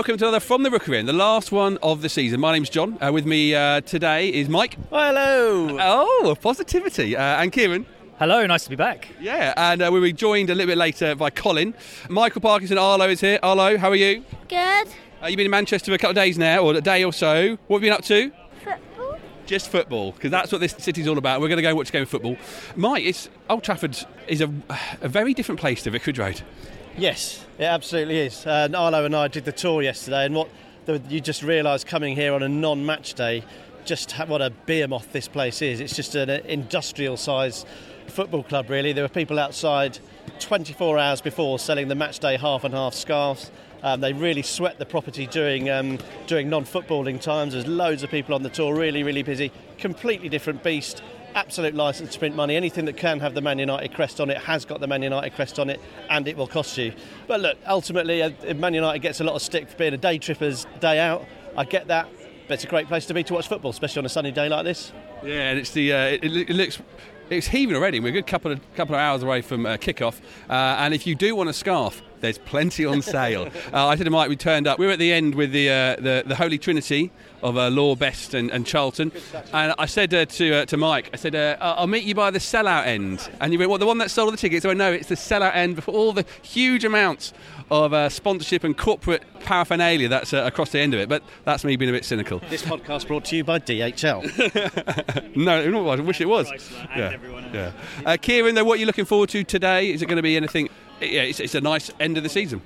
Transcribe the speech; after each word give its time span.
welcome 0.00 0.16
to 0.16 0.24
another 0.24 0.40
From 0.40 0.62
the 0.62 0.70
Rookery 0.70 0.96
End, 0.96 1.06
the 1.06 1.12
last 1.12 1.52
one 1.52 1.76
of 1.82 2.00
the 2.00 2.08
season. 2.08 2.40
My 2.40 2.54
name's 2.54 2.70
John. 2.70 2.96
Uh, 3.02 3.12
with 3.12 3.26
me 3.26 3.54
uh, 3.54 3.82
today 3.82 4.30
is 4.30 4.48
Mike. 4.48 4.78
hello. 4.88 5.76
Oh, 5.78 6.34
positivity. 6.40 7.14
Uh, 7.14 7.20
and 7.20 7.52
Kieran. 7.52 7.84
Hello, 8.18 8.46
nice 8.46 8.64
to 8.64 8.70
be 8.70 8.76
back. 8.76 9.08
Yeah, 9.20 9.52
and 9.58 9.82
uh, 9.82 9.90
we'll 9.92 10.00
be 10.00 10.14
joined 10.14 10.48
a 10.48 10.54
little 10.54 10.70
bit 10.70 10.78
later 10.78 11.14
by 11.14 11.28
Colin. 11.28 11.74
Michael 12.08 12.40
Parkinson, 12.40 12.78
Arlo 12.78 13.10
is 13.10 13.20
here. 13.20 13.38
Arlo, 13.42 13.76
how 13.76 13.90
are 13.90 13.94
you? 13.94 14.24
Good. 14.48 14.88
Uh, 15.22 15.26
you've 15.26 15.36
been 15.36 15.44
in 15.44 15.50
Manchester 15.50 15.90
for 15.90 15.96
a 15.96 15.98
couple 15.98 16.12
of 16.12 16.16
days 16.16 16.38
now, 16.38 16.62
or 16.62 16.72
a 16.74 16.80
day 16.80 17.04
or 17.04 17.12
so. 17.12 17.58
What 17.66 17.80
have 17.80 17.84
you 17.84 17.90
been 17.90 17.98
up 17.98 18.04
to? 18.04 18.32
Football. 18.64 19.18
Just 19.44 19.68
football, 19.68 20.12
because 20.12 20.30
that's 20.30 20.50
what 20.50 20.62
this 20.62 20.74
city's 20.78 21.08
all 21.08 21.18
about. 21.18 21.42
We're 21.42 21.48
going 21.48 21.58
to 21.58 21.62
go 21.62 21.68
and 21.68 21.76
watch 21.76 21.90
a 21.90 21.92
game 21.92 22.04
of 22.04 22.08
football. 22.08 22.38
Mike, 22.74 23.04
it's 23.04 23.28
Old 23.50 23.64
Trafford 23.64 23.98
is 24.28 24.40
a, 24.40 24.50
a 25.02 25.10
very 25.10 25.34
different 25.34 25.60
place 25.60 25.82
to 25.82 25.90
Vicarage 25.90 26.18
Road. 26.18 26.40
Yes, 26.96 27.44
it 27.58 27.64
absolutely 27.64 28.18
is. 28.18 28.46
Uh, 28.46 28.68
Arlo 28.74 29.04
and 29.04 29.14
I 29.14 29.28
did 29.28 29.44
the 29.44 29.52
tour 29.52 29.80
yesterday, 29.80 30.26
and 30.26 30.34
what 30.34 30.48
the, 30.86 31.00
you 31.08 31.20
just 31.20 31.42
realise 31.42 31.84
coming 31.84 32.16
here 32.16 32.34
on 32.34 32.42
a 32.42 32.48
non-match 32.48 33.14
day, 33.14 33.44
just 33.84 34.12
ha- 34.12 34.26
what 34.26 34.42
a 34.42 34.50
behemoth 34.66 35.12
this 35.12 35.28
place 35.28 35.62
is. 35.62 35.80
It's 35.80 35.94
just 35.94 36.14
an 36.14 36.28
industrial 36.28 37.16
size 37.16 37.64
football 38.08 38.42
club, 38.42 38.68
really. 38.68 38.92
There 38.92 39.04
were 39.04 39.08
people 39.08 39.38
outside 39.38 39.98
24 40.40 40.98
hours 40.98 41.20
before 41.20 41.58
selling 41.58 41.88
the 41.88 41.94
match 41.94 42.18
day 42.18 42.36
half 42.36 42.64
and 42.64 42.74
half 42.74 42.94
scarves. 42.94 43.50
Um, 43.82 44.00
they 44.00 44.12
really 44.12 44.42
sweat 44.42 44.78
the 44.78 44.84
property 44.84 45.26
during 45.26 45.70
um, 45.70 45.98
during 46.26 46.50
non-footballing 46.50 47.20
times. 47.20 47.54
There's 47.54 47.66
loads 47.66 48.02
of 48.02 48.10
people 48.10 48.34
on 48.34 48.42
the 48.42 48.50
tour, 48.50 48.74
really, 48.74 49.02
really 49.02 49.22
busy. 49.22 49.52
Completely 49.78 50.28
different 50.28 50.62
beast. 50.62 51.02
Absolute 51.34 51.74
license 51.74 52.12
to 52.12 52.18
print 52.18 52.34
money. 52.34 52.56
Anything 52.56 52.84
that 52.86 52.96
can 52.96 53.20
have 53.20 53.34
the 53.34 53.40
Man 53.40 53.58
United 53.58 53.94
crest 53.94 54.20
on 54.20 54.30
it 54.30 54.38
has 54.38 54.64
got 54.64 54.80
the 54.80 54.86
Man 54.86 55.02
United 55.02 55.34
crest 55.34 55.58
on 55.58 55.70
it, 55.70 55.80
and 56.08 56.26
it 56.26 56.36
will 56.36 56.48
cost 56.48 56.76
you. 56.76 56.92
But 57.28 57.40
look, 57.40 57.56
ultimately, 57.66 58.22
uh, 58.22 58.30
Man 58.54 58.74
United 58.74 58.98
gets 59.00 59.20
a 59.20 59.24
lot 59.24 59.36
of 59.36 59.42
stick 59.42 59.68
for 59.68 59.76
being 59.76 59.94
a 59.94 59.98
day 59.98 60.18
tripper's 60.18 60.66
day 60.80 60.98
out. 60.98 61.24
I 61.56 61.64
get 61.64 61.86
that, 61.86 62.08
but 62.48 62.54
it's 62.54 62.64
a 62.64 62.66
great 62.66 62.88
place 62.88 63.06
to 63.06 63.14
be 63.14 63.22
to 63.24 63.34
watch 63.34 63.48
football, 63.48 63.70
especially 63.70 64.00
on 64.00 64.06
a 64.06 64.10
sunny 64.10 64.32
day 64.32 64.48
like 64.48 64.64
this. 64.64 64.92
Yeah, 65.22 65.50
and 65.50 65.58
it's 65.58 65.70
the 65.70 65.92
uh, 65.92 66.04
it, 66.06 66.24
it 66.24 66.50
looks 66.50 66.80
it's 67.30 67.46
heaving 67.46 67.76
already. 67.76 68.00
We're 68.00 68.08
a 68.08 68.12
good 68.12 68.26
couple 68.26 68.50
of 68.50 68.60
couple 68.74 68.96
of 68.96 69.00
hours 69.00 69.22
away 69.22 69.40
from 69.42 69.66
uh, 69.66 69.76
kickoff, 69.76 70.20
uh, 70.48 70.52
and 70.52 70.92
if 70.94 71.06
you 71.06 71.14
do 71.14 71.36
want 71.36 71.48
a 71.48 71.52
scarf, 71.52 72.02
there's 72.20 72.38
plenty 72.38 72.84
on 72.84 73.02
sale. 73.02 73.48
uh, 73.72 73.86
I 73.86 73.96
said 73.96 74.04
to 74.04 74.10
Mike, 74.10 74.28
we 74.28 74.36
turned 74.36 74.66
up. 74.66 74.78
We 74.78 74.86
were 74.86 74.92
at 74.92 74.98
the 74.98 75.12
end 75.12 75.34
with 75.34 75.52
the 75.52 75.70
uh, 75.70 75.96
the, 75.96 76.22
the 76.26 76.36
Holy 76.36 76.58
Trinity 76.58 77.10
of 77.42 77.56
uh, 77.56 77.68
Law 77.68 77.96
Best 77.96 78.34
and, 78.34 78.50
and 78.50 78.66
Charlton, 78.66 79.12
and 79.52 79.74
I 79.78 79.86
said 79.86 80.12
uh, 80.12 80.26
to 80.26 80.54
uh, 80.54 80.64
to 80.66 80.76
Mike, 80.76 81.10
I 81.12 81.16
said, 81.16 81.34
uh, 81.34 81.56
I'll 81.60 81.86
meet 81.86 82.04
you 82.04 82.14
by 82.14 82.30
the 82.30 82.38
sellout 82.38 82.86
end, 82.86 83.28
and 83.40 83.52
you 83.52 83.58
went, 83.58 83.70
well, 83.70 83.78
the 83.78 83.86
one 83.86 83.98
that 83.98 84.10
sold 84.10 84.32
the 84.32 84.36
tickets. 84.36 84.62
So 84.62 84.70
I 84.70 84.74
know 84.74 84.92
it's 84.92 85.08
the 85.08 85.14
sellout 85.14 85.54
end 85.54 85.82
for 85.82 85.90
all 85.92 86.12
the 86.12 86.24
huge 86.42 86.84
amounts 86.84 87.32
of 87.70 87.92
uh, 87.92 88.08
sponsorship 88.08 88.64
and 88.64 88.76
corporate 88.76 89.22
paraphernalia 89.40 90.08
that's 90.08 90.34
uh, 90.34 90.42
across 90.44 90.70
the 90.70 90.80
end 90.80 90.92
of 90.92 91.00
it. 91.00 91.08
But 91.08 91.22
that's 91.44 91.64
me 91.64 91.76
being 91.76 91.88
a 91.88 91.92
bit 91.92 92.04
cynical. 92.04 92.40
This 92.50 92.62
podcast 92.62 93.06
brought 93.06 93.24
to 93.26 93.36
you 93.36 93.44
by 93.44 93.58
DHL. 93.60 95.36
no, 95.36 95.70
no, 95.70 95.88
I 95.88 95.96
wish 95.96 96.20
it 96.20 96.28
was. 96.28 96.50
Yeah, 96.96 97.16
yeah. 97.52 97.72
Uh, 98.04 98.16
Kieran, 98.20 98.54
though, 98.54 98.64
what 98.64 98.76
are 98.76 98.80
you 98.80 98.86
looking 98.86 99.04
forward 99.04 99.28
to 99.30 99.44
today? 99.44 99.90
Is 99.90 100.02
it 100.02 100.06
going 100.06 100.16
to 100.16 100.22
be 100.22 100.36
anything? 100.36 100.68
Yeah, 101.00 101.22
it's, 101.22 101.40
it's 101.40 101.54
a 101.54 101.60
nice 101.60 101.90
end 101.98 102.16
of 102.16 102.22
the 102.22 102.28
season. 102.28 102.60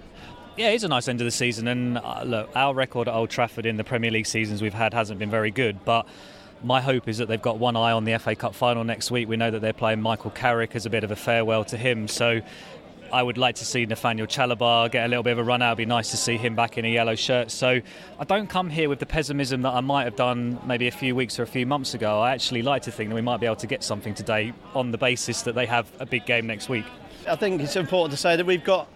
Yeah, 0.57 0.71
it's 0.71 0.85
a 0.85 0.89
nice 0.89 1.09
end 1.09 1.21
of 1.21 1.25
the 1.25 1.31
season, 1.33 1.67
and 1.67 1.99
uh, 1.99 2.23
look, 2.25 2.51
our 2.55 2.75
record 2.75 3.09
at 3.09 3.15
Old 3.15 3.31
Trafford 3.31 3.67
in 3.67 3.77
the 3.77 3.85
Premier 3.85 4.11
League 4.11 4.27
seasons 4.27 4.63
we've 4.63 4.75
had 4.75 4.95
hasn't 4.95 5.19
been 5.19 5.31
very 5.31 5.51
good, 5.51 5.85
but. 5.85 6.07
My 6.63 6.81
hope 6.81 7.09
is 7.09 7.19
that 7.19 7.29
they've 7.29 7.43
got 7.43 7.59
one 7.59 7.77
eye 7.77 7.93
on 7.93 8.05
the 8.05 8.19
FA 8.19 8.35
Cup 8.35 8.55
final 8.55 8.85
next 8.85 9.11
week. 9.11 9.29
We 9.29 9.37
know 9.37 9.51
that 9.51 9.61
they're 9.61 9.75
playing 9.75 10.01
Michael 10.01 10.31
Carrick 10.31 10.75
as 10.75 10.87
a 10.87 10.91
bit 10.91 11.05
of 11.05 11.11
a 11.11 11.17
farewell 11.17 11.63
to 11.67 11.77
him. 11.77 12.09
So 12.09 12.41
I 13.13 13.23
would 13.23 13.37
like 13.37 13.57
to 13.57 13.65
see 13.65 13.85
Nathaniel 13.85 14.27
Chalobah 14.27 14.91
get 14.91 15.05
a 15.05 15.09
little 15.09 15.23
bit 15.23 15.33
of 15.33 15.39
a 15.39 15.45
run 15.45 15.63
out. 15.63 15.73
It'd 15.73 15.79
be 15.79 15.85
nice 15.87 16.11
to 16.13 16.17
see 16.17 16.37
him 16.37 16.55
back 16.55 16.79
in 16.79 16.85
a 16.85 16.89
yellow 16.89 17.15
shirt. 17.17 17.51
So 17.51 17.81
I 18.19 18.25
don't 18.25 18.49
come 18.49 18.71
here 18.71 18.89
with 18.89 18.99
the 18.99 19.07
pessimism 19.07 19.63
that 19.63 19.75
I 19.75 19.81
might 19.81 20.05
have 20.05 20.17
done 20.17 20.59
maybe 20.65 20.89
a 20.89 20.91
few 20.91 21.15
weeks 21.15 21.39
or 21.39 21.43
a 21.43 21.47
few 21.47 21.67
months 21.67 21.93
ago. 21.93 22.21
I 22.21 22.33
actually 22.33 22.63
like 22.63 22.83
to 22.83 22.91
think 22.91 23.11
that 23.11 23.15
we 23.15 23.21
might 23.21 23.41
be 23.41 23.47
able 23.47 23.57
to 23.57 23.67
get 23.67 23.85
something 23.85 24.15
today 24.15 24.55
on 24.75 24.91
the 24.91 24.99
basis 24.99 25.43
that 25.43 25.55
they 25.55 25.67
have 25.67 25.93
a 26.01 26.07
big 26.07 26.25
game 26.25 26.47
next 26.47 26.71
week. 26.71 26.87
I 27.27 27.37
think 27.37 27.63
it's 27.63 27.77
important 27.77 28.11
to 28.11 28.19
say 28.19 28.37
that 28.37 28.45
we've 28.45 28.65
got 28.65 28.89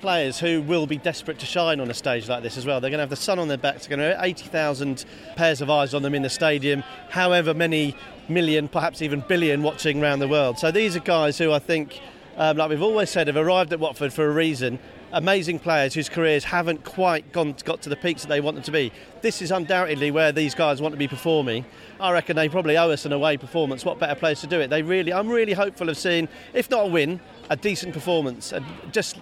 players 0.00 0.40
who 0.40 0.60
will 0.62 0.86
be 0.86 0.98
desperate 0.98 1.38
to 1.38 1.46
shine 1.46 1.80
on 1.80 1.90
a 1.90 1.94
stage 1.94 2.28
like 2.28 2.42
this 2.42 2.56
as 2.56 2.66
well. 2.66 2.80
They're 2.80 2.90
going 2.90 2.98
to 2.98 3.02
have 3.02 3.10
the 3.10 3.16
sun 3.16 3.38
on 3.38 3.48
their 3.48 3.58
backs. 3.58 3.86
They're 3.86 3.96
going 3.96 4.10
to 4.10 4.16
have 4.16 4.24
80,000 4.24 5.04
pairs 5.36 5.60
of 5.60 5.70
eyes 5.70 5.94
on 5.94 6.02
them 6.02 6.14
in 6.14 6.22
the 6.22 6.30
stadium, 6.30 6.82
however 7.10 7.54
many 7.54 7.96
million, 8.28 8.68
perhaps 8.68 9.02
even 9.02 9.20
billion 9.20 9.62
watching 9.62 10.02
around 10.02 10.18
the 10.18 10.28
world. 10.28 10.58
So 10.58 10.70
these 10.70 10.96
are 10.96 11.00
guys 11.00 11.38
who 11.38 11.52
I 11.52 11.58
think, 11.60 12.00
um, 12.36 12.56
like 12.56 12.70
we've 12.70 12.82
always 12.82 13.10
said, 13.10 13.28
have 13.28 13.36
arrived 13.36 13.72
at 13.72 13.78
Watford 13.78 14.12
for 14.12 14.26
a 14.26 14.32
reason. 14.32 14.78
Amazing 15.12 15.60
players 15.60 15.94
whose 15.94 16.08
careers 16.08 16.42
haven't 16.44 16.84
quite 16.84 17.32
gone 17.32 17.54
got 17.64 17.80
to 17.82 17.88
the 17.88 17.96
peaks 17.96 18.22
that 18.22 18.28
they 18.28 18.40
want 18.40 18.56
them 18.56 18.64
to 18.64 18.72
be. 18.72 18.92
This 19.22 19.40
is 19.40 19.52
undoubtedly 19.52 20.10
where 20.10 20.32
these 20.32 20.54
guys 20.54 20.82
want 20.82 20.92
to 20.92 20.98
be 20.98 21.08
performing. 21.08 21.64
I 22.00 22.12
reckon 22.12 22.34
they 22.36 22.48
probably 22.48 22.76
owe 22.76 22.90
us 22.90 23.06
an 23.06 23.12
away 23.12 23.36
performance. 23.36 23.84
What 23.84 24.00
better 24.00 24.16
place 24.16 24.40
to 24.40 24.48
do 24.48 24.60
it? 24.60 24.68
They 24.68 24.82
really, 24.82 25.12
I'm 25.12 25.28
really 25.28 25.52
hopeful 25.52 25.88
of 25.88 25.96
seeing, 25.96 26.28
if 26.52 26.68
not 26.68 26.86
a 26.86 26.88
win, 26.88 27.20
a 27.50 27.56
decent 27.56 27.92
performance. 27.92 28.52
And 28.52 28.64
just 28.92 29.18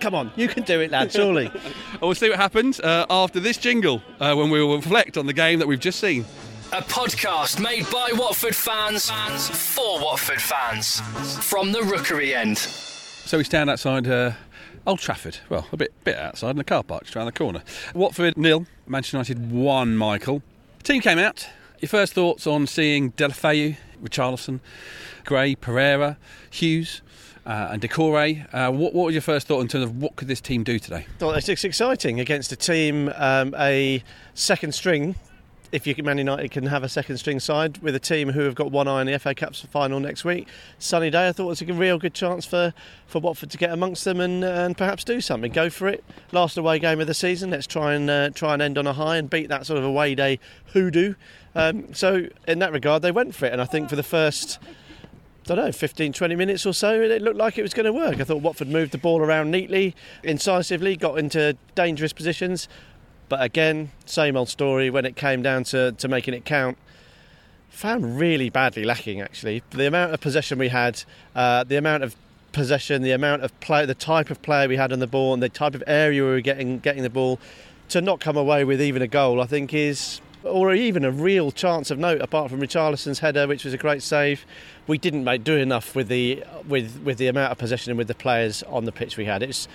Come 0.00 0.14
on, 0.14 0.30
you 0.36 0.46
can 0.46 0.62
do 0.62 0.80
it, 0.80 0.90
lad, 0.90 1.10
surely. 1.10 1.50
we'll 2.02 2.14
see 2.14 2.28
what 2.28 2.38
happens 2.38 2.80
uh, 2.80 3.06
after 3.08 3.40
this 3.40 3.56
jingle 3.56 4.02
uh, 4.20 4.34
when 4.34 4.50
we 4.50 4.62
will 4.62 4.76
reflect 4.76 5.16
on 5.16 5.26
the 5.26 5.32
game 5.32 5.58
that 5.58 5.66
we've 5.66 5.80
just 5.80 5.98
seen. 6.00 6.26
A 6.72 6.82
podcast 6.82 7.62
made 7.62 7.88
by 7.90 8.10
Watford 8.12 8.54
fans, 8.54 9.08
fans 9.08 9.48
for 9.48 10.00
Watford 10.00 10.42
fans 10.42 11.00
from 11.48 11.72
the 11.72 11.82
Rookery 11.82 12.34
end. 12.34 12.58
So 12.58 13.38
we 13.38 13.44
stand 13.44 13.70
outside 13.70 14.06
uh, 14.06 14.32
Old 14.86 14.98
Trafford. 14.98 15.38
Well, 15.48 15.66
a 15.72 15.76
bit 15.76 15.92
bit 16.04 16.16
outside 16.16 16.50
in 16.50 16.56
the 16.56 16.64
car 16.64 16.82
park 16.82 17.04
just 17.04 17.16
around 17.16 17.26
the 17.26 17.32
corner. 17.32 17.62
Watford 17.94 18.36
nil, 18.36 18.66
Manchester 18.86 19.16
United 19.16 19.50
one. 19.50 19.96
Michael, 19.96 20.42
team 20.82 21.00
came 21.00 21.18
out. 21.18 21.48
Your 21.80 21.88
first 21.88 22.12
thoughts 22.12 22.46
on 22.46 22.66
seeing 22.66 23.12
Deulofeu, 23.12 23.76
Richarlison, 24.02 24.60
Gray, 25.24 25.54
Pereira, 25.54 26.18
Hughes? 26.50 27.00
Uh, 27.46 27.68
and 27.70 27.80
Doucouré. 27.80 28.52
Uh, 28.52 28.72
what, 28.72 28.92
what 28.92 29.06
was 29.06 29.14
your 29.14 29.22
first 29.22 29.46
thought 29.46 29.60
in 29.60 29.68
terms 29.68 29.84
of 29.84 29.96
what 30.02 30.16
could 30.16 30.26
this 30.26 30.40
team 30.40 30.64
do 30.64 30.80
today? 30.80 31.06
Well, 31.20 31.30
it's 31.30 31.48
exciting 31.48 32.18
against 32.18 32.50
a 32.50 32.56
team, 32.56 33.12
um, 33.14 33.54
a 33.56 34.02
second 34.34 34.74
string. 34.74 35.14
If 35.70 35.86
you 35.86 35.94
Man 36.02 36.18
United 36.18 36.50
can 36.50 36.66
have 36.66 36.82
a 36.82 36.88
second 36.88 37.18
string 37.18 37.38
side 37.38 37.78
with 37.78 37.94
a 37.94 38.00
team 38.00 38.30
who 38.30 38.40
have 38.40 38.56
got 38.56 38.72
one 38.72 38.88
eye 38.88 39.00
on 39.00 39.06
the 39.06 39.16
FA 39.20 39.32
Cup's 39.32 39.60
final 39.60 40.00
next 40.00 40.24
week, 40.24 40.48
sunny 40.80 41.08
day, 41.08 41.28
I 41.28 41.32
thought 41.32 41.44
it 41.44 41.46
was 41.46 41.62
a 41.62 41.66
real 41.66 41.98
good 41.98 42.14
chance 42.14 42.44
for, 42.44 42.74
for 43.06 43.20
Watford 43.20 43.50
to 43.50 43.58
get 43.58 43.70
amongst 43.70 44.04
them 44.04 44.18
and, 44.18 44.42
and 44.42 44.76
perhaps 44.76 45.04
do 45.04 45.20
something. 45.20 45.52
Go 45.52 45.70
for 45.70 45.86
it. 45.86 46.02
Last 46.32 46.56
away 46.56 46.80
game 46.80 46.98
of 47.00 47.06
the 47.06 47.14
season. 47.14 47.50
Let's 47.50 47.68
try 47.68 47.94
and 47.94 48.10
uh, 48.10 48.30
try 48.30 48.54
and 48.54 48.62
end 48.62 48.76
on 48.76 48.88
a 48.88 48.92
high 48.92 49.18
and 49.18 49.30
beat 49.30 49.48
that 49.50 49.66
sort 49.66 49.78
of 49.78 49.84
away 49.84 50.16
day 50.16 50.40
hoodoo. 50.72 51.14
Um, 51.54 51.94
so 51.94 52.26
in 52.48 52.58
that 52.58 52.72
regard, 52.72 53.02
they 53.02 53.12
went 53.12 53.36
for 53.36 53.46
it, 53.46 53.52
and 53.52 53.62
I 53.62 53.66
think 53.66 53.88
for 53.88 53.96
the 53.96 54.02
first 54.02 54.58
I 55.50 55.54
don't 55.54 55.66
know, 55.66 55.72
15, 55.72 56.12
20 56.12 56.36
minutes 56.36 56.66
or 56.66 56.72
so, 56.72 57.00
it 57.00 57.22
looked 57.22 57.36
like 57.36 57.56
it 57.56 57.62
was 57.62 57.72
going 57.72 57.86
to 57.86 57.92
work. 57.92 58.20
I 58.20 58.24
thought 58.24 58.42
Watford 58.42 58.68
moved 58.68 58.92
the 58.92 58.98
ball 58.98 59.20
around 59.20 59.50
neatly, 59.50 59.94
incisively, 60.22 60.96
got 60.96 61.18
into 61.18 61.56
dangerous 61.74 62.12
positions. 62.12 62.68
But 63.28 63.42
again, 63.42 63.90
same 64.04 64.36
old 64.36 64.48
story 64.48 64.90
when 64.90 65.04
it 65.04 65.16
came 65.16 65.42
down 65.42 65.64
to, 65.64 65.92
to 65.92 66.08
making 66.08 66.34
it 66.34 66.44
count. 66.44 66.78
Found 67.70 68.18
really 68.18 68.50
badly 68.50 68.84
lacking, 68.84 69.20
actually. 69.20 69.62
The 69.70 69.86
amount 69.86 70.14
of 70.14 70.20
possession 70.20 70.58
we 70.58 70.68
had, 70.68 71.02
uh, 71.34 71.64
the 71.64 71.76
amount 71.76 72.02
of 72.02 72.16
possession, 72.52 73.02
the 73.02 73.12
amount 73.12 73.42
of 73.42 73.58
play, 73.60 73.84
the 73.84 73.94
type 73.94 74.30
of 74.30 74.40
player 74.42 74.68
we 74.68 74.76
had 74.76 74.92
on 74.92 74.98
the 74.98 75.06
ball, 75.06 75.34
and 75.34 75.42
the 75.42 75.48
type 75.48 75.74
of 75.74 75.84
area 75.86 76.22
we 76.22 76.28
were 76.28 76.40
getting 76.40 76.78
getting 76.78 77.02
the 77.02 77.10
ball, 77.10 77.38
to 77.90 78.00
not 78.00 78.18
come 78.18 78.36
away 78.36 78.64
with 78.64 78.80
even 78.80 79.02
a 79.02 79.06
goal, 79.06 79.40
I 79.42 79.46
think 79.46 79.74
is 79.74 80.20
or 80.46 80.74
even 80.74 81.04
a 81.04 81.10
real 81.10 81.50
chance 81.50 81.90
of 81.90 81.98
note 81.98 82.20
apart 82.20 82.50
from 82.50 82.60
Richarlison's 82.60 83.18
header, 83.18 83.46
which 83.46 83.64
was 83.64 83.74
a 83.74 83.78
great 83.78 84.02
save. 84.02 84.44
We 84.86 84.98
didn't 84.98 85.24
make, 85.24 85.44
do 85.44 85.56
enough 85.56 85.94
with 85.94 86.08
the 86.08 86.44
with 86.66 87.00
with 87.02 87.18
the 87.18 87.28
amount 87.28 87.52
of 87.52 87.58
possession 87.58 87.90
and 87.90 87.98
with 87.98 88.08
the 88.08 88.14
players 88.14 88.62
on 88.64 88.84
the 88.84 88.92
pitch 88.92 89.16
we 89.16 89.24
had. 89.24 89.42
It's 89.42 89.68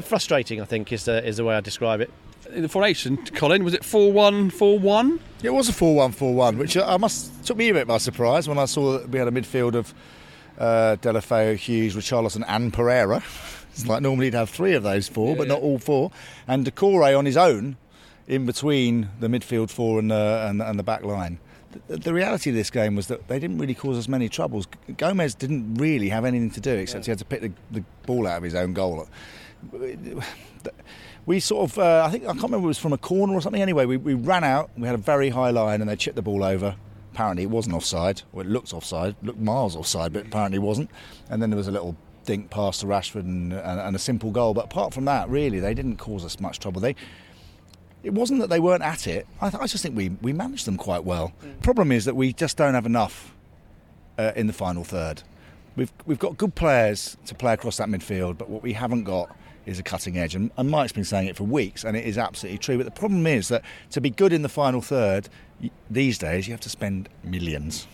frustrating, 0.00 0.60
I 0.60 0.64
think, 0.64 0.92
is 0.92 1.04
the 1.04 1.24
is 1.24 1.38
the 1.38 1.44
way 1.44 1.56
I 1.56 1.60
describe 1.60 2.00
it. 2.00 2.10
In 2.52 2.62
the 2.62 2.68
formation, 2.68 3.18
Colin, 3.34 3.62
was 3.62 3.74
it 3.74 3.84
4 3.84 4.12
1 4.12 4.50
4 4.50 4.78
1? 4.78 5.20
It 5.42 5.50
was 5.50 5.68
a 5.68 5.72
4 5.72 5.94
1 5.94 6.12
4 6.12 6.34
1, 6.34 6.58
which 6.58 6.76
I 6.76 6.96
must 6.96 7.44
took 7.44 7.56
me 7.56 7.68
a 7.68 7.74
bit 7.74 7.86
by 7.86 7.98
surprise 7.98 8.48
when 8.48 8.58
I 8.58 8.64
saw 8.64 8.98
that 8.98 9.08
we 9.10 9.18
had 9.18 9.28
a 9.28 9.30
midfield 9.30 9.74
of 9.74 9.92
uh, 10.58 10.96
Deulofeu, 11.00 11.56
Hughes, 11.56 11.94
Richarlison, 11.94 12.44
and 12.46 12.72
Pereira. 12.72 13.22
It's 13.70 13.86
like 13.86 14.02
normally 14.02 14.26
you'd 14.26 14.34
have 14.34 14.50
three 14.50 14.74
of 14.74 14.82
those 14.82 15.06
four, 15.06 15.28
yeah, 15.28 15.34
but 15.36 15.46
yeah. 15.46 15.54
not 15.54 15.62
all 15.62 15.78
four. 15.78 16.10
And 16.48 16.66
Doucouré 16.66 17.16
on 17.16 17.26
his 17.26 17.36
own 17.36 17.76
in 18.28 18.44
between 18.44 19.08
the 19.18 19.26
midfield 19.26 19.70
four 19.70 19.98
and, 19.98 20.12
uh, 20.12 20.46
and, 20.48 20.62
and 20.62 20.78
the 20.78 20.82
back 20.82 21.02
line. 21.02 21.40
The, 21.88 21.96
the, 21.96 22.14
reality 22.14 22.50
of 22.50 22.56
this 22.56 22.70
game 22.70 22.94
was 22.94 23.08
that 23.08 23.26
they 23.28 23.38
didn't 23.38 23.58
really 23.58 23.74
cause 23.74 23.98
us 23.98 24.06
many 24.06 24.28
troubles. 24.28 24.68
Gomes 24.96 25.34
didn't 25.34 25.74
really 25.74 26.10
have 26.10 26.24
anything 26.24 26.50
to 26.52 26.60
do 26.60 26.74
except 26.74 27.06
he 27.06 27.10
had 27.10 27.18
to 27.18 27.24
pick 27.24 27.40
the, 27.40 27.52
the 27.70 27.84
ball 28.06 28.26
out 28.26 28.38
of 28.38 28.42
his 28.42 28.54
own 28.54 28.74
goal. 28.74 29.08
We 31.26 31.40
sort 31.40 31.70
of, 31.70 31.78
uh, 31.78 32.04
I 32.06 32.10
think, 32.10 32.24
I 32.24 32.28
can't 32.28 32.44
remember 32.44 32.66
it 32.66 32.68
was 32.68 32.78
from 32.78 32.94
a 32.94 32.98
corner 32.98 33.34
or 33.34 33.42
something. 33.42 33.60
Anyway, 33.60 33.84
we, 33.84 33.98
we 33.98 34.14
ran 34.14 34.44
out, 34.44 34.70
we 34.78 34.86
had 34.86 34.94
a 34.94 34.98
very 34.98 35.28
high 35.28 35.50
line, 35.50 35.82
and 35.82 35.90
they 35.90 35.96
chipped 35.96 36.16
the 36.16 36.22
ball 36.22 36.42
over. 36.42 36.76
Apparently, 37.12 37.42
it 37.42 37.50
wasn't 37.50 37.74
offside. 37.74 38.22
It 38.34 38.46
looked 38.46 38.72
offside, 38.72 39.14
looked 39.22 39.38
miles 39.38 39.76
offside, 39.76 40.14
but 40.14 40.24
apparently 40.24 40.58
wasn't. 40.58 40.90
And 41.28 41.42
then 41.42 41.50
there 41.50 41.58
was 41.58 41.68
a 41.68 41.72
little 41.72 41.96
dink 42.24 42.48
pass 42.48 42.78
to 42.78 42.86
Rashford 42.86 43.24
and, 43.24 43.52
and, 43.52 43.80
and 43.80 43.96
a 43.96 43.98
simple 43.98 44.30
goal. 44.30 44.54
But 44.54 44.66
apart 44.66 44.94
from 44.94 45.04
that, 45.04 45.28
really, 45.28 45.60
they 45.60 45.74
didn't 45.74 45.96
cause 45.96 46.24
us 46.24 46.40
much 46.40 46.60
trouble. 46.60 46.80
They 46.80 46.94
it 48.08 48.14
wasn't 48.14 48.40
that 48.40 48.48
they 48.48 48.58
weren't 48.58 48.82
at 48.82 49.06
it. 49.06 49.26
I, 49.40 49.50
th- 49.50 49.62
I 49.62 49.66
just 49.66 49.82
think 49.82 49.94
we, 49.94 50.08
we 50.22 50.32
managed 50.32 50.66
them 50.66 50.76
quite 50.78 51.04
well. 51.04 51.32
Problem 51.62 51.92
is 51.92 52.06
that 52.06 52.16
we 52.16 52.32
just 52.32 52.56
don't 52.56 52.72
have 52.74 52.86
enough 52.86 53.34
uh, 54.18 54.32
in 54.34 54.46
the 54.46 54.52
final 54.54 54.82
third. 54.82 55.22
We've 55.76 55.92
we've 56.06 56.18
got 56.18 56.36
good 56.38 56.54
players 56.54 57.16
to 57.26 57.34
play 57.34 57.52
across 57.52 57.76
that 57.76 57.88
midfield, 57.88 58.38
but 58.38 58.48
what 58.48 58.62
we 58.62 58.72
haven't 58.72 59.04
got 59.04 59.36
is 59.66 59.78
a 59.78 59.82
cutting 59.82 60.16
edge. 60.16 60.34
And, 60.34 60.50
and 60.56 60.70
Mike's 60.70 60.92
been 60.92 61.04
saying 61.04 61.28
it 61.28 61.36
for 61.36 61.44
weeks, 61.44 61.84
and 61.84 61.96
it 61.96 62.06
is 62.06 62.16
absolutely 62.16 62.58
true. 62.58 62.78
But 62.78 62.84
the 62.86 62.98
problem 63.00 63.26
is 63.26 63.48
that 63.48 63.62
to 63.90 64.00
be 64.00 64.08
good 64.10 64.32
in 64.32 64.40
the 64.42 64.48
final 64.48 64.80
third 64.80 65.28
y- 65.62 65.70
these 65.90 66.16
days, 66.16 66.48
you 66.48 66.54
have 66.54 66.60
to 66.62 66.70
spend 66.70 67.08
millions. 67.22 67.86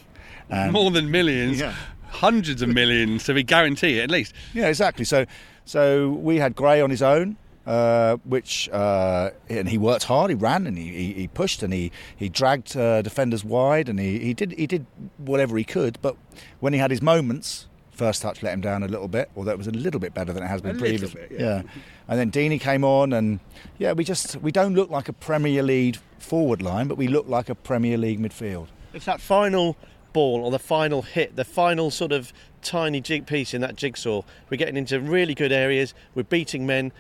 And- 0.49 0.73
More 0.73 0.91
than 0.93 1.11
millions, 1.11 1.59
Yeah. 1.59 1.75
hundreds 2.11 2.63
of 2.63 2.69
millions 2.69 3.25
to 3.25 3.35
be 3.35 3.43
guaranteed 3.43 3.99
at 3.99 4.11
least. 4.11 4.33
Yeah, 4.55 4.69
exactly. 4.69 5.05
So, 5.05 5.27
so 5.65 6.11
we 6.11 6.37
had 6.37 6.55
Gray 6.55 6.81
on 6.81 6.91
his 6.91 7.03
own, 7.03 7.37
uh, 7.67 8.17
which 8.25 8.69
uh, 8.71 9.31
and 9.49 9.69
he 9.69 9.79
worked 9.79 10.05
hard. 10.05 10.31
He 10.31 10.35
ran 10.35 10.67
and 10.67 10.77
he, 10.77 10.89
he, 10.89 11.13
he 11.13 11.29
pushed 11.29 11.63
and 11.63 11.73
he 11.73 11.93
he 12.17 12.29
dragged 12.29 12.77
uh, 12.77 13.03
defenders 13.03 13.45
wide 13.45 13.89
and 13.89 13.99
he, 13.99 14.19
he 14.19 14.35
did 14.35 14.53
he 14.53 14.67
did 14.67 14.87
whatever 15.19 15.57
he 15.57 15.65
could. 15.65 15.99
But 16.03 16.17
when 16.61 16.73
he 16.73 16.79
had 16.79 16.91
his 16.91 17.03
moments, 17.03 17.67
first 17.91 18.23
touch 18.23 18.43
let 18.43 18.53
him 18.53 18.61
down 18.61 18.83
a 18.83 18.89
little 18.89 19.09
bit, 19.09 19.31
although 19.37 19.53
it 19.53 19.59
was 19.59 19.67
a 19.67 19.73
little 19.73 20.01
bit 20.01 20.15
better 20.15 20.33
than 20.33 20.43
it 20.43 20.49
has 20.49 20.61
been 20.61 20.79
previously. 20.79 21.27
bit, 21.29 21.41
yeah. 21.41 21.63
And 22.09 22.19
then 22.19 22.31
Deeney 22.31 22.61
came 22.61 22.85
on, 22.85 23.13
and 23.13 23.41
yeah, 23.79 23.93
we 23.93 24.05
just 24.05 24.37
we 24.37 24.53
don't 24.53 24.75
look 24.75 24.91
like 24.91 25.09
a 25.09 25.13
Premier 25.13 25.63
League 25.63 25.97
forward 26.19 26.61
line, 26.61 26.89
but 26.89 26.99
we 26.99 27.09
look 27.09 27.29
like 27.29 27.49
a 27.49 27.55
Premier 27.55 27.97
League 27.97 28.21
midfield. 28.21 28.69
It's 28.93 29.07
that 29.07 29.21
final 29.21 29.77
ball 30.13 30.45
or 30.45 30.51
the 30.51 30.59
final 30.59 31.03
hit, 31.03 31.37
the 31.37 31.45
final 31.45 31.91
sort 31.91 32.13
of 32.13 32.33
tiny 32.63 33.01
jig 33.01 33.27
piece 33.27 33.53
in 33.53 33.61
that 33.61 33.77
jigsaw. 33.77 34.23
We're 34.51 34.57
getting 34.57 34.77
into 34.77 35.01
really 35.01 35.35
good 35.35 35.53
areas. 35.53 35.95
We're 36.15 36.23
beating 36.25 36.67
men. 36.67 36.93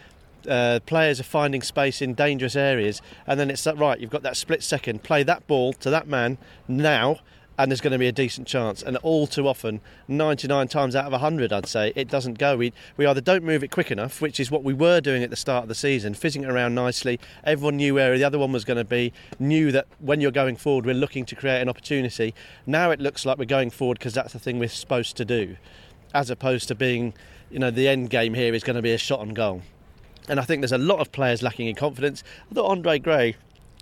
Uh, 0.49 0.81
players 0.87 1.21
are 1.21 1.25
finding 1.25 1.63
space 1.63 2.03
in 2.03 2.15
dangerous 2.15 2.57
areas, 2.57 3.01
and 3.27 3.39
then 3.39 3.51
it's 3.51 3.65
that 3.65 3.79
right. 3.79 3.99
You've 3.99 4.11
got 4.11 4.23
that 4.23 4.37
split 4.37 4.63
second. 4.63 5.03
Play 5.03 5.23
that 5.25 5.47
ball 5.47 5.73
to 5.75 5.91
that 5.91 6.07
man 6.07 6.39
now, 6.69 7.19
and 7.59 7.71
there's 7.71 7.81
going 7.81 7.93
to 7.93 7.99
be 7.99 8.09
a 8.09 8.13
decent 8.13 8.47
chance. 8.47 8.83
And 8.83 8.97
all 8.99 9.27
too 9.27 9.47
often, 9.47 9.81
99 10.09 10.69
times 10.69 10.97
out 10.97 11.07
of 11.07 11.13
100, 11.13 11.53
I'd 11.53 11.67
say 11.67 11.93
it 11.95 12.09
doesn't 12.09 12.39
go. 12.39 12.57
We 12.57 12.73
we 12.97 13.07
either 13.07 13.21
don't 13.21 13.45
move 13.45 13.63
it 13.63 13.71
quick 13.71 13.91
enough, 13.91 14.21
which 14.21 14.41
is 14.41 14.51
what 14.51 14.65
we 14.65 14.75
were 14.75 15.01
doing 15.01 15.23
at 15.23 15.31
the 15.31 15.37
start 15.37 15.63
of 15.63 15.69
the 15.69 15.75
season, 15.75 16.15
fizzing 16.15 16.45
it 16.45 16.51
around 16.51 16.75
nicely. 16.75 17.21
Everyone 17.45 17.77
knew 17.77 17.95
where 17.95 18.17
the 18.17 18.25
other 18.25 18.39
one 18.39 18.53
was 18.53 18.65
going 18.65 18.79
to 18.79 18.85
be. 18.85 19.13
Knew 19.39 19.73
that 19.73 19.87
when 19.99 20.21
you're 20.21 20.31
going 20.31 20.57
forward, 20.57 20.87
we're 20.87 20.95
looking 20.95 21.25
to 21.27 21.37
create 21.37 21.61
an 21.61 21.69
opportunity. 21.69 22.35
Now 22.67 22.91
it 22.91 23.01
looks 23.01 23.25
like 23.25 23.39
we're 23.39 23.45
going 23.45 23.71
forward 23.71 23.99
because 23.99 24.15
that's 24.15 24.33
the 24.33 24.39
thing 24.39 24.59
we're 24.59 24.69
supposed 24.69 25.17
to 25.17 25.25
do, 25.25 25.57
as 26.13 26.31
opposed 26.31 26.69
to 26.69 26.75
being, 26.75 27.15
you 27.51 27.59
know, 27.59 27.71
the 27.71 27.89
end 27.89 28.11
game 28.11 28.35
here 28.35 28.55
is 28.55 28.65
going 28.65 28.77
to 28.77 28.83
be 28.83 28.93
a 28.93 28.99
shot 28.99 29.21
on 29.21 29.31
goal. 29.31 29.63
And 30.29 30.41
I 30.41 30.45
think 30.45 30.63
there's 30.63 30.73
a 30.73 30.79
lot 30.79 31.01
of 31.01 31.13
players 31.13 31.43
lacking 31.43 31.69
in 31.69 31.75
confidence. 31.75 32.23
I 32.51 32.55
thought 32.55 32.71
Andre 32.71 32.99
Gray 32.99 33.37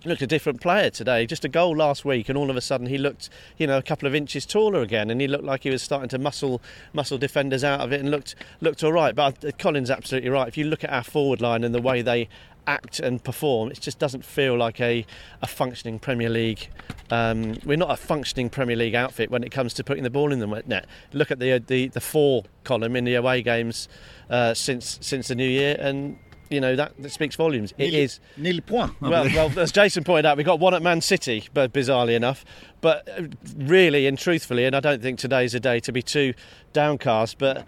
looked 0.05 0.21
a 0.21 0.27
different 0.27 0.61
player 0.61 0.89
today. 0.89 1.25
Just 1.25 1.45
a 1.45 1.49
goal 1.49 1.75
last 1.75 2.03
week, 2.05 2.29
and 2.29 2.37
all 2.37 2.49
of 2.49 2.57
a 2.57 2.61
sudden 2.61 2.87
he 2.87 2.97
looked, 2.97 3.29
you 3.57 3.67
know, 3.67 3.77
a 3.77 3.81
couple 3.81 4.07
of 4.07 4.15
inches 4.15 4.45
taller 4.45 4.81
again, 4.81 5.09
and 5.09 5.21
he 5.21 5.27
looked 5.27 5.43
like 5.43 5.63
he 5.63 5.69
was 5.69 5.81
starting 5.81 6.09
to 6.09 6.17
muscle 6.17 6.61
muscle 6.93 7.17
defenders 7.17 7.63
out 7.63 7.81
of 7.81 7.91
it, 7.91 7.99
and 7.99 8.11
looked 8.11 8.35
looked 8.61 8.83
all 8.83 8.93
right. 8.93 9.15
But 9.15 9.43
uh, 9.43 9.51
Colin's 9.57 9.89
absolutely 9.89 10.29
right. 10.29 10.47
If 10.47 10.57
you 10.57 10.65
look 10.65 10.83
at 10.83 10.91
our 10.91 11.03
forward 11.03 11.41
line 11.41 11.63
and 11.63 11.73
the 11.73 11.81
way 11.81 12.01
they 12.01 12.27
act 12.65 12.99
and 12.99 13.23
perform, 13.23 13.71
it 13.71 13.79
just 13.79 13.99
doesn't 13.99 14.23
feel 14.23 14.57
like 14.57 14.79
a, 14.79 15.05
a 15.41 15.47
functioning 15.47 15.99
Premier 15.99 16.29
League. 16.29 16.69
Um, 17.09 17.57
we're 17.65 17.77
not 17.77 17.91
a 17.91 17.97
functioning 17.97 18.49
Premier 18.49 18.75
League 18.75 18.95
outfit 18.95 19.29
when 19.29 19.43
it 19.43 19.51
comes 19.51 19.73
to 19.75 19.83
putting 19.83 20.03
the 20.03 20.09
ball 20.09 20.31
in 20.31 20.39
the 20.39 20.63
net. 20.65 20.85
Look 21.11 21.31
at 21.31 21.39
the 21.39 21.59
the, 21.59 21.87
the 21.87 22.01
for 22.01 22.43
column 22.63 22.95
in 22.95 23.03
the 23.03 23.15
away 23.15 23.41
games 23.41 23.87
uh, 24.29 24.53
since 24.53 24.97
since 25.01 25.27
the 25.27 25.35
new 25.35 25.47
year, 25.47 25.75
and 25.79 26.17
you 26.53 26.61
know 26.61 26.75
that, 26.75 26.93
that 26.99 27.09
speaks 27.09 27.35
volumes. 27.35 27.73
It 27.77 27.93
is 27.93 28.19
Nil 28.37 28.61
point. 28.61 28.99
Well, 29.01 29.25
well, 29.25 29.59
as 29.59 29.71
Jason 29.71 30.03
pointed 30.03 30.25
out, 30.25 30.37
we 30.37 30.43
got 30.43 30.59
one 30.59 30.73
at 30.73 30.81
Man 30.81 31.01
City, 31.01 31.49
but 31.53 31.73
bizarrely 31.73 32.15
enough. 32.15 32.45
But 32.81 33.07
uh, 33.09 33.23
really 33.57 34.07
and 34.07 34.17
truthfully, 34.17 34.65
and 34.65 34.75
I 34.75 34.79
don't 34.79 35.01
think 35.01 35.19
today's 35.19 35.53
a 35.53 35.59
day 35.59 35.79
to 35.81 35.91
be 35.91 36.01
too 36.01 36.33
downcast, 36.71 37.37
but 37.37 37.65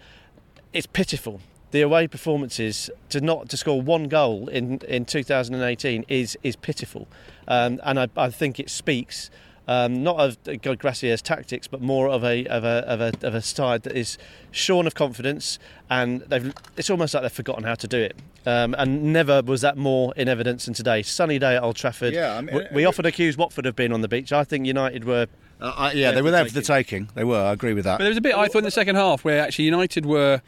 it's 0.72 0.86
pitiful. 0.86 1.40
The 1.72 1.82
away 1.82 2.06
performances 2.06 2.88
to 3.10 3.20
not 3.20 3.48
to 3.50 3.56
score 3.56 3.82
one 3.82 4.04
goal 4.04 4.48
in, 4.48 4.78
in 4.88 5.04
2018 5.04 6.04
is 6.08 6.38
is 6.42 6.56
pitiful, 6.56 7.08
um, 7.48 7.80
and 7.82 7.98
I, 7.98 8.08
I 8.16 8.30
think 8.30 8.60
it 8.60 8.70
speaks 8.70 9.30
um, 9.68 10.02
not 10.02 10.16
of 10.18 10.38
Gracia's 10.78 11.22
tactics, 11.22 11.66
but 11.66 11.80
more 11.80 12.08
of 12.08 12.22
a 12.24 12.46
of 12.46 12.64
a 12.64 12.84
of 12.86 13.00
a 13.00 13.12
of 13.26 13.34
a 13.34 13.42
side 13.42 13.82
that 13.82 13.96
is 13.96 14.16
shorn 14.50 14.86
of 14.86 14.94
confidence, 14.94 15.58
and 15.90 16.20
they've 16.22 16.52
it's 16.76 16.90
almost 16.90 17.14
like 17.14 17.22
they've 17.22 17.32
forgotten 17.32 17.64
how 17.64 17.74
to 17.74 17.88
do 17.88 17.98
it. 17.98 18.16
Um, 18.46 18.74
and 18.78 19.12
never 19.12 19.42
was 19.42 19.60
that 19.62 19.76
more 19.76 20.12
in 20.16 20.28
evidence 20.28 20.66
than 20.66 20.74
today. 20.74 21.02
Sunny 21.02 21.38
day 21.38 21.56
at 21.56 21.62
Old 21.62 21.74
Trafford. 21.76 22.14
Yeah, 22.14 22.36
I 22.36 22.40
mean- 22.42 22.54
we, 22.54 22.62
we 22.72 22.84
often 22.84 23.04
accuse 23.06 23.36
Watford 23.36 23.66
of 23.66 23.74
being 23.74 23.92
on 23.92 24.02
the 24.02 24.08
beach. 24.08 24.32
I 24.32 24.44
think 24.44 24.66
United 24.66 25.04
were. 25.04 25.26
Uh, 25.60 25.72
I- 25.76 25.92
yeah, 25.92 26.10
they 26.12 26.22
were 26.22 26.30
there 26.30 26.44
for 26.44 26.52
the 26.52 26.62
taking. 26.62 27.08
They 27.14 27.24
were. 27.24 27.40
I 27.40 27.52
agree 27.52 27.72
with 27.72 27.84
that. 27.84 27.98
But 27.98 28.04
there 28.04 28.10
was 28.10 28.18
a 28.18 28.22
bit 28.22 28.34
I 28.34 28.46
thought 28.48 28.58
in 28.58 28.64
the 28.64 28.70
second 28.70 28.96
half 28.96 29.24
where 29.24 29.40
actually 29.40 29.64
United 29.64 30.04
were 30.04 30.42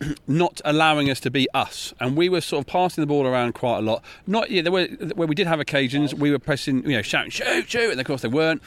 not 0.26 0.60
allowing 0.64 1.08
us 1.10 1.18
to 1.20 1.30
be 1.30 1.48
us, 1.54 1.94
and 2.00 2.16
we 2.16 2.28
were 2.28 2.40
sort 2.40 2.62
of 2.64 2.66
passing 2.66 3.00
the 3.02 3.06
ball 3.06 3.26
around 3.26 3.54
quite 3.54 3.78
a 3.78 3.82
lot. 3.82 4.02
Not 4.26 4.50
yeah, 4.50 4.62
there 4.62 4.72
were 4.72 4.86
where 5.14 5.26
we 5.28 5.34
did 5.34 5.46
have 5.46 5.60
occasions 5.60 6.14
we 6.14 6.30
were 6.30 6.38
pressing, 6.38 6.82
you 6.84 6.96
know, 6.96 7.02
shouting 7.02 7.30
shoot 7.30 7.68
shoot, 7.70 7.90
and 7.90 8.00
of 8.00 8.06
course 8.06 8.22
they 8.22 8.28
weren't, 8.28 8.62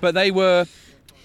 but 0.00 0.14
they 0.14 0.30
were 0.30 0.66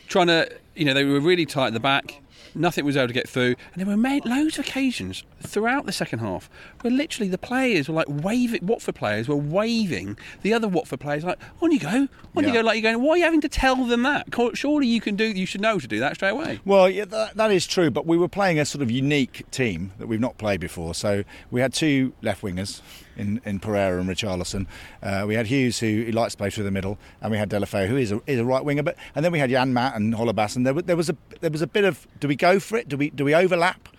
trying 0.08 0.28
to, 0.28 0.50
you 0.75 0.86
know, 0.86 0.94
they 0.94 1.04
were 1.04 1.20
really 1.20 1.46
tight 1.46 1.68
at 1.68 1.74
the 1.74 1.80
back. 1.80 2.22
Nothing 2.55 2.85
was 2.85 2.95
able 2.95 3.07
to 3.07 3.13
get 3.13 3.27
through, 3.27 3.55
and 3.73 3.75
there 3.75 3.85
were 3.85 3.97
made 3.97 4.25
loads 4.25 4.59
of 4.59 4.65
occasions 4.65 5.23
throughout 5.41 5.85
the 5.85 5.91
second 5.91 6.19
half 6.19 6.50
where 6.81 6.91
literally 6.91 7.29
the 7.29 7.38
players 7.38 7.88
were 7.88 7.95
like 7.95 8.07
waving. 8.09 8.65
Watford 8.65 8.95
players 8.95 9.27
were 9.27 9.35
waving 9.35 10.17
the 10.41 10.53
other 10.53 10.67
Watford 10.67 11.00
players 11.00 11.23
like, 11.23 11.39
"On 11.61 11.71
you 11.71 11.79
go, 11.79 12.07
on 12.35 12.44
you 12.44 12.53
go!" 12.53 12.61
Like 12.61 12.81
you're 12.81 12.91
going, 12.91 13.03
"Why 13.03 13.13
are 13.13 13.17
you 13.17 13.23
having 13.23 13.41
to 13.41 13.50
tell 13.50 13.75
them 13.75 14.03
that? 14.03 14.27
Surely 14.53 14.88
you 14.88 15.01
can 15.01 15.15
do. 15.15 15.25
You 15.25 15.45
should 15.45 15.61
know 15.61 15.79
to 15.79 15.88
do 15.88 16.00
that 16.00 16.15
straight 16.15 16.31
away." 16.31 16.59
Well, 16.65 16.89
yeah, 16.89 17.05
that, 17.05 17.36
that 17.36 17.51
is 17.51 17.65
true, 17.65 17.89
but 17.89 18.05
we 18.05 18.17
were 18.17 18.27
playing 18.27 18.60
a 18.60 18.65
sort 18.65 18.81
of 18.81 18.91
unique 18.91 19.50
team 19.51 19.91
that 19.98 20.07
we've 20.07 20.19
not 20.19 20.38
played 20.38 20.60
before. 20.60 20.93
So 20.93 21.24
we 21.51 21.62
had 21.62 21.74
two 21.74 22.13
left 22.22 22.41
wingers 22.41 22.81
in, 23.17 23.41
in 23.46 23.60
Pereira 23.60 24.00
and 24.00 24.10
Richarlison. 24.10 24.67
Uh, 25.01 25.25
we 25.27 25.36
had 25.36 25.48
Hughes, 25.48 25.79
who, 25.79 26.03
likes 26.12 26.34
to 26.34 26.38
play 26.38 26.50
through 26.50 26.63
the 26.63 26.72
middle, 26.72 26.98
and 27.22 27.32
we 27.32 27.38
had 27.38 27.50
Deulofeu, 27.50 27.88
who 27.88 27.98
is 27.98 28.12
a, 28.12 28.22
is 28.27 28.39
a 28.39 28.46
right 28.46 28.63
winger. 28.63 28.84
But 28.84 28.96
and 29.15 29.25
then 29.25 29.32
we 29.32 29.39
had 29.39 29.50
Janmaat 29.50 29.96
and 29.96 30.13
Holebas, 30.13 30.55
and 30.55 30.65
there, 30.65 30.74
there 30.74 30.96
was 30.98 31.10
a 31.10 31.17
there 31.41 31.51
was 31.51 31.62
a 31.62 31.67
bit 31.67 31.86
of 31.86 32.08
do 32.20 32.27
we 32.27 32.36
go 32.36 32.60
for 32.60 32.77
it? 32.77 32.88
Do 32.88 32.98
we 32.98 33.10
do 33.10 33.25
we 33.25 33.34
overlap? 33.34 33.89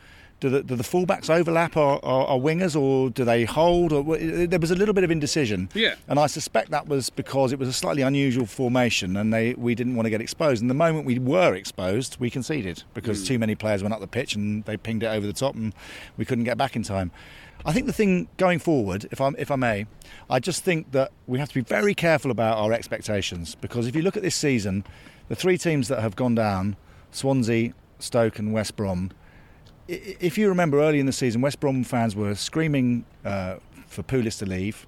Do 0.41 0.51
the, 0.51 0.63
do 0.63 0.77
the 0.77 0.85
fullbacks 0.85 1.31
overlap 1.31 1.77
our, 1.77 1.99
our, 2.05 2.27
our 2.27 2.39
wingers, 2.39 2.79
or 2.79 3.09
do 3.09 3.25
they 3.25 3.45
hold? 3.45 3.93
Or 3.93 4.19
there 4.19 4.59
was 4.59 4.71
a 4.71 4.75
little 4.75 4.93
bit 4.93 5.03
of 5.05 5.11
indecision. 5.11 5.71
Yeah. 5.73 5.95
And 6.07 6.19
I 6.19 6.27
suspect 6.27 6.71
that 6.71 6.87
was 6.87 7.09
because 7.09 7.53
it 7.53 7.59
was 7.59 7.69
a 7.69 7.73
slightly 7.73 8.03
unusual 8.03 8.45
formation 8.45 9.17
and 9.17 9.33
they 9.33 9.55
we 9.55 9.75
didn't 9.75 9.95
want 9.95 10.05
to 10.05 10.11
get 10.11 10.21
exposed. 10.21 10.61
And 10.61 10.69
the 10.69 10.75
moment 10.75 11.07
we 11.07 11.19
were 11.19 11.55
exposed, 11.55 12.19
we 12.21 12.29
conceded 12.29 12.83
because 12.93 13.27
too 13.27 13.39
many 13.39 13.55
players 13.55 13.83
went 13.83 13.95
up 13.95 14.01
the 14.01 14.07
pitch 14.07 14.35
and 14.35 14.65
they 14.65 14.77
pinged 14.77 15.03
it 15.03 15.07
over 15.07 15.27
the 15.27 15.33
top 15.33 15.55
and 15.55 15.73
we 16.19 16.25
couldn't 16.27 16.45
get 16.45 16.59
back 16.59 16.77
in 16.77 16.83
time. 16.83 17.11
I 17.67 17.73
think 17.73 17.87
the 17.87 17.93
thing 17.93 18.29
going 18.37 18.59
forward, 18.59 19.07
if 19.11 19.21
I 19.21 19.31
if 19.39 19.51
I 19.51 19.57
may, 19.57 19.87
I 20.29 20.39
just 20.39 20.65
think 20.65 20.93
that 20.93 21.13
we 21.27 21.39
have 21.39 21.49
to 21.49 21.55
be 21.55 21.63
very 21.63 21.95
careful 21.95 22.31
about 22.31 22.59
our 22.59 22.73
expectations 22.73 23.55
because 23.55 23.87
if 23.87 23.97
you 23.97 24.03
look 24.03 24.17
at 24.17 24.23
this 24.23 24.35
season, 24.35 24.85
the 25.29 25.37
three 25.37 25.57
teams 25.57 25.89
that 25.89 26.01
have 26.01 26.15
gone 26.15 26.35
down, 26.35 26.77
Swansea, 27.11 27.73
Stoke 27.99 28.39
and 28.39 28.53
West 28.53 28.77
Brom 28.77 29.11
if 29.89 30.39
you 30.39 30.49
remember 30.49 30.81
early 30.81 31.01
in 31.01 31.07
the 31.07 31.13
season, 31.13 31.41
West 31.41 31.61
Brom 31.61 31.85
fans 31.85 32.17
were 32.17 32.35
screaming 32.35 33.05
uh, 33.25 33.57
for 33.87 34.03
Pulis 34.03 34.39
to 34.39 34.47
leave. 34.47 34.87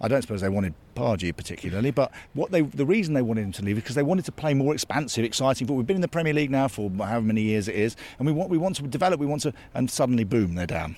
I 0.00 0.08
don't 0.08 0.20
suppose 0.20 0.40
they 0.40 0.48
wanted 0.48 0.74
Pardew 0.96 1.34
particularly, 1.36 1.92
but 1.92 2.10
what 2.34 2.50
they 2.50 2.62
the 2.62 2.84
reason 2.84 3.14
they 3.14 3.22
wanted 3.22 3.42
him 3.42 3.52
to 3.52 3.62
leave 3.62 3.76
is 3.76 3.84
because 3.84 3.94
they 3.94 4.02
wanted 4.02 4.24
to 4.24 4.32
play 4.32 4.52
more 4.52 4.74
expansive, 4.74 5.24
exciting 5.24 5.66
football. 5.66 5.76
We've 5.76 5.86
been 5.86 5.96
in 5.96 6.02
the 6.02 6.08
Premier 6.08 6.34
League 6.34 6.50
now 6.50 6.66
for 6.66 6.90
however 6.90 7.22
many 7.22 7.42
years 7.42 7.68
it 7.68 7.76
is, 7.76 7.94
and 8.18 8.26
we 8.26 8.32
want 8.32 8.50
we 8.50 8.58
want 8.58 8.76
to 8.76 8.82
develop. 8.82 9.20
We 9.20 9.26
want 9.26 9.42
to, 9.42 9.54
and 9.74 9.88
suddenly, 9.88 10.24
boom, 10.24 10.56
they're 10.56 10.66
down. 10.66 10.96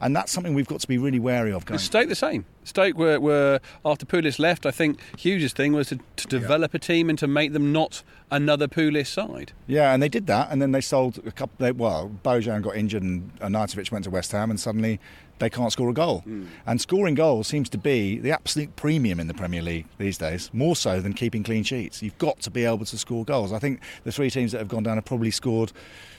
And 0.00 0.14
that's 0.14 0.32
something 0.32 0.54
we've 0.54 0.66
got 0.66 0.80
to 0.80 0.88
be 0.88 0.98
really 0.98 1.18
wary 1.18 1.52
of 1.52 1.64
going. 1.64 1.78
Stoke 1.78 2.08
the 2.08 2.14
same. 2.14 2.44
Stoke 2.64 2.96
were, 2.96 3.18
were 3.18 3.60
after 3.84 4.06
Pulis 4.06 4.38
left. 4.38 4.66
I 4.66 4.70
think 4.70 5.00
Hughes' 5.18 5.52
thing 5.52 5.72
was 5.72 5.88
to, 5.88 5.98
to 6.16 6.26
develop 6.26 6.74
a 6.74 6.78
team 6.78 7.08
and 7.10 7.18
to 7.18 7.26
make 7.26 7.52
them 7.52 7.72
not 7.72 8.02
another 8.30 8.68
Pulis 8.68 9.06
side. 9.06 9.52
Yeah, 9.66 9.92
and 9.92 10.02
they 10.02 10.08
did 10.08 10.26
that, 10.28 10.48
and 10.50 10.62
then 10.62 10.72
they 10.72 10.80
sold 10.80 11.18
a 11.26 11.32
couple. 11.32 11.54
They, 11.58 11.72
well, 11.72 12.10
Bojan 12.24 12.62
got 12.62 12.76
injured, 12.76 13.02
and 13.02 13.34
Arnautovic 13.40 13.90
went 13.90 14.04
to 14.04 14.10
West 14.10 14.32
Ham, 14.32 14.50
and 14.50 14.58
suddenly 14.58 15.00
they 15.38 15.50
can't 15.50 15.72
score 15.72 15.90
a 15.90 15.92
goal. 15.92 16.20
Hmm. 16.20 16.46
And 16.66 16.80
scoring 16.80 17.14
goals 17.14 17.48
seems 17.48 17.68
to 17.70 17.78
be 17.78 18.18
the 18.18 18.30
absolute 18.30 18.74
premium 18.76 19.18
in 19.18 19.26
the 19.26 19.34
Premier 19.34 19.62
League 19.62 19.86
these 19.98 20.16
days, 20.16 20.50
more 20.52 20.76
so 20.76 21.00
than 21.00 21.14
keeping 21.14 21.42
clean 21.42 21.64
sheets. 21.64 22.02
You've 22.02 22.18
got 22.18 22.40
to 22.42 22.50
be 22.50 22.64
able 22.64 22.84
to 22.84 22.98
score 22.98 23.24
goals. 23.24 23.52
I 23.52 23.58
think 23.58 23.80
the 24.04 24.12
three 24.12 24.30
teams 24.30 24.52
that 24.52 24.58
have 24.58 24.68
gone 24.68 24.84
down 24.84 24.96
have 24.96 25.04
probably 25.04 25.30
scored. 25.30 25.72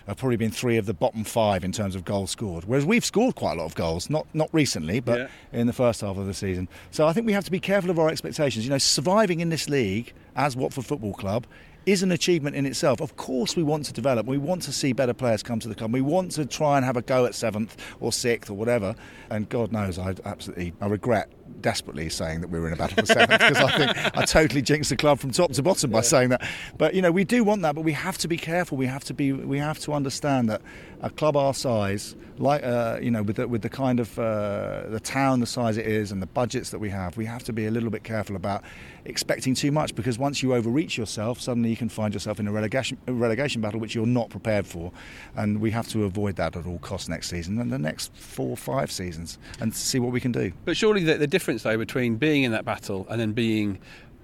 Have 0.07 0.17
probably 0.17 0.35
been 0.37 0.51
three 0.51 0.77
of 0.77 0.85
the 0.85 0.93
bottom 0.93 1.23
five 1.23 1.63
in 1.63 1.71
terms 1.71 1.95
of 1.95 2.03
goals 2.03 2.31
scored. 2.31 2.65
Whereas 2.65 2.85
we've 2.85 3.05
scored 3.05 3.35
quite 3.35 3.53
a 3.53 3.55
lot 3.55 3.65
of 3.65 3.75
goals, 3.75 4.09
not 4.09 4.27
not 4.33 4.49
recently, 4.51 4.99
but 4.99 5.17
Yeah. 5.19 5.27
in 5.59 5.67
the 5.67 5.73
first 5.73 6.01
half 6.01 6.17
of 6.17 6.25
the 6.25 6.33
season. 6.33 6.67
So 6.91 7.07
I 7.07 7.13
think 7.13 7.25
we 7.25 7.33
have 7.33 7.45
to 7.45 7.51
be 7.51 7.59
careful 7.59 7.89
of 7.89 7.97
our 7.97 8.09
expectations. 8.09 8.65
You 8.65 8.71
know, 8.71 8.77
surviving 8.77 9.39
in 9.39 9.49
this 9.49 9.69
league 9.69 10.11
as 10.35 10.55
Watford 10.57 10.85
Football 10.85 11.13
Club 11.13 11.45
is 11.85 12.01
an 12.01 12.11
achievement 12.13 12.55
in 12.55 12.65
itself. 12.65 13.01
Of 13.01 13.17
course, 13.17 13.57
we 13.57 13.63
want 13.63 13.85
to 13.85 13.93
develop. 13.93 14.25
We 14.25 14.37
want 14.37 14.61
to 14.63 14.71
see 14.73 14.93
better 14.93 15.13
players 15.13 15.43
come 15.43 15.59
to 15.59 15.67
the 15.67 15.75
club. 15.75 15.91
We 15.93 15.99
want 16.01 16.31
to 16.33 16.45
try 16.45 16.77
and 16.77 16.85
have 16.85 16.95
a 16.95 17.01
go 17.01 17.25
at 17.25 17.35
seventh 17.35 17.75
or 17.99 18.11
sixth 18.13 18.49
or 18.49 18.53
whatever. 18.53 18.95
And 19.29 19.49
God 19.49 19.71
knows, 19.73 19.99
I 19.99 20.15
absolutely 20.25 20.73
I 20.79 20.87
regret 20.87 21.29
desperately 21.61 22.09
saying 22.09 22.41
that 22.41 22.49
we 22.49 22.59
were 22.59 22.67
in 22.67 22.73
a 22.73 22.75
battle 22.75 22.97
for 22.97 23.05
seventh 23.05 23.39
because 23.39 23.57
I 23.57 23.77
think 23.77 24.17
I 24.17 24.25
totally 24.25 24.61
jinxed 24.61 24.89
the 24.89 24.95
club 24.95 25.19
from 25.19 25.31
top 25.31 25.51
to 25.53 25.63
bottom 25.63 25.91
by 25.91 26.01
saying 26.01 26.29
that. 26.29 26.47
But 26.77 26.93
you 26.93 27.01
know, 27.01 27.11
we 27.11 27.23
do 27.23 27.43
want 27.43 27.61
that, 27.63 27.75
but 27.75 27.81
we 27.81 27.93
have 27.93 28.17
to 28.19 28.27
be 28.27 28.37
careful. 28.37 28.77
We 28.77 28.87
have 28.87 29.03
to 29.05 29.13
be. 29.13 29.31
We 29.31 29.59
have 29.59 29.79
to 29.79 29.93
understand 29.93 30.49
that 30.49 30.61
a 31.03 31.09
club 31.09 31.35
our 31.35 31.53
size, 31.53 32.15
like 32.37 32.63
uh, 32.63 32.97
you 33.01 33.11
know, 33.11 33.21
with 33.21 33.35
the, 33.35 33.47
with 33.47 33.61
the 33.61 33.69
kind 33.69 33.99
of 33.99 34.17
uh, 34.17 34.83
the 34.87 35.01
town 35.01 35.41
the 35.41 35.45
size 35.45 35.75
it 35.75 35.85
is 35.85 36.13
and 36.13 36.21
the 36.21 36.27
budgets 36.27 36.69
that 36.69 36.79
we 36.79 36.89
have, 36.89 37.17
we 37.17 37.25
have 37.25 37.43
to 37.43 37.53
be 37.53 37.65
a 37.65 37.71
little 37.71 37.89
bit 37.89 38.05
careful 38.05 38.37
about 38.37 38.63
expecting 39.03 39.53
too 39.53 39.69
much 39.69 39.93
because 39.95 40.17
once 40.17 40.41
you 40.41 40.53
overreach 40.53 40.97
yourself, 40.97 41.41
suddenly 41.41 41.69
you 41.69 41.75
can 41.75 41.89
find 41.89 42.13
yourself 42.13 42.39
in 42.39 42.47
a 42.47 42.51
relegation 42.51 42.97
a 43.07 43.11
relegation 43.13 43.61
battle 43.61 43.81
which 43.81 43.93
you're 43.93 44.05
not 44.05 44.29
prepared 44.29 44.65
for, 44.65 44.93
and 45.35 45.59
we 45.59 45.71
have 45.71 45.87
to 45.89 46.05
avoid 46.05 46.37
that 46.37 46.55
at 46.55 46.65
all 46.65 46.79
costs 46.79 47.09
next 47.09 47.29
season 47.29 47.59
and 47.59 47.71
the 47.71 47.77
next 47.77 48.15
four 48.15 48.49
or 48.49 48.57
five 48.57 48.89
seasons 48.89 49.37
and 49.59 49.75
see 49.75 49.99
what 49.99 50.13
we 50.13 50.21
can 50.21 50.31
do. 50.31 50.53
But 50.63 50.77
surely 50.77 51.03
the, 51.03 51.15
the 51.15 51.27
difference 51.27 51.63
though 51.63 51.77
between 51.77 52.15
being 52.15 52.43
in 52.43 52.53
that 52.53 52.63
battle 52.63 53.05
and 53.09 53.19
then 53.19 53.33
being 53.33 53.77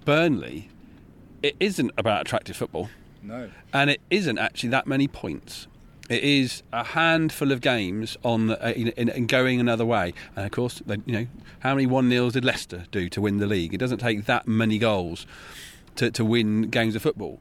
Burnley, 0.05 0.69
it 1.43 1.57
isn't 1.59 1.91
about 1.97 2.21
attractive 2.21 2.55
football. 2.55 2.89
No. 3.21 3.49
and 3.73 3.89
it 3.89 3.99
isn't 4.09 4.37
actually 4.37 4.69
that 4.69 4.87
many 4.87 5.05
points. 5.09 5.67
It 6.09 6.23
is 6.23 6.63
a 6.73 6.83
handful 6.83 7.51
of 7.51 7.61
games 7.61 8.17
on 8.23 8.47
the, 8.47 8.65
uh, 8.65 8.71
in, 8.71 8.87
in, 8.89 9.09
in 9.09 9.27
going 9.27 9.59
another 9.59 9.85
way, 9.85 10.13
and 10.35 10.43
of 10.43 10.51
course, 10.51 10.81
they, 10.85 10.97
you 11.05 11.13
know 11.13 11.27
how 11.59 11.75
many 11.75 11.85
one 11.85 12.09
nils 12.09 12.33
did 12.33 12.43
Leicester 12.43 12.85
do 12.91 13.09
to 13.09 13.21
win 13.21 13.37
the 13.37 13.45
league? 13.45 13.75
It 13.75 13.77
doesn't 13.77 13.99
take 13.99 14.25
that 14.25 14.47
many 14.47 14.79
goals 14.79 15.27
to, 15.97 16.09
to 16.09 16.25
win 16.25 16.63
games 16.63 16.95
of 16.95 17.03
football. 17.03 17.39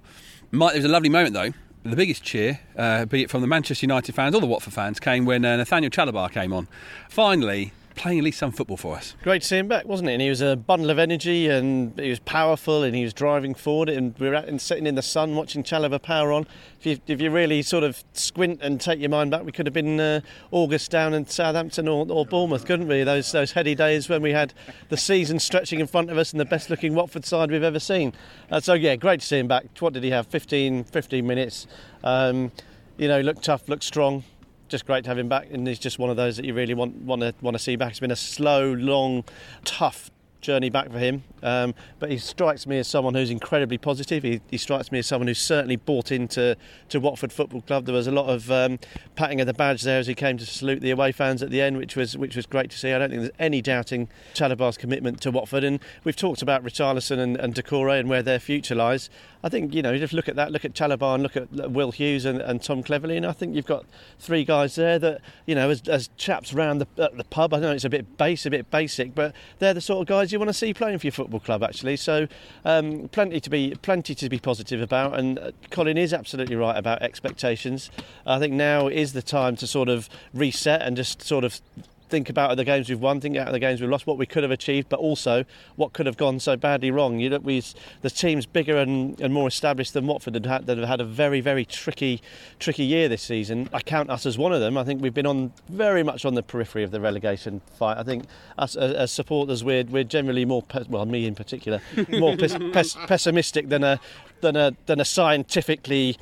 Mike, 0.51 0.73
there 0.73 0.81
was 0.81 0.85
a 0.85 0.93
lovely 0.93 1.09
moment 1.09 1.35
though. 1.35 1.53
The 1.85 1.97
biggest 1.97 2.23
cheer, 2.23 2.61
uh, 2.77 3.07
be 3.07 3.23
it 3.23 3.31
from 3.31 3.41
the 3.41 3.47
Manchester 3.47 3.85
United 3.85 4.15
fans 4.15 4.35
or 4.35 4.41
the 4.43 4.47
Watford 4.47 4.75
fans, 4.75 5.01
came 5.01 5.25
when 5.25 5.45
uh, 5.45 5.57
Nathaniel 5.57 5.91
Chalobah 5.91 6.31
came 6.31 6.53
on. 6.53 6.69
Finally, 7.09 7.73
playing 7.99 8.19
at 8.19 8.25
least 8.25 8.39
some 8.39 8.53
football 8.53 8.77
for 8.77 8.97
us. 8.97 9.15
Great 9.23 9.43
to 9.43 9.49
see 9.49 9.59
him 9.59 9.69
back, 9.69 9.85
wasn't 9.85 10.09
it? 10.09 10.13
And 10.15 10.23
he 10.23 10.29
was 10.29 10.41
a 10.41 10.57
bundle 10.57 10.89
of 10.91 10.99
energy, 10.99 11.49
and 11.49 11.99
he 11.99 12.09
was 12.09 12.21
powerful, 12.21 12.83
and 12.83 12.95
he 12.95 13.03
was 13.03 13.13
driving 13.13 13.55
forward. 13.55 13.89
And 13.89 14.17
we 14.19 14.29
were 14.29 14.37
out 14.37 14.47
and 14.47 14.61
sitting 14.61 14.87
in 14.87 14.95
the 14.95 15.03
sun 15.03 15.35
watching 15.35 15.63
Chalobah 15.63 16.01
power 16.01 16.33
on. 16.33 16.47
If 16.79 16.87
you, 16.87 16.99
if 17.09 17.21
you 17.21 17.31
really 17.31 17.61
sort 17.63 17.85
of 17.85 18.03
squint 18.13 18.61
and 18.63 18.81
take 18.81 19.01
your 19.01 19.11
mind 19.11 19.33
back, 19.33 19.45
we 19.45 19.53
could 19.53 19.67
have 19.67 19.75
been 19.75 19.99
uh, 19.99 20.21
August 20.53 20.91
down 20.91 21.13
in 21.13 21.27
Southampton 21.27 21.89
or, 21.89 22.07
or 22.09 22.25
Bournemouth, 22.25 22.65
couldn't 22.65 22.89
we? 22.89 23.03
Those 23.03 23.33
those 23.33 23.53
heady 23.53 23.75
days 23.75 24.09
when 24.09 24.23
we 24.23 24.31
had 24.31 24.55
the 24.89 24.97
season 24.97 25.39
stretching 25.39 25.81
in 25.81 25.87
front 25.87 26.11
of 26.11 26.17
us 26.17 26.33
and 26.33 26.41
the 26.41 26.45
best 26.45 26.71
looking 26.71 26.95
Watford 26.95 27.25
side 27.25 27.51
we've 27.51 27.63
ever 27.63 27.81
seen. 27.81 28.13
Uh, 28.51 28.61
so 28.61 28.75
yeah, 28.75 28.97
great 28.97 29.21
to 29.21 29.27
see 29.27 29.39
him 29.39 29.49
back. 29.49 29.67
What 29.81 29.93
did 29.93 30.05
he 30.05 30.11
have? 30.11 30.29
15, 30.29 30.85
15 30.85 31.27
minutes. 31.27 31.67
Um, 32.05 32.53
you 32.97 33.09
know, 33.09 33.21
looked 33.21 33.45
tough, 33.45 33.69
looked 33.69 33.85
strong 33.85 34.25
just 34.69 34.87
great 34.87 35.05
to 35.05 35.11
have 35.11 35.19
him 35.19 35.29
back, 35.29 35.49
and 35.51 35.67
he's 35.67 35.79
just 35.79 35.99
one 35.99 36.11
of 36.11 36.17
those 36.17 36.37
that 36.37 36.45
you 36.45 36.55
really 36.55 36.75
want 36.75 36.95
want 36.97 37.23
to 37.23 37.35
want 37.41 37.55
to 37.55 37.59
see 37.59 37.77
back. 37.77 37.91
It's 37.91 38.01
been 38.01 38.11
a 38.11 38.17
slow, 38.17 38.73
long, 38.73 39.25
tough 39.65 40.11
journey 40.41 40.71
back 40.71 40.91
for 40.91 40.99
him. 40.99 41.23
Um, 41.43 41.75
but 41.99 42.11
he 42.11 42.19
strikes 42.19 42.67
me 42.67 42.79
as 42.79 42.89
someone 42.89 43.15
who's 43.15 43.31
incredibly 43.31 43.79
positive. 43.79 44.23
He, 44.23 44.41
he, 44.51 44.57
strikes 44.57 44.91
me 44.91 44.99
as 44.99 45.07
someone 45.07 45.29
who's 45.29 45.39
certainly 45.39 45.77
bought 45.77 46.11
into 46.11 46.57
to 46.89 47.01
Watford 47.01 47.33
Football 47.33 47.63
Club. 47.63 47.87
There 47.87 47.95
was 47.95 48.07
a 48.07 48.13
lot 48.13 48.29
of 48.29 48.51
um, 48.51 48.79
patting 49.15 49.41
of 49.41 49.47
the 49.47 49.55
badge 49.55 49.83
there 49.83 49.99
as 49.99 50.07
he 50.07 50.15
came 50.15 50.37
to 50.39 50.47
salute 50.47 50.81
the 50.81 50.91
away 50.91 51.13
fans 51.13 51.43
at 51.43 51.51
the 51.51 51.61
end, 51.61 51.77
which 51.77 51.97
was 51.97 52.17
which 52.17 52.35
was 52.35 52.47
great 52.47 52.71
to 52.71 52.79
see. 52.79 52.93
I 52.93 52.99
don't 52.99 53.11
think 53.11 53.23
there's 53.23 53.33
any 53.39 53.63
doubting 53.63 54.09
Chalobah's 54.35 54.77
commitment 54.77 55.21
to 55.23 55.31
Watford. 55.31 55.65
And 55.65 55.81
we've 56.05 56.17
talked 56.17 56.43
about 56.43 56.65
Richarlison 56.65 57.19
and, 57.19 57.37
and 57.37 57.55
Doucouré 57.55 58.01
and 58.01 58.09
where 58.09 58.23
their 58.23 58.41
future 58.41 58.75
lies. 58.75 59.11
I 59.43 59.49
think 59.49 59.73
you 59.75 59.83
know 59.83 59.97
just 59.97 60.13
look 60.13 60.29
at 60.29 60.37
that, 60.37 60.51
look 60.51 60.65
at 60.65 60.73
Chalobah 60.73 61.15
and 61.15 61.23
look 61.23 61.37
at 61.37 61.71
Will 61.71 61.93
Hughes 61.93 62.25
and, 62.25 62.41
and 62.41 62.63
Tom 62.63 62.83
Cleverley, 62.83 63.17
and 63.17 63.27
I 63.27 63.33
think 63.33 63.55
you've 63.55 63.67
got 63.67 63.87
three 64.19 64.45
guys 64.45 64.75
there 64.75 64.99
that 64.99 65.21
you 65.47 65.55
know 65.55 65.71
as, 65.71 65.83
as 65.89 66.11
chaps 66.17 66.53
round 66.53 66.81
the, 66.81 66.89
the 66.97 67.25
pub. 67.31 67.55
I 67.55 67.61
know 67.61 67.73
it's 67.73 67.85
a 67.85 67.91
bit 67.91 68.19
base, 68.19 68.47
a 68.47 68.51
bit 68.51 68.71
basic, 68.71 69.15
but 69.15 69.35
they're 69.61 69.75
the 69.75 69.81
sort 69.81 70.03
of 70.03 70.09
guys 70.09 70.28
you 70.33 70.39
want 70.39 70.49
to 70.49 70.55
see 70.55 70.75
playing 70.75 70.99
for 70.99 71.07
your 71.07 71.13
football 71.13 71.41
club 71.41 71.63
actually. 71.63 71.97
So 71.97 72.29
um, 72.65 73.09
plenty 73.09 73.41
to 73.41 73.51
be 73.51 73.75
plenty 73.83 74.15
to 74.15 74.29
be 74.29 74.39
positive 74.39 74.81
about, 74.81 75.19
and 75.19 75.39
uh, 75.39 75.51
Colin 75.71 75.99
is 75.99 76.13
absolutely 76.13 76.57
right 76.57 76.77
about 76.77 77.03
expectations. 77.03 77.91
I 78.27 78.39
think 78.39 78.55
now 78.55 78.89
is 78.89 79.13
the 79.13 79.23
time 79.23 79.57
to 79.57 79.67
sort 79.67 79.89
of 79.89 80.09
reset 80.33 80.83
and 80.83 80.97
just 80.97 81.23
sort 81.23 81.45
of 81.45 81.61
think 82.09 82.29
about 82.29 82.57
the 82.57 82.65
games 82.65 82.89
we've 82.89 83.01
won, 83.01 83.21
think 83.21 83.37
about 83.37 83.53
the 83.53 83.61
games 83.61 83.81
we've 83.81 83.91
lost, 83.91 84.07
what 84.07 84.19
we 84.19 84.27
could 84.27 84.43
have 84.43 84.53
achieved, 84.53 84.89
but 84.89 84.99
also 84.99 85.45
what 85.77 85.93
could 85.93 86.07
have 86.07 86.17
gone 86.17 86.41
so 86.41 86.57
badly 86.57 86.91
wrong. 86.91 87.19
You 87.19 87.31
know, 87.31 87.39
we 87.39 87.63
the 88.03 88.11
team's 88.11 88.47
bigger 88.47 88.77
and, 88.77 89.21
and 89.21 89.33
more 89.33 89.49
established 89.49 89.93
than 89.93 90.07
Watford 90.07 90.35
that 90.35 90.45
have, 90.45 90.67
have 90.67 90.89
had 90.89 91.01
a 91.01 91.05
very 91.05 91.41
very 91.41 91.65
tricky 91.65 92.21
tricky 92.59 92.85
year 92.85 93.09
this 93.09 93.23
season. 93.23 93.69
I 93.73 93.81
count 93.81 94.11
us 94.11 94.27
as 94.27 94.39
one 94.39 94.53
of 94.53 94.61
them. 94.61 94.77
I 94.79 94.85
think 94.85 95.03
we've 95.03 95.15
been 95.15 95.27
on 95.27 95.53
very 95.69 96.03
much 96.03 96.25
on 96.25 96.35
the 96.35 96.43
periphery 96.43 96.85
of 96.85 96.91
the 96.91 97.01
relegation 97.01 97.61
fight. 97.77 97.99
I 97.99 98.03
think 98.03 98.25
us 98.57 98.77
as, 98.77 98.93
as 98.95 99.13
supporters 99.13 99.65
we're 99.65 99.85
we're 99.85 100.05
generally 100.05 100.45
more 100.45 100.65
well 100.89 101.07
me 101.07 101.27
in 101.27 101.35
particular 101.35 101.81
more 102.09 102.37
pes, 102.37 102.57
pes, 102.73 102.95
pessimistic 103.07 103.69
than 103.69 103.85
a 103.85 104.01
than 104.41 104.57
a 104.57 104.73
than 104.87 105.01
a 105.01 105.05
scientifically 105.05 106.17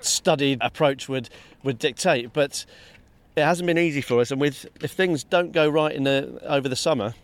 studied 0.00 0.58
approach 0.60 1.08
would 1.08 1.28
would 1.62 1.78
dictate, 1.78 2.32
but 2.32 2.64
it 3.36 3.44
hasn't 3.44 3.66
been 3.66 3.78
easy 3.78 4.00
for 4.00 4.20
us, 4.20 4.30
and 4.30 4.40
with 4.40 4.66
if 4.82 4.92
things 4.92 5.22
don't 5.24 5.52
go 5.52 5.68
right 5.68 5.94
in 5.94 6.04
the 6.04 6.40
over 6.46 6.68
the 6.68 6.76
summer, 6.76 7.14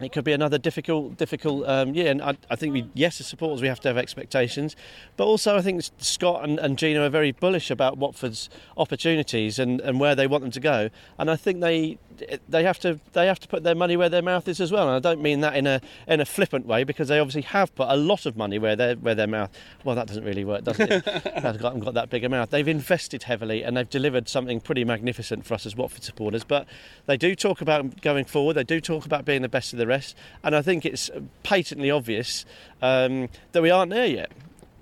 it 0.00 0.12
could 0.12 0.24
be 0.24 0.32
another 0.32 0.58
difficult, 0.58 1.16
difficult 1.16 1.68
um, 1.68 1.94
year. 1.94 2.10
And 2.10 2.20
I, 2.20 2.36
I, 2.50 2.56
think 2.56 2.72
we, 2.72 2.88
yes, 2.94 3.20
as 3.20 3.26
supporters, 3.26 3.62
we 3.62 3.68
have 3.68 3.80
to 3.80 3.88
have 3.88 3.96
expectations, 3.96 4.74
but 5.16 5.24
also 5.24 5.56
I 5.56 5.62
think 5.62 5.82
Scott 5.98 6.42
and, 6.44 6.58
and 6.58 6.76
Gino 6.76 7.04
are 7.06 7.10
very 7.10 7.32
bullish 7.32 7.70
about 7.70 7.96
Watford's 7.96 8.50
opportunities 8.76 9.58
and, 9.58 9.80
and 9.80 10.00
where 10.00 10.14
they 10.14 10.26
want 10.26 10.42
them 10.42 10.50
to 10.50 10.60
go. 10.60 10.90
And 11.18 11.30
I 11.30 11.36
think 11.36 11.60
they 11.60 11.98
they 12.48 12.62
have 12.62 12.78
to 12.80 13.00
they 13.12 13.26
have 13.26 13.40
to 13.40 13.48
put 13.48 13.62
their 13.62 13.74
money 13.74 13.96
where 13.96 14.08
their 14.08 14.22
mouth 14.22 14.46
is 14.48 14.60
as 14.60 14.70
well. 14.70 14.88
And 14.88 14.96
I 14.96 14.98
don't 14.98 15.20
mean 15.20 15.40
that 15.40 15.56
in 15.56 15.66
a 15.66 15.80
in 16.06 16.20
a 16.20 16.24
flippant 16.24 16.66
way 16.66 16.84
because 16.84 17.08
they 17.08 17.18
obviously 17.18 17.42
have 17.42 17.74
put 17.74 17.88
a 17.88 17.96
lot 17.96 18.26
of 18.26 18.36
money 18.36 18.58
where 18.58 18.76
their 18.76 18.94
where 18.96 19.14
their 19.14 19.26
mouth. 19.26 19.50
Well, 19.84 19.96
that 19.96 20.06
doesn't 20.06 20.24
really 20.24 20.44
work, 20.44 20.64
does 20.64 20.78
it? 20.78 21.06
I've 21.36 21.58
got, 21.58 21.78
got 21.80 21.94
that 21.94 22.10
big 22.10 22.24
a 22.24 22.28
mouth. 22.28 22.50
They've 22.50 22.68
invested 22.68 23.24
heavily 23.24 23.62
and 23.62 23.76
they've 23.76 23.88
delivered 23.88 24.28
something 24.28 24.60
pretty 24.60 24.84
magnificent 24.84 25.44
for 25.44 25.54
us 25.54 25.66
as 25.66 25.76
Watford 25.76 26.02
supporters. 26.02 26.44
But 26.44 26.66
they 27.06 27.16
do 27.16 27.34
talk 27.34 27.60
about 27.60 28.00
going 28.00 28.24
forward. 28.24 28.54
They 28.54 28.64
do 28.64 28.80
talk 28.80 29.06
about 29.06 29.24
being 29.24 29.42
the 29.42 29.48
best 29.48 29.72
of 29.72 29.78
the 29.84 29.88
rest. 29.88 30.16
And 30.42 30.56
I 30.56 30.62
think 30.62 30.84
it's 30.84 31.10
patently 31.42 31.90
obvious 31.90 32.44
um, 32.82 33.28
that 33.52 33.62
we 33.62 33.70
aren't 33.70 33.90
there 33.90 34.06
yet. 34.06 34.32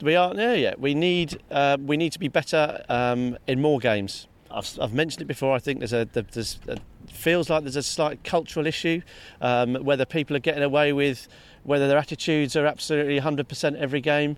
We 0.00 0.16
aren't 0.16 0.36
there 0.36 0.56
yet. 0.56 0.80
We 0.80 0.94
need 0.94 1.40
uh, 1.50 1.76
we 1.80 1.96
need 1.96 2.12
to 2.12 2.18
be 2.18 2.28
better 2.28 2.82
um, 2.88 3.38
in 3.46 3.60
more 3.60 3.78
games. 3.78 4.26
I've, 4.50 4.78
I've, 4.80 4.92
mentioned 4.92 5.22
it 5.22 5.26
before. 5.26 5.54
I 5.54 5.58
think 5.58 5.78
there's 5.78 5.92
a 5.92 6.08
there's 6.12 6.58
a, 6.66 6.76
feels 7.08 7.48
like 7.48 7.62
there's 7.62 7.76
a 7.76 7.82
slight 7.82 8.24
cultural 8.24 8.66
issue, 8.66 9.00
um, 9.40 9.74
whether 9.74 10.04
people 10.04 10.36
are 10.36 10.40
getting 10.40 10.62
away 10.62 10.92
with, 10.92 11.28
whether 11.62 11.86
their 11.88 11.98
attitudes 11.98 12.56
are 12.56 12.66
absolutely 12.66 13.20
100% 13.20 13.76
every 13.76 14.00
game. 14.00 14.36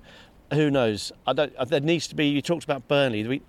Who 0.53 0.71
knows? 0.71 1.13
I 1.27 1.33
don't. 1.33 1.53
There 1.69 1.81
needs 1.81 2.07
to 2.09 2.15
be. 2.15 2.27
You 2.27 2.43
talked 2.43 2.65
about 2.65 2.87
Burnley. 2.87 3.27
We, 3.27 3.43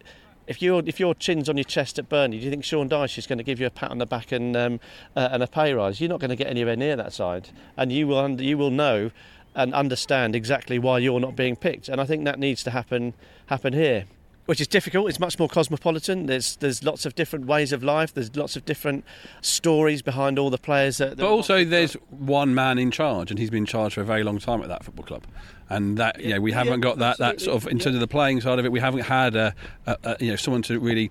if 0.48 0.62
your 0.62 0.84
if 0.86 1.00
your 1.00 1.16
chin's 1.16 1.50
on 1.50 1.58
your 1.58 1.64
chest 1.64 2.00
at 2.00 2.10
Burnley, 2.10 2.40
do 2.40 2.46
you 2.46 2.52
think 2.52 2.64
Sean 2.64 2.90
Dyche 2.90 3.18
is 3.18 3.28
going 3.28 3.38
to 3.38 3.44
give 3.44 3.60
you 3.60 3.66
a 3.66 3.72
pat 3.72 3.92
on 3.92 3.98
the 3.98 4.06
back 4.06 4.32
and 4.32 4.56
um, 4.56 4.80
uh, 5.16 5.30
and 5.32 5.44
a 5.44 5.48
pay 5.48 5.74
rise? 5.74 6.00
You're 6.00 6.10
not 6.10 6.20
going 6.20 6.30
to 6.30 6.36
get 6.36 6.48
anywhere 6.48 6.76
near 6.76 6.96
that 6.96 7.14
side, 7.14 7.50
and 7.78 7.92
you 7.92 8.08
will 8.08 8.42
you 8.42 8.58
will 8.58 8.72
know 8.72 9.12
and 9.56 9.74
understand 9.74 10.36
exactly 10.36 10.78
why 10.78 11.00
you're 11.00 11.20
not 11.20 11.36
being 11.36 11.56
picked. 11.56 11.88
And 11.88 12.02
I 12.02 12.06
think 12.06 12.26
that 12.26 12.40
needs 12.40 12.64
to 12.64 12.72
happen 12.72 13.14
happen 13.48 13.74
here 13.74 14.06
which 14.46 14.62
is 14.62 14.68
difficult. 14.68 15.10
It's 15.10 15.20
much 15.20 15.40
more 15.40 15.50
cosmopolitan. 15.50 16.28
There's 16.28 16.56
there's 16.58 16.84
lots 16.84 17.06
of 17.06 17.16
different 17.16 17.46
ways 17.46 17.72
of 17.72 17.84
life. 17.84 18.14
There's 18.14 18.36
lots 18.36 18.56
of 18.56 18.66
different 18.66 19.04
stories 19.42 20.02
behind 20.02 20.38
all 20.38 20.50
the 20.50 20.58
players. 20.58 20.98
That, 20.98 21.12
that 21.12 21.18
but 21.18 21.30
also, 21.30 21.64
there's 21.64 21.94
one 22.10 22.54
man 22.54 22.78
in 22.78 22.92
charge, 22.92 23.32
and 23.32 23.40
he's 23.40 23.50
been 23.50 23.64
in 23.64 23.66
charge 23.66 23.94
for 23.96 24.02
a 24.02 24.06
very 24.06 24.24
long 24.24 24.40
time 24.40 24.62
at 24.62 24.68
that 24.68 24.84
football 24.84 25.06
club. 25.06 25.26
And 25.68 25.98
that 25.98 26.22
you 26.22 26.30
know 26.30 26.42
we 26.42 26.52
haven't 26.52 26.82
got 26.82 27.00
that 27.00 27.18
that 27.18 27.42
sort 27.42 27.58
of 27.58 27.68
in 27.68 27.80
terms 27.80 27.96
of 27.96 28.00
the 28.00 28.08
playing 28.08 28.42
side 28.42 28.60
of 28.60 28.66
it. 28.66 28.72
We 28.72 28.80
haven't 28.80 29.02
had 29.02 29.36
a, 29.36 29.56
a, 29.88 29.98
a 30.04 30.18
you 30.20 30.30
know 30.30 30.36
someone 30.36 30.62
to 30.64 30.80
really 30.80 31.10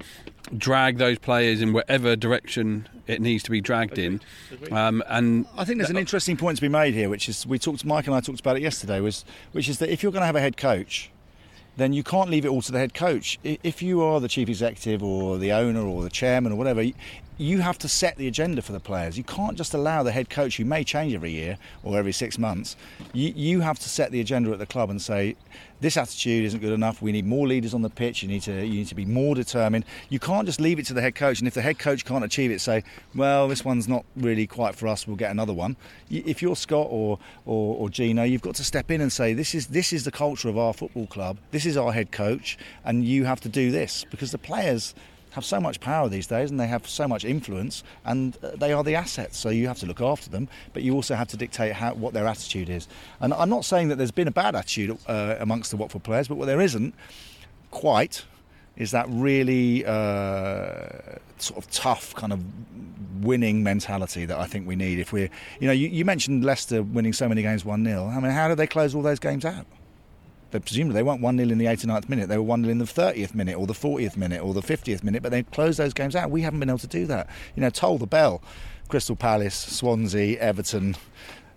drag 0.56 0.98
those 0.98 1.18
players 1.18 1.60
in 1.60 1.72
whatever 1.72 2.14
direction 2.14 2.88
it 3.06 3.20
needs 3.20 3.42
to 3.42 3.50
be 3.50 3.60
dragged 3.60 3.98
in. 3.98 4.20
Um, 4.70 5.02
and 5.08 5.46
I 5.56 5.64
think 5.64 5.78
there's 5.78 5.90
an 5.90 5.96
interesting 5.96 6.36
point 6.36 6.56
to 6.56 6.62
be 6.62 6.68
made 6.68 6.94
here, 6.94 7.08
which 7.08 7.28
is 7.28 7.44
we 7.46 7.58
talked. 7.58 7.84
Mike 7.84 8.06
and 8.06 8.14
I 8.14 8.20
talked 8.20 8.40
about 8.40 8.56
it 8.56 8.62
yesterday. 8.62 9.00
Was 9.00 9.24
which 9.50 9.68
is 9.68 9.78
that 9.80 9.90
if 9.90 10.04
you're 10.04 10.12
going 10.12 10.22
to 10.22 10.26
have 10.26 10.36
a 10.36 10.40
head 10.40 10.56
coach 10.56 11.10
then 11.76 11.92
you 11.92 12.02
can't 12.02 12.30
leave 12.30 12.44
it 12.44 12.48
all 12.48 12.62
to 12.62 12.72
the 12.72 12.78
head 12.78 12.94
coach. 12.94 13.38
If 13.42 13.82
you 13.82 14.02
are 14.02 14.20
the 14.20 14.28
chief 14.28 14.48
executive 14.48 15.02
or 15.02 15.38
the 15.38 15.52
owner 15.52 15.80
or 15.80 16.02
the 16.02 16.10
chairman 16.10 16.52
or 16.52 16.56
whatever, 16.56 16.84
you 17.36 17.60
have 17.60 17.78
to 17.78 17.88
set 17.88 18.16
the 18.16 18.28
agenda 18.28 18.62
for 18.62 18.72
the 18.72 18.80
players. 18.80 19.18
You 19.18 19.24
can't 19.24 19.56
just 19.56 19.74
allow 19.74 20.02
the 20.02 20.12
head 20.12 20.30
coach, 20.30 20.56
who 20.56 20.64
may 20.64 20.84
change 20.84 21.14
every 21.14 21.32
year 21.32 21.58
or 21.82 21.98
every 21.98 22.12
six 22.12 22.38
months, 22.38 22.76
you, 23.12 23.32
you 23.34 23.60
have 23.60 23.78
to 23.80 23.88
set 23.88 24.12
the 24.12 24.20
agenda 24.20 24.52
at 24.52 24.58
the 24.58 24.66
club 24.66 24.90
and 24.90 25.02
say, 25.02 25.36
this 25.84 25.98
attitude 25.98 26.46
isn't 26.46 26.60
good 26.60 26.72
enough. 26.72 27.02
We 27.02 27.12
need 27.12 27.26
more 27.26 27.46
leaders 27.46 27.74
on 27.74 27.82
the 27.82 27.90
pitch. 27.90 28.22
You 28.22 28.28
need 28.28 28.40
to 28.42 28.64
you 28.64 28.78
need 28.78 28.86
to 28.88 28.94
be 28.94 29.04
more 29.04 29.34
determined. 29.34 29.84
You 30.08 30.18
can't 30.18 30.46
just 30.46 30.58
leave 30.58 30.78
it 30.78 30.86
to 30.86 30.94
the 30.94 31.02
head 31.02 31.14
coach, 31.14 31.40
and 31.40 31.46
if 31.46 31.52
the 31.52 31.60
head 31.60 31.78
coach 31.78 32.06
can't 32.06 32.24
achieve 32.24 32.50
it, 32.50 32.60
say, 32.62 32.82
well, 33.14 33.48
this 33.48 33.64
one's 33.64 33.86
not 33.86 34.04
really 34.16 34.46
quite 34.46 34.74
for 34.74 34.88
us. 34.88 35.06
We'll 35.06 35.16
get 35.16 35.30
another 35.30 35.52
one. 35.52 35.76
If 36.10 36.40
you're 36.40 36.56
Scott 36.56 36.86
or, 36.90 37.18
or 37.44 37.76
or 37.76 37.90
Gino, 37.90 38.22
you've 38.22 38.42
got 38.42 38.54
to 38.56 38.64
step 38.64 38.90
in 38.90 39.02
and 39.02 39.12
say, 39.12 39.34
this 39.34 39.54
is 39.54 39.66
this 39.66 39.92
is 39.92 40.04
the 40.04 40.10
culture 40.10 40.48
of 40.48 40.56
our 40.56 40.72
football 40.72 41.06
club. 41.06 41.36
This 41.50 41.66
is 41.66 41.76
our 41.76 41.92
head 41.92 42.10
coach, 42.10 42.56
and 42.84 43.04
you 43.04 43.24
have 43.24 43.40
to 43.42 43.48
do 43.50 43.70
this 43.70 44.06
because 44.10 44.32
the 44.32 44.38
players 44.38 44.94
have 45.34 45.44
so 45.44 45.60
much 45.60 45.80
power 45.80 46.08
these 46.08 46.26
days 46.26 46.50
and 46.50 46.60
they 46.60 46.68
have 46.68 46.88
so 46.88 47.08
much 47.08 47.24
influence 47.24 47.82
and 48.04 48.38
uh, 48.42 48.50
they 48.56 48.72
are 48.72 48.84
the 48.84 48.94
assets. 48.94 49.36
So 49.36 49.48
you 49.48 49.66
have 49.66 49.78
to 49.80 49.86
look 49.86 50.00
after 50.00 50.30
them, 50.30 50.48
but 50.72 50.82
you 50.82 50.94
also 50.94 51.16
have 51.16 51.28
to 51.28 51.36
dictate 51.36 51.72
how, 51.72 51.94
what 51.94 52.14
their 52.14 52.26
attitude 52.26 52.68
is. 52.68 52.86
And 53.20 53.34
I'm 53.34 53.50
not 53.50 53.64
saying 53.64 53.88
that 53.88 53.96
there's 53.96 54.12
been 54.12 54.28
a 54.28 54.32
bad 54.32 54.54
attitude 54.54 54.96
uh, 55.08 55.36
amongst 55.40 55.70
the 55.72 55.76
Watford 55.76 56.04
players, 56.04 56.28
but 56.28 56.36
what 56.36 56.46
there 56.46 56.60
isn't 56.60 56.94
quite 57.72 58.24
is 58.76 58.92
that 58.92 59.06
really 59.08 59.84
uh, 59.84 60.88
sort 61.38 61.58
of 61.58 61.70
tough 61.70 62.14
kind 62.14 62.32
of 62.32 62.40
winning 63.24 63.62
mentality 63.62 64.24
that 64.26 64.38
I 64.38 64.46
think 64.46 64.66
we 64.66 64.76
need. 64.76 64.98
If 64.98 65.12
we're, 65.12 65.30
you 65.60 65.66
know, 65.66 65.72
you, 65.72 65.88
you 65.88 66.04
mentioned 66.04 66.44
Leicester 66.44 66.82
winning 66.82 67.12
so 67.12 67.28
many 67.28 67.42
games 67.42 67.64
1 67.64 67.84
0. 67.84 68.06
I 68.06 68.20
mean, 68.20 68.30
how 68.30 68.48
do 68.48 68.54
they 68.54 68.66
close 68.66 68.94
all 68.94 69.02
those 69.02 69.18
games 69.18 69.44
out? 69.44 69.66
They 70.54 70.60
presumably 70.60 70.94
they 70.94 71.02
weren't 71.02 71.20
1 71.20 71.36
0 71.36 71.50
in 71.50 71.58
the 71.58 71.64
89th 71.64 72.08
minute, 72.08 72.28
they 72.28 72.36
were 72.36 72.44
1 72.44 72.62
0 72.62 72.70
in 72.70 72.78
the 72.78 72.84
30th 72.84 73.34
minute 73.34 73.58
or 73.58 73.66
the 73.66 73.72
40th 73.72 74.16
minute 74.16 74.40
or 74.40 74.54
the 74.54 74.62
50th 74.62 75.02
minute, 75.02 75.20
but 75.20 75.32
they 75.32 75.42
closed 75.42 75.80
those 75.80 75.92
games 75.92 76.14
out. 76.14 76.30
We 76.30 76.42
haven't 76.42 76.60
been 76.60 76.68
able 76.68 76.78
to 76.78 76.86
do 76.86 77.06
that. 77.06 77.28
You 77.56 77.62
know, 77.62 77.70
toll 77.70 77.98
the 77.98 78.06
bell. 78.06 78.40
Crystal 78.86 79.16
Palace, 79.16 79.56
Swansea, 79.56 80.38
Everton, 80.38 80.94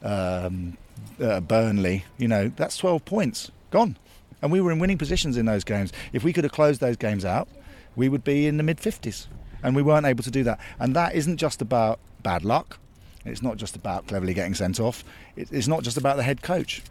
um, 0.02 0.78
uh, 1.22 1.42
Burnley, 1.42 2.06
you 2.18 2.28
know, 2.28 2.52
that's 2.56 2.76
12 2.78 3.06
points 3.06 3.52
gone. 3.70 3.98
And 4.42 4.52
we 4.52 4.62
were 4.62 4.72
in 4.72 4.80
winning 4.80 4.98
positions 4.98 5.38
in 5.38 5.46
those 5.46 5.64
games. 5.64 5.94
If 6.12 6.24
we 6.24 6.34
could 6.34 6.44
have 6.44 6.54
closed 6.54 6.82
those 6.82 6.98
games 6.98 7.24
out, 7.24 7.48
we 7.96 8.10
would 8.10 8.24
be 8.24 8.48
in 8.48 8.58
the 8.58 8.64
mid 8.64 8.78
50s. 8.78 9.28
And 9.62 9.76
we 9.76 9.84
weren't 9.84 10.08
able 10.08 10.24
to 10.24 10.32
do 10.32 10.44
that. 10.46 10.60
And 10.80 10.96
that 10.96 11.14
isn't 11.14 11.38
just 11.38 11.62
about 11.62 12.00
bad 12.24 12.44
luck. 12.44 12.80
It's 13.26 13.44
not 13.44 13.58
just 13.58 13.76
about 13.76 14.08
Cleverley 14.08 14.34
getting 14.34 14.56
sent 14.56 14.80
off. 14.80 15.04
It's 15.36 15.68
not 15.68 15.84
just 15.84 15.98
about 15.98 16.18
the 16.18 16.24
head 16.24 16.42
coach. 16.42 16.82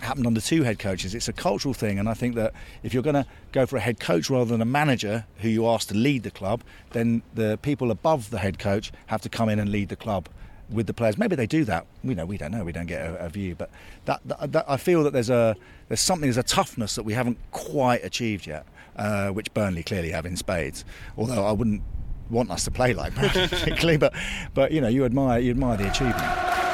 Happened 0.00 0.26
under 0.26 0.40
two 0.40 0.62
head 0.62 0.78
coaches. 0.78 1.14
It's 1.14 1.28
a 1.28 1.32
cultural 1.32 1.74
thing. 1.74 1.98
And 1.98 2.08
I 2.08 2.14
think 2.14 2.34
that 2.36 2.54
if 2.82 2.94
you're 2.94 3.02
going 3.02 3.14
to 3.14 3.26
go 3.52 3.66
for 3.66 3.76
a 3.76 3.80
head 3.80 3.98
coach 3.98 4.30
rather 4.30 4.50
than 4.50 4.62
a 4.62 4.66
manager 4.66 5.26
who 5.38 5.48
you 5.48 5.66
ask 5.66 5.88
to 5.88 5.94
lead 5.94 6.22
the 6.22 6.30
club, 6.30 6.62
then 6.90 7.22
the 7.34 7.58
people 7.62 7.90
above 7.90 8.30
the 8.30 8.38
head 8.38 8.58
coach 8.58 8.92
have 9.06 9.20
to 9.22 9.28
come 9.28 9.48
in 9.48 9.58
and 9.58 9.70
lead 9.70 9.88
the 9.88 9.96
club 9.96 10.28
with 10.70 10.86
the 10.86 10.94
players. 10.94 11.18
Maybe 11.18 11.36
they 11.36 11.46
do 11.46 11.64
that. 11.64 11.86
We 12.04 12.14
know 12.14 12.26
we 12.26 12.36
don't 12.36 12.52
know. 12.52 12.64
We 12.64 12.72
don't 12.72 12.86
get 12.86 13.06
a, 13.06 13.26
a 13.26 13.28
view. 13.28 13.54
But 13.54 13.70
that, 14.04 14.20
that, 14.26 14.52
that, 14.52 14.64
I 14.68 14.76
feel 14.76 15.02
that 15.04 15.12
there's 15.12 15.30
a 15.30 15.56
there's 15.88 16.00
something 16.00 16.26
there's 16.26 16.36
a 16.36 16.42
toughness 16.42 16.94
that 16.94 17.04
we 17.04 17.14
haven't 17.14 17.38
quite 17.50 18.04
achieved 18.04 18.46
yet, 18.46 18.66
uh, 18.96 19.28
which 19.30 19.52
Burnley 19.54 19.82
clearly 19.82 20.10
have 20.10 20.26
in 20.26 20.36
spades. 20.36 20.84
Although 21.16 21.44
I 21.44 21.52
wouldn't 21.52 21.82
want 22.30 22.50
us 22.50 22.64
to 22.64 22.70
play 22.70 22.92
like 22.92 23.14
Burnley 23.14 23.48
particularly, 23.48 23.96
but 23.96 24.14
but 24.54 24.72
you 24.72 24.80
know 24.80 24.88
you 24.88 25.04
admire 25.04 25.40
you 25.40 25.50
admire 25.50 25.76
the 25.76 25.90
achievement. 25.90 26.67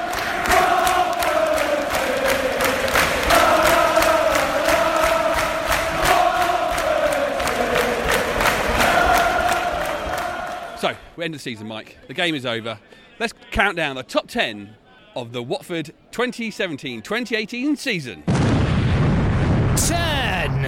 So, 10.84 10.94
we 11.16 11.24
end 11.24 11.32
the 11.32 11.38
season, 11.38 11.66
Mike. 11.66 11.96
The 12.08 12.12
game 12.12 12.34
is 12.34 12.44
over. 12.44 12.78
Let's 13.18 13.32
count 13.52 13.74
down 13.74 13.96
the 13.96 14.02
top 14.02 14.28
10 14.28 14.74
of 15.16 15.32
the 15.32 15.42
Watford 15.42 15.94
2017 16.10 17.00
2018 17.00 17.76
season. 17.76 18.22
10. 18.26 20.62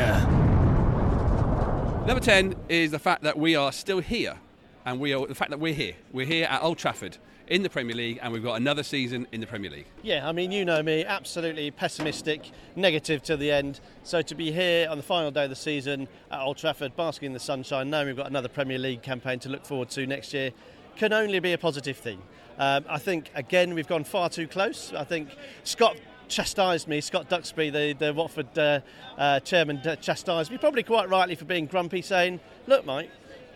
Number 2.06 2.18
10 2.18 2.56
is 2.70 2.92
the 2.92 2.98
fact 2.98 3.24
that 3.24 3.38
we 3.38 3.56
are 3.56 3.70
still 3.70 3.98
here. 3.98 4.38
And 4.86 5.00
we 5.00 5.12
are 5.12 5.26
the 5.26 5.34
fact 5.34 5.50
that 5.50 5.60
we're 5.60 5.74
here. 5.74 5.96
We're 6.14 6.24
here 6.24 6.46
at 6.46 6.62
Old 6.62 6.78
Trafford 6.78 7.18
in 7.48 7.62
the 7.62 7.70
Premier 7.70 7.94
League, 7.94 8.18
and 8.22 8.32
we've 8.32 8.42
got 8.42 8.54
another 8.54 8.82
season 8.82 9.26
in 9.32 9.40
the 9.40 9.46
Premier 9.46 9.70
League. 9.70 9.86
Yeah, 10.02 10.28
I 10.28 10.32
mean, 10.32 10.50
you 10.50 10.64
know 10.64 10.82
me, 10.82 11.04
absolutely 11.04 11.70
pessimistic, 11.70 12.50
negative 12.74 13.22
to 13.24 13.36
the 13.36 13.50
end. 13.52 13.80
So 14.02 14.22
to 14.22 14.34
be 14.34 14.50
here 14.50 14.88
on 14.88 14.96
the 14.96 15.02
final 15.02 15.30
day 15.30 15.44
of 15.44 15.50
the 15.50 15.56
season 15.56 16.08
at 16.30 16.40
Old 16.40 16.56
Trafford, 16.56 16.96
basking 16.96 17.26
in 17.26 17.32
the 17.32 17.40
sunshine, 17.40 17.90
knowing 17.90 18.08
we've 18.08 18.16
got 18.16 18.26
another 18.26 18.48
Premier 18.48 18.78
League 18.78 19.02
campaign 19.02 19.38
to 19.40 19.48
look 19.48 19.64
forward 19.64 19.90
to 19.90 20.06
next 20.06 20.34
year, 20.34 20.50
can 20.96 21.12
only 21.12 21.38
be 21.38 21.52
a 21.52 21.58
positive 21.58 21.96
thing. 21.96 22.20
Um, 22.58 22.84
I 22.88 22.98
think, 22.98 23.30
again, 23.34 23.74
we've 23.74 23.88
gone 23.88 24.04
far 24.04 24.28
too 24.28 24.48
close. 24.48 24.92
I 24.94 25.04
think 25.04 25.28
Scott 25.64 25.96
chastised 26.28 26.88
me, 26.88 27.00
Scott 27.00 27.28
Duxbury, 27.28 27.70
the, 27.70 27.92
the 27.92 28.12
Watford 28.12 28.58
uh, 28.58 28.80
uh, 29.16 29.40
chairman, 29.40 29.80
chastised 30.00 30.50
me, 30.50 30.58
probably 30.58 30.82
quite 30.82 31.08
rightly 31.08 31.34
for 31.34 31.44
being 31.44 31.66
grumpy, 31.66 32.02
saying, 32.02 32.40
Look, 32.66 32.84
Mike, 32.84 33.10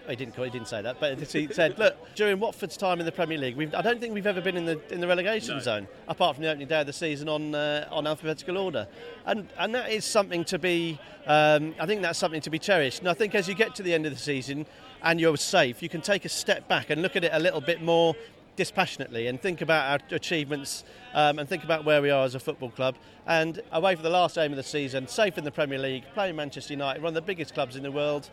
he 0.08 0.16
didn't. 0.16 0.34
He 0.34 0.50
didn't 0.50 0.68
say 0.68 0.82
that, 0.82 0.98
but 1.00 1.18
he 1.32 1.48
said, 1.48 1.78
"Look, 1.78 1.96
during 2.14 2.38
Watford's 2.40 2.76
time 2.76 3.00
in 3.00 3.06
the 3.06 3.12
Premier 3.12 3.38
League, 3.38 3.74
I 3.74 3.82
don't 3.82 4.00
think 4.00 4.14
we've 4.14 4.26
ever 4.26 4.40
been 4.40 4.56
in 4.56 4.64
the 4.64 4.80
in 4.92 5.00
the 5.00 5.06
relegation 5.06 5.56
no. 5.56 5.60
zone, 5.60 5.88
apart 6.08 6.36
from 6.36 6.44
the 6.44 6.50
opening 6.50 6.68
day 6.68 6.80
of 6.80 6.86
the 6.86 6.92
season 6.92 7.28
on 7.28 7.54
uh, 7.54 7.88
on 7.90 8.06
alphabetical 8.06 8.58
order, 8.58 8.86
and 9.26 9.48
and 9.58 9.74
that 9.74 9.90
is 9.90 10.04
something 10.04 10.44
to 10.44 10.58
be. 10.58 10.98
Um, 11.26 11.74
I 11.78 11.86
think 11.86 12.02
that's 12.02 12.18
something 12.18 12.40
to 12.40 12.50
be 12.50 12.58
cherished. 12.58 13.00
And 13.00 13.08
I 13.08 13.14
think 13.14 13.34
as 13.34 13.46
you 13.46 13.54
get 13.54 13.74
to 13.76 13.82
the 13.82 13.94
end 13.94 14.06
of 14.06 14.12
the 14.12 14.18
season 14.18 14.66
and 15.02 15.20
you're 15.20 15.36
safe, 15.36 15.82
you 15.82 15.88
can 15.88 16.00
take 16.00 16.24
a 16.24 16.28
step 16.28 16.66
back 16.66 16.90
and 16.90 17.02
look 17.02 17.14
at 17.14 17.24
it 17.24 17.30
a 17.32 17.38
little 17.38 17.60
bit 17.60 17.82
more 17.82 18.16
dispassionately 18.60 19.26
and 19.26 19.40
think 19.40 19.62
about 19.62 19.90
our 19.90 20.16
achievements 20.16 20.84
um, 21.14 21.38
and 21.38 21.48
think 21.48 21.64
about 21.64 21.84
where 21.84 22.02
we 22.02 22.10
are 22.10 22.24
as 22.24 22.34
a 22.34 22.40
football 22.40 22.70
club. 22.70 22.94
And 23.26 23.62
away 23.72 23.94
for 23.96 24.02
the 24.02 24.10
last 24.10 24.34
game 24.34 24.52
of 24.52 24.56
the 24.56 24.62
season, 24.62 25.08
safe 25.08 25.38
in 25.38 25.44
the 25.44 25.50
Premier 25.50 25.78
League, 25.78 26.04
playing 26.12 26.36
Manchester 26.36 26.74
United, 26.74 27.02
one 27.02 27.10
of 27.10 27.14
the 27.14 27.22
biggest 27.22 27.54
clubs 27.54 27.76
in 27.76 27.82
the 27.82 27.92
world. 27.92 28.28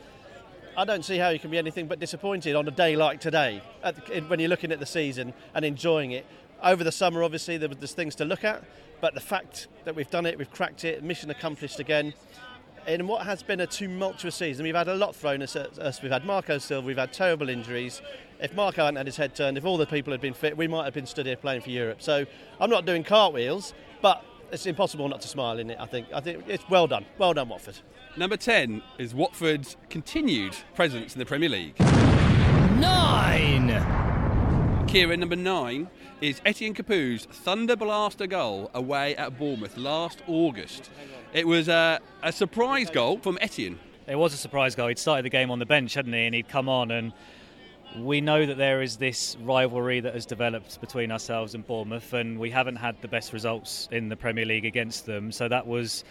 I 0.77 0.85
don't 0.85 1.03
see 1.03 1.17
how 1.17 1.29
you 1.29 1.39
can 1.39 1.49
be 1.49 1.57
anything 1.57 1.87
but 1.87 1.99
disappointed 1.99 2.55
on 2.55 2.67
a 2.67 2.71
day 2.71 2.95
like 2.95 3.19
today 3.19 3.63
the, 3.83 4.23
when 4.27 4.39
you're 4.39 4.47
looking 4.47 4.71
at 4.71 4.79
the 4.79 4.85
season 4.85 5.33
and 5.55 5.65
enjoying 5.65 6.11
it. 6.11 6.23
Over 6.61 6.83
the 6.83 6.91
summer, 6.91 7.23
obviously, 7.23 7.57
there, 7.57 7.69
there's 7.69 7.93
things 7.93 8.13
to 8.15 8.25
look 8.25 8.43
at, 8.43 8.63
but 9.01 9.15
the 9.15 9.19
fact 9.19 9.69
that 9.85 9.95
we've 9.95 10.09
done 10.11 10.27
it, 10.27 10.37
we've 10.37 10.51
cracked 10.51 10.85
it, 10.85 11.03
mission 11.03 11.31
accomplished 11.31 11.79
again. 11.79 12.13
In 12.85 13.07
what 13.07 13.25
has 13.25 13.41
been 13.41 13.59
a 13.59 13.65
tumultuous 13.65 14.35
season, 14.35 14.65
we've 14.65 14.75
had 14.75 14.87
a 14.87 14.93
lot 14.93 15.15
thrown 15.15 15.41
at 15.41 15.55
us. 15.55 16.03
We've 16.03 16.11
had 16.11 16.25
Marco 16.25 16.59
Silva, 16.59 16.85
we've 16.85 16.95
had 16.95 17.11
terrible 17.11 17.49
injuries. 17.49 18.03
If 18.39 18.53
Marco 18.53 18.85
hadn't 18.85 18.97
had 18.97 19.07
his 19.07 19.17
head 19.17 19.33
turned, 19.33 19.57
if 19.57 19.65
all 19.65 19.77
the 19.77 19.87
people 19.87 20.13
had 20.13 20.21
been 20.21 20.35
fit, 20.35 20.55
we 20.55 20.67
might 20.67 20.85
have 20.85 20.93
been 20.93 21.07
stood 21.07 21.25
here 21.25 21.37
playing 21.37 21.61
for 21.61 21.71
Europe. 21.71 22.03
So 22.03 22.27
I'm 22.61 22.69
not 22.69 22.85
doing 22.85 23.03
cartwheels, 23.03 23.73
but 24.03 24.23
it's 24.51 24.65
impossible 24.65 25.07
not 25.07 25.21
to 25.21 25.27
smile 25.27 25.59
in 25.59 25.69
it. 25.69 25.77
I 25.79 25.85
think. 25.85 26.07
I 26.13 26.19
think 26.19 26.43
it's 26.47 26.67
well 26.69 26.87
done. 26.87 27.05
Well 27.17 27.33
done, 27.33 27.49
Watford. 27.49 27.77
Number 28.15 28.37
10 28.37 28.81
is 28.97 29.13
Watford's 29.13 29.77
continued 29.89 30.55
presence 30.75 31.13
in 31.13 31.19
the 31.19 31.25
Premier 31.25 31.49
League. 31.49 31.79
Nine. 32.79 33.67
Kieran, 34.87 35.19
number 35.19 35.35
9 35.35 35.89
is 36.21 36.41
Etienne 36.45 36.73
Capoue's 36.73 37.25
Thunder 37.25 37.75
Blaster 37.75 38.25
goal 38.25 38.71
away 38.73 39.15
at 39.17 39.37
Bournemouth 39.37 39.77
last 39.77 40.23
August. 40.27 40.89
It 41.33 41.45
was 41.45 41.67
a, 41.67 41.99
a 42.23 42.31
surprise 42.31 42.89
goal 42.89 43.19
from 43.19 43.37
Etienne. 43.41 43.79
It 44.07 44.15
was 44.15 44.33
a 44.33 44.37
surprise 44.37 44.75
goal. 44.75 44.87
He'd 44.87 44.97
started 44.97 45.25
the 45.25 45.29
game 45.29 45.51
on 45.51 45.59
the 45.59 45.65
bench, 45.65 45.93
hadn't 45.93 46.13
he? 46.13 46.25
And 46.25 46.33
he'd 46.33 46.47
come 46.47 46.69
on 46.69 46.89
and 46.91 47.11
we 47.95 48.21
know 48.21 48.45
that 48.45 48.57
there 48.57 48.81
is 48.81 48.97
this 48.97 49.37
rivalry 49.41 49.99
that 50.01 50.13
has 50.13 50.25
developed 50.25 50.79
between 50.81 51.11
ourselves 51.11 51.55
and 51.55 51.65
Bournemouth, 51.65 52.13
and 52.13 52.39
we 52.39 52.51
haven't 52.51 52.75
had 52.75 53.01
the 53.01 53.07
best 53.07 53.33
results 53.33 53.87
in 53.91 54.09
the 54.09 54.15
Premier 54.15 54.45
League 54.45 54.65
against 54.65 55.05
them. 55.05 55.31
So 55.31 55.47
that 55.47 55.65
was 55.65 56.03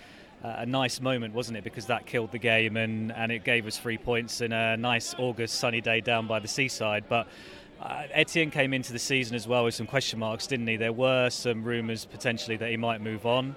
a 0.43 0.67
nice 0.67 1.01
moment, 1.01 1.35
wasn't 1.35 1.59
it? 1.59 1.65
Because 1.65 1.87
that 1.87 2.07
killed 2.07 2.33
the 2.33 2.39
game 2.39 2.77
and, 2.77 3.12
and 3.12 3.33
it 3.33 3.45
gave 3.45 3.67
us 3.67 3.79
three 3.79 3.99
points 3.99 4.41
in 4.41 4.53
a 4.53 4.77
nice 4.77 5.15
August 5.19 5.57
sunny 5.57 5.81
day 5.81 6.01
down 6.01 6.27
by 6.27 6.39
the 6.39 6.49
seaside. 6.49 7.05
But 7.09 7.27
uh, 7.81 8.05
Etienne 8.12 8.51
came 8.51 8.73
into 8.73 8.93
the 8.93 8.99
season 8.99 9.35
as 9.35 9.47
well 9.47 9.65
with 9.65 9.75
some 9.75 9.87
question 9.87 10.19
marks, 10.19 10.47
didn't 10.47 10.67
he? 10.67 10.77
There 10.77 10.93
were 10.93 11.31
some 11.31 11.65
rumours 11.65 12.05
potentially 12.05 12.57
that 12.57 12.71
he 12.71 12.77
might 12.77 13.01
move 13.01 13.27
on. 13.27 13.57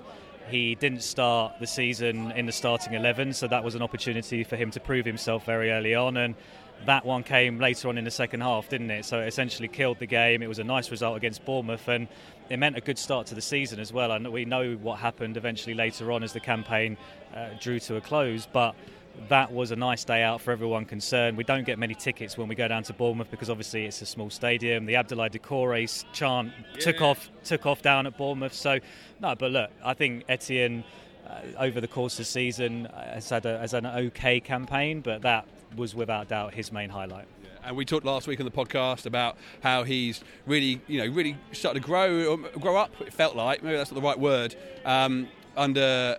He 0.49 0.75
didn't 0.75 1.03
start 1.03 1.53
the 1.59 1.67
season 1.67 2.31
in 2.31 2.47
the 2.47 2.51
starting 2.51 2.93
11, 2.93 3.33
so 3.33 3.47
that 3.47 3.63
was 3.63 3.75
an 3.75 3.83
opportunity 3.83 4.43
for 4.43 4.55
him 4.55 4.71
to 4.71 4.79
prove 4.79 5.05
himself 5.05 5.45
very 5.45 5.71
early 5.71 5.93
on. 5.93 6.17
And 6.17 6.33
that 6.85 7.05
one 7.05 7.23
came 7.23 7.59
later 7.59 7.89
on 7.89 7.97
in 7.97 8.05
the 8.05 8.11
second 8.11 8.41
half, 8.41 8.69
didn't 8.69 8.89
it? 8.91 9.05
So 9.05 9.19
it 9.19 9.27
essentially 9.27 9.67
killed 9.67 9.99
the 9.99 10.05
game. 10.05 10.41
It 10.41 10.47
was 10.47 10.59
a 10.59 10.63
nice 10.63 10.91
result 10.91 11.17
against 11.17 11.45
Bournemouth, 11.45 11.87
and 11.87 12.07
it 12.49 12.57
meant 12.57 12.77
a 12.77 12.81
good 12.81 12.97
start 12.97 13.27
to 13.27 13.35
the 13.35 13.41
season 13.41 13.79
as 13.79 13.91
well. 13.93 14.11
And 14.11 14.31
we 14.31 14.45
know 14.45 14.73
what 14.75 14.99
happened 14.99 15.37
eventually 15.37 15.73
later 15.75 16.11
on 16.11 16.23
as 16.23 16.33
the 16.33 16.39
campaign 16.39 16.97
uh, 17.35 17.49
drew 17.59 17.79
to 17.81 17.97
a 17.97 18.01
close, 18.01 18.47
but 18.51 18.75
that 19.27 19.51
was 19.51 19.71
a 19.71 19.75
nice 19.75 20.03
day 20.05 20.23
out 20.23 20.39
for 20.39 20.51
everyone 20.51 20.85
concerned. 20.85 21.35
We 21.35 21.43
don't 21.43 21.65
get 21.65 21.77
many 21.77 21.93
tickets 21.93 22.37
when 22.37 22.47
we 22.47 22.55
go 22.55 22.67
down 22.67 22.83
to 22.83 22.93
Bournemouth 22.93 23.29
because 23.29 23.49
obviously 23.49 23.85
it's 23.85 24.01
a 24.01 24.05
small 24.05 24.29
stadium. 24.29 24.85
The 24.85 24.93
Abdoulaye 24.93 25.31
Doucouré 25.31 26.05
chant 26.13 26.53
yeah. 26.73 26.79
took 26.79 27.01
off 27.01 27.29
took 27.43 27.65
off 27.65 27.81
down 27.81 28.07
at 28.07 28.17
Bournemouth. 28.17 28.53
So 28.53 28.79
no, 29.19 29.35
but 29.35 29.51
look, 29.51 29.71
I 29.83 29.93
think 29.93 30.23
Etienne 30.29 30.83
uh, 31.27 31.41
over 31.57 31.81
the 31.81 31.87
course 31.87 32.13
of 32.13 32.19
the 32.19 32.25
season 32.25 32.87
uh, 32.87 33.15
has 33.15 33.29
had, 33.29 33.45
a, 33.45 33.59
has 33.59 33.73
an 33.73 33.85
okay 33.85 34.39
campaign, 34.39 35.01
but 35.01 35.21
that 35.23 35.45
was 35.75 35.95
without 35.95 36.29
doubt 36.29 36.53
his 36.53 36.71
main 36.71 36.89
highlight. 36.89 37.25
And 37.63 37.75
we 37.75 37.85
talked 37.85 38.05
last 38.05 38.27
week 38.27 38.39
on 38.39 38.45
the 38.45 38.51
podcast 38.51 39.05
about 39.05 39.37
how 39.61 39.83
he's 39.83 40.23
really, 40.45 40.81
you 40.87 40.99
know, 40.99 41.13
really 41.13 41.37
started 41.51 41.81
to 41.81 41.85
grow, 41.85 42.33
um, 42.33 42.47
grow 42.59 42.77
up. 42.77 42.99
It 43.01 43.13
felt 43.13 43.35
like 43.35 43.61
maybe 43.61 43.75
that's 43.77 43.91
not 43.91 43.95
the 43.95 44.07
right 44.07 44.19
word 44.19 44.55
um, 44.85 45.27
under 45.57 46.17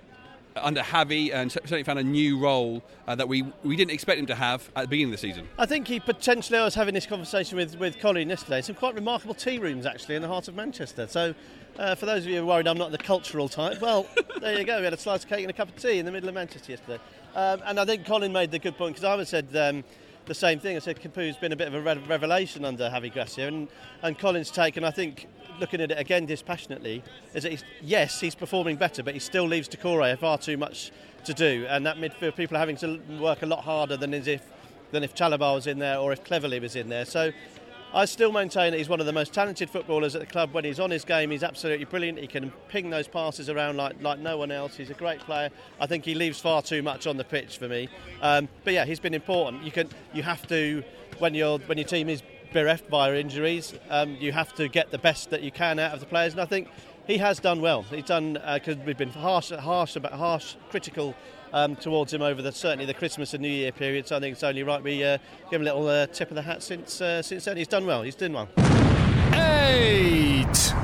under 0.57 0.81
Javi, 0.81 1.33
and 1.33 1.51
certainly 1.51 1.83
found 1.83 1.99
a 1.99 2.05
new 2.05 2.39
role 2.39 2.83
uh, 3.07 3.15
that 3.15 3.29
we 3.29 3.43
we 3.63 3.77
didn't 3.77 3.93
expect 3.93 4.19
him 4.19 4.27
to 4.27 4.35
have 4.35 4.71
at 4.77 4.83
the 4.83 4.89
beginning 4.89 5.13
of 5.15 5.21
the 5.21 5.27
season. 5.29 5.49
I 5.59 5.67
think 5.67 5.89
he 5.89 6.01
potentially. 6.01 6.59
I 6.59 6.65
was 6.65 6.75
having 6.75 6.95
this 6.95 7.07
conversation 7.07 7.57
with 7.57 7.77
with 7.77 7.99
Colin 7.99 8.29
yesterday. 8.29 8.63
Some 8.63 8.75
quite 8.75 8.95
remarkable 8.95 9.35
tea 9.35 9.59
rooms 9.59 9.87
actually 9.87 10.17
in 10.17 10.23
the 10.23 10.29
heart 10.29 10.49
of 10.49 10.55
Manchester. 10.55 11.07
So. 11.07 11.35
Uh, 11.79 11.95
for 11.95 12.05
those 12.05 12.25
of 12.25 12.29
you 12.29 12.37
who 12.37 12.43
are 12.43 12.47
worried 12.47 12.67
I'm 12.67 12.77
not 12.77 12.91
the 12.91 12.99
cultural 12.99 13.49
type, 13.49 13.81
well, 13.81 14.05
there 14.41 14.59
you 14.59 14.65
go. 14.65 14.79
We 14.79 14.85
had 14.85 14.93
a 14.93 14.99
slice 14.99 15.23
of 15.23 15.31
cake 15.31 15.43
and 15.43 15.51
a 15.51 15.55
cup 15.55 15.69
of 15.69 15.77
tea 15.77 15.99
in 15.99 16.05
the 16.05 16.11
middle 16.11 16.29
of 16.29 16.35
Manchester 16.35 16.73
yesterday. 16.73 16.99
Um, 17.35 17.63
and 17.65 17.79
I 17.79 17.85
think 17.85 18.05
Colin 18.05 18.33
made 18.33 18.51
the 18.51 18.59
good 18.59 18.77
point 18.77 18.97
because 18.97 19.05
I 19.05 19.15
would 19.15 19.29
said 19.29 19.57
um, 19.57 19.85
the 20.27 20.35
same 20.35 20.61
thing. 20.61 20.77
I 20.77 20.81
said 20.81 21.01
Capoue's 21.01 21.37
been 21.37 21.53
a 21.53 21.57
bit 21.57 21.69
of 21.69 21.75
a 21.75 21.81
re- 21.81 22.03
revelation 22.07 22.65
under 22.65 22.91
Javi 22.91 23.13
Gracia, 23.13 23.47
and, 23.47 23.69
and 24.03 24.19
Colin's 24.19 24.51
taken, 24.51 24.85
I 24.85 24.91
think, 24.91 25.27
looking 25.61 25.81
at 25.81 25.91
it 25.91 25.99
again 25.99 26.27
dispassionately, 26.27 27.03
is 27.35 27.45
that 27.45 27.51
he's, 27.53 27.65
yes, 27.83 28.19
he's 28.21 28.35
performing 28.35 28.77
better, 28.77 29.03
but 29.03 29.15
he 29.15 29.21
still 29.21 29.45
leaves 29.45 29.69
Doucouré 29.69 30.19
far 30.19 30.39
too 30.39 30.57
much 30.57 30.91
to 31.25 31.35
do, 31.35 31.67
and 31.69 31.87
that 31.87 31.99
midfield 31.99 32.35
people 32.35 32.57
are 32.57 32.61
having 32.61 32.77
to 32.77 32.99
work 33.21 33.43
a 33.43 33.47
lot 33.47 33.63
harder 33.63 33.97
than 33.97 34.15
as 34.15 34.27
if 34.27 34.43
than 34.91 35.05
if 35.05 35.15
Chalobah 35.15 35.55
was 35.55 35.69
in 35.69 35.79
there 35.79 35.99
or 35.99 36.13
if 36.13 36.25
Cleverley 36.25 36.61
was 36.61 36.75
in 36.75 36.89
there. 36.89 37.05
So 37.05 37.31
I 37.93 38.05
still 38.05 38.33
maintain 38.33 38.71
that 38.71 38.79
he's 38.79 38.89
one 38.89 39.01
of 39.01 39.07
the 39.07 39.13
most 39.13 39.33
talented 39.33 39.69
footballers 39.69 40.15
at 40.15 40.21
the 40.21 40.27
club. 40.27 40.53
When 40.53 40.65
he's 40.65 40.79
on 40.81 40.91
his 40.91 41.05
game, 41.05 41.31
he's 41.31 41.43
absolutely 41.43 41.85
brilliant. 41.85 42.19
He 42.19 42.27
can 42.27 42.53
ping 42.69 42.91
those 42.91 43.09
passes 43.09 43.49
around 43.49 43.77
like, 43.77 44.01
like 44.01 44.21
no 44.21 44.37
one 44.37 44.51
else. 44.51 44.77
He's 44.77 44.91
a 44.91 44.95
great 44.95 45.21
player. 45.21 45.51
I 45.81 45.87
think 45.87 46.05
he 46.05 46.15
leaves 46.15 46.41
far 46.41 46.63
too 46.63 46.83
much 46.83 47.07
on 47.07 47.17
the 47.17 47.25
pitch 47.25 47.59
for 47.59 47.69
me. 47.69 47.89
Um, 48.23 48.49
but 48.65 48.75
yeah, 48.75 48.85
he's 48.85 49.01
been 49.01 49.15
important. 49.15 49.65
You 49.65 49.73
can 49.73 49.89
you 50.13 50.23
have 50.23 50.47
to 50.49 50.83
when 51.19 51.35
your 51.35 51.59
when 51.61 51.79
your 51.79 51.87
team 51.87 52.09
is 52.09 52.23
bereft 52.53 52.89
by 52.91 53.15
injuries, 53.17 53.75
um, 53.89 54.17
you 54.21 54.33
have 54.33 54.55
to 54.55 54.69
get 54.69 54.91
the 54.91 54.99
best 54.99 55.31
that 55.31 55.43
you 55.43 55.51
can 55.51 55.79
out 55.79 55.95
of 55.95 56.01
the 56.01 56.07
players. 56.07 56.33
And 56.33 56.41
I 56.41 56.47
think 56.47 56.69
he 57.07 57.19
has 57.19 57.41
done 57.41 57.61
well. 57.61 57.83
He's 57.83 58.05
done 58.05 58.35
because 58.35 58.77
uh, 58.77 58.83
we've 58.85 58.99
been 58.99 59.11
harsh, 59.11 59.51
harsh, 59.51 59.97
about 59.97 60.13
harsh, 60.13 60.57
critical 60.71 61.15
um, 61.53 61.77
towards 61.77 62.13
him 62.13 62.23
over 62.23 62.43
the 62.43 62.53
certainly 62.53 62.87
the 62.87 62.95
Christmas 62.95 63.35
and 63.35 63.43
New 63.43 63.49
Year 63.49 63.73
period. 63.73 64.07
So 64.07 64.17
I 64.17 64.21
think 64.21 64.35
it's 64.35 64.43
only 64.43 64.63
right 64.63 64.83
we 64.83 65.03
uh, 65.03 65.19
give 65.51 65.61
him 65.61 65.63
a 65.63 65.73
little 65.73 65.89
uh, 65.89 66.07
tip 66.07 66.31
of 66.31 66.35
the 66.35 66.43
hat 66.43 66.63
since 66.63 67.01
uh, 67.01 67.23
since 67.23 67.45
then. 67.45 67.57
He's 67.57 67.69
done 67.69 67.87
well. 67.87 68.03
He's 68.03 68.15
done 68.15 68.33
well. 68.33 68.49
Eight 69.33 70.75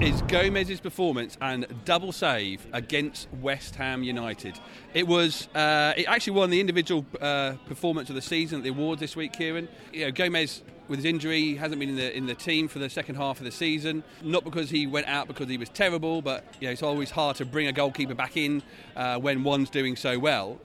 is 0.00 0.22
Gomes's 0.22 0.80
performance 0.80 1.36
and 1.40 1.66
double 1.84 2.12
save 2.12 2.66
against 2.72 3.28
West 3.40 3.74
Ham 3.74 4.02
United. 4.02 4.58
It 4.94 5.06
was 5.06 5.48
uh, 5.54 5.94
it 5.96 6.06
actually 6.06 6.34
won 6.34 6.50
the 6.50 6.60
individual 6.60 7.04
uh, 7.20 7.54
performance 7.66 8.08
of 8.08 8.14
the 8.14 8.22
season 8.22 8.58
at 8.58 8.64
the 8.64 8.70
awards 8.70 9.00
this 9.00 9.16
week, 9.16 9.32
Kieran. 9.32 9.68
You 9.92 10.06
know, 10.06 10.12
Gomes 10.12 10.62
with 10.88 10.98
his 10.98 11.04
injury, 11.04 11.40
he 11.40 11.56
hasn't 11.56 11.78
been 11.80 11.90
in 11.90 11.96
the 11.96 12.16
in 12.16 12.26
the 12.26 12.34
team 12.34 12.68
for 12.68 12.78
the 12.78 12.90
second 12.90 13.16
half 13.16 13.38
of 13.38 13.44
the 13.44 13.50
season. 13.50 14.02
Not 14.22 14.44
because 14.44 14.70
he 14.70 14.86
went 14.86 15.06
out 15.06 15.28
because 15.28 15.48
he 15.48 15.58
was 15.58 15.68
terrible, 15.68 16.22
but 16.22 16.44
you 16.60 16.66
know 16.66 16.72
it's 16.72 16.82
always 16.82 17.10
hard 17.10 17.36
to 17.36 17.44
bring 17.44 17.66
a 17.66 17.72
goalkeeper 17.72 18.14
back 18.14 18.36
in 18.36 18.62
uh, 18.96 19.18
when 19.18 19.44
one's 19.44 19.70
doing 19.70 19.96
so 19.96 20.18
well. 20.18 20.58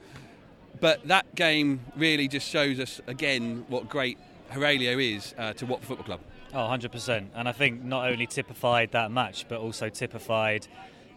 But 0.79 1.07
that 1.07 1.33
game 1.36 1.81
really 1.95 2.27
just 2.27 2.47
shows 2.49 2.79
us 2.79 3.01
again 3.07 3.65
what 3.67 3.88
great 3.89 4.17
Heurelho 4.51 5.15
is 5.15 5.33
uh, 5.38 5.53
to 5.53 5.65
Watford 5.65 5.88
Football 5.88 6.05
Club. 6.05 6.19
Oh, 6.53 6.57
100%. 6.57 7.29
And 7.33 7.49
I 7.49 7.51
think 7.51 7.83
not 7.83 8.12
only 8.12 8.27
typified 8.27 8.91
that 8.91 9.12
match, 9.12 9.47
but 9.49 9.59
also 9.59 9.89
typified 9.89 10.67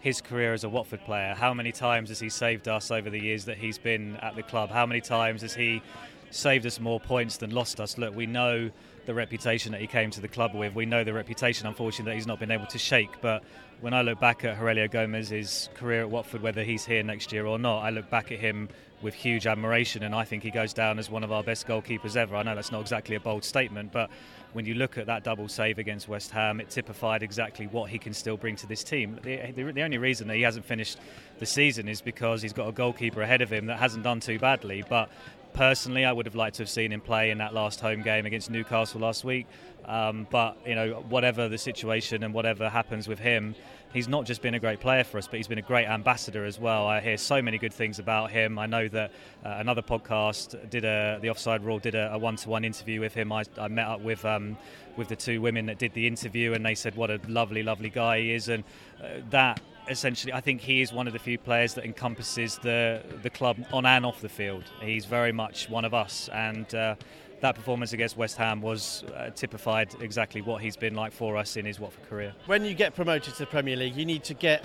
his 0.01 0.23
career 0.23 0.55
as 0.55 0.65
a 0.65 0.69
Watford 0.69 1.05
player. 1.05 1.35
How 1.35 1.53
many 1.53 1.73
times 1.73 2.09
has 2.09 2.21
he 2.21 2.31
saved 2.31 2.69
us 2.69 2.91
over 2.91 3.11
the 3.11 3.21
years 3.21 3.45
that 3.45 3.59
he's 3.59 3.77
been 3.77 4.17
at 4.17 4.35
the 4.35 4.43
club? 4.43 4.71
How 4.71 4.87
many 4.87 5.01
times 5.01 5.43
has 5.43 5.55
he 5.55 5.83
saved 6.31 6.65
us 6.65 6.81
more 6.81 7.01
points 7.01 7.37
than 7.37 7.51
lost 7.51 7.81
us? 7.81 7.99
Look, 7.99 8.15
we 8.15 8.25
know 8.25 8.71
the 9.07 9.15
reputation 9.15 9.73
that 9.73 9.81
he 9.81 9.87
came 9.87 10.11
to 10.11 10.21
the 10.21 10.29
club 10.29 10.55
with. 10.55 10.75
We 10.75 10.87
know 10.87 11.05
the 11.05 11.13
reputation, 11.13 11.67
unfortunately, 11.67 12.13
that 12.13 12.17
he's 12.17 12.27
not 12.27 12.39
been 12.39 12.51
able 12.51 12.67
to 12.67 12.79
shake. 12.79 13.21
But 13.21 13.45
when 13.81 13.95
I 13.95 14.03
look 14.03 14.21
back 14.21 14.45
at 14.45 14.59
Heurelho 14.59 14.91
Gomes's 14.91 15.71
career 15.75 16.03
at 16.03 16.11
Watford, 16.11 16.43
whether 16.43 16.63
he's 16.63 16.85
here 16.85 17.03
next 17.03 17.33
year 17.33 17.47
or 17.47 17.59
not, 17.59 17.81
I 17.81 17.91
look 17.91 18.11
back 18.11 18.33
at 18.33 18.39
him 18.39 18.69
with 19.03 19.15
huge 19.15 19.47
admiration, 19.47 20.03
and 20.03 20.15
I 20.15 20.25
think 20.25 20.43
he 20.43 20.51
goes 20.51 20.73
down 20.73 20.99
as 20.99 21.11
one 21.11 21.23
of 21.23 21.31
our 21.31 21.43
best 21.43 21.67
goalkeepers 21.67 22.17
ever. 22.17 22.35
I 22.37 22.43
know 22.43 22.55
that's 22.55 22.73
not 22.73 22.81
exactly 22.81 23.15
a 23.15 23.21
bold 23.21 23.45
statement, 23.45 23.93
but 23.93 24.11
when 24.53 24.65
you 24.65 24.75
look 24.75 24.97
at 24.97 25.05
that 25.07 25.23
double 25.23 25.49
save 25.49 25.79
against 25.79 26.09
West 26.09 26.31
Ham, 26.31 26.61
it 26.61 26.71
typified 26.71 27.23
exactly 27.23 27.67
what 27.67 27.91
he 27.91 27.99
can 27.99 28.15
still 28.15 28.39
bring 28.39 28.57
to 28.57 28.67
this 28.67 28.83
team. 28.83 29.19
The, 29.23 29.53
the, 29.55 29.71
the, 29.71 29.83
only 29.83 29.99
reason 29.99 30.29
that 30.29 30.37
he 30.37 30.43
hasn't 30.43 30.65
finished 30.65 30.99
the 31.39 31.45
season 31.45 31.89
is 31.89 32.01
because 32.01 32.41
he's 32.41 32.55
got 32.55 32.67
a 32.67 32.73
goalkeeper 32.73 33.21
ahead 33.21 33.43
of 33.43 33.53
him 33.53 33.67
that 33.67 33.79
hasn't 33.79 34.03
done 34.03 34.21
too 34.21 34.39
badly. 34.39 34.83
But 34.89 35.11
personally, 35.57 36.05
I 36.05 36.13
would 36.13 36.27
have 36.27 36.35
liked 36.35 36.57
to 36.57 36.63
have 36.63 36.69
seen 36.69 36.93
him 36.93 37.01
play 37.01 37.31
in 37.31 37.39
that 37.39 37.55
last 37.55 37.81
home 37.81 38.03
game 38.03 38.27
against 38.27 38.51
Newcastle 38.51 39.01
last 39.01 39.25
week. 39.25 39.47
Um, 39.87 40.27
but 40.31 40.59
you 40.67 40.75
know, 40.75 41.05
whatever 41.09 41.49
the 41.49 41.59
situation 41.59 42.23
and 42.23 42.35
whatever 42.35 42.69
happens 42.69 43.09
with 43.09 43.19
him, 43.19 43.55
he's 43.93 44.07
not 44.07 44.27
just 44.27 44.43
been 44.43 44.55
a 44.55 44.59
great 44.59 44.81
player 44.81 45.03
for 45.03 45.17
us, 45.17 45.27
but 45.27 45.37
he's 45.39 45.49
been 45.49 45.59
a 45.59 45.63
great 45.63 45.87
ambassador 45.87 46.45
as 46.45 46.61
well. 46.61 46.87
I 46.87 47.01
hear 47.01 47.17
so 47.17 47.41
many 47.41 47.57
good 47.57 47.73
things 47.73 47.99
about 47.99 48.31
him. 48.31 48.59
I 48.59 48.67
know 48.67 48.87
that 48.89 49.13
uh, 49.45 49.57
another 49.59 49.83
podcast 49.83 50.69
did 50.69 50.85
a 50.85 51.19
the 51.23 51.31
Offside 51.31 51.65
Rule 51.65 51.79
did 51.79 51.95
a, 51.95 52.13
a 52.13 52.19
one-to-one 52.19 52.65
interview 52.65 53.01
with 53.01 53.15
him. 53.15 53.33
I, 53.33 53.45
I 53.59 53.69
met 53.69 53.87
up 53.87 54.03
with 54.03 54.25
um, 54.25 54.59
with 54.97 55.09
the 55.09 55.17
two 55.17 55.41
women 55.41 55.67
that 55.67 55.79
did 55.79 55.95
the 55.95 56.07
interview, 56.07 56.53
and 56.53 56.67
they 56.67 56.75
said 56.75 56.97
what 56.97 57.11
a 57.11 57.19
lovely, 57.29 57.63
lovely 57.63 57.89
guy 57.89 58.21
he 58.21 58.33
is, 58.33 58.49
and 58.49 58.63
uh, 59.03 59.21
that 59.31 59.61
essentially, 59.89 60.33
I 60.33 60.41
think 60.41 60.61
he 60.61 60.81
is 60.81 60.93
one 60.93 61.07
of 61.07 61.13
the 61.13 61.19
few 61.19 61.39
players 61.39 61.75
that 61.75 61.85
encompasses 61.85 62.59
the 62.59 63.03
the 63.23 63.31
club 63.31 63.57
on 63.73 63.87
and 63.87 64.05
off 64.05 64.21
the 64.21 64.29
field. 64.29 64.65
He's 64.81 65.05
very 65.05 65.33
much 65.33 65.69
one 65.69 65.85
of 65.85 65.95
us, 65.95 66.29
and 66.33 66.73
uh, 66.75 66.95
that 67.41 67.55
performance 67.55 67.93
against 67.93 68.17
West 68.17 68.37
Ham 68.37 68.61
was 68.61 69.05
uh, 69.15 69.31
typified 69.31 69.95
exactly 70.01 70.41
what 70.41 70.63
he's 70.63 70.77
been 70.77 70.95
like 70.95 71.13
for 71.13 71.37
us 71.37 71.57
in 71.57 71.65
his 71.65 71.79
Watford 71.79 72.09
career. 72.09 72.35
When 72.47 72.65
you 72.65 72.75
get 72.75 72.95
promoted 72.95 73.35
to 73.35 73.41
the 73.41 73.47
Premier 73.47 73.77
League, 73.77 73.97
you 73.97 74.07
need 74.07 74.25
to 74.25 74.35
get 74.35 74.65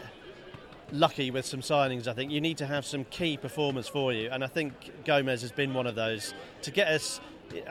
lucky 0.91 1.31
with 1.31 1.45
some 1.45 1.61
signings. 1.61 2.07
I 2.07 2.13
think 2.13 2.31
you 2.31 2.41
need 2.41 2.57
to 2.57 2.65
have 2.65 2.85
some 2.85 3.05
key 3.05 3.37
performers 3.37 3.87
for 3.87 4.13
you, 4.13 4.29
and 4.31 4.43
I 4.43 4.47
think 4.47 4.73
Gomes 5.05 5.41
has 5.41 5.51
been 5.51 5.73
one 5.73 5.87
of 5.87 5.95
those 5.95 6.33
to 6.63 6.71
get 6.71 6.87
us 6.87 7.19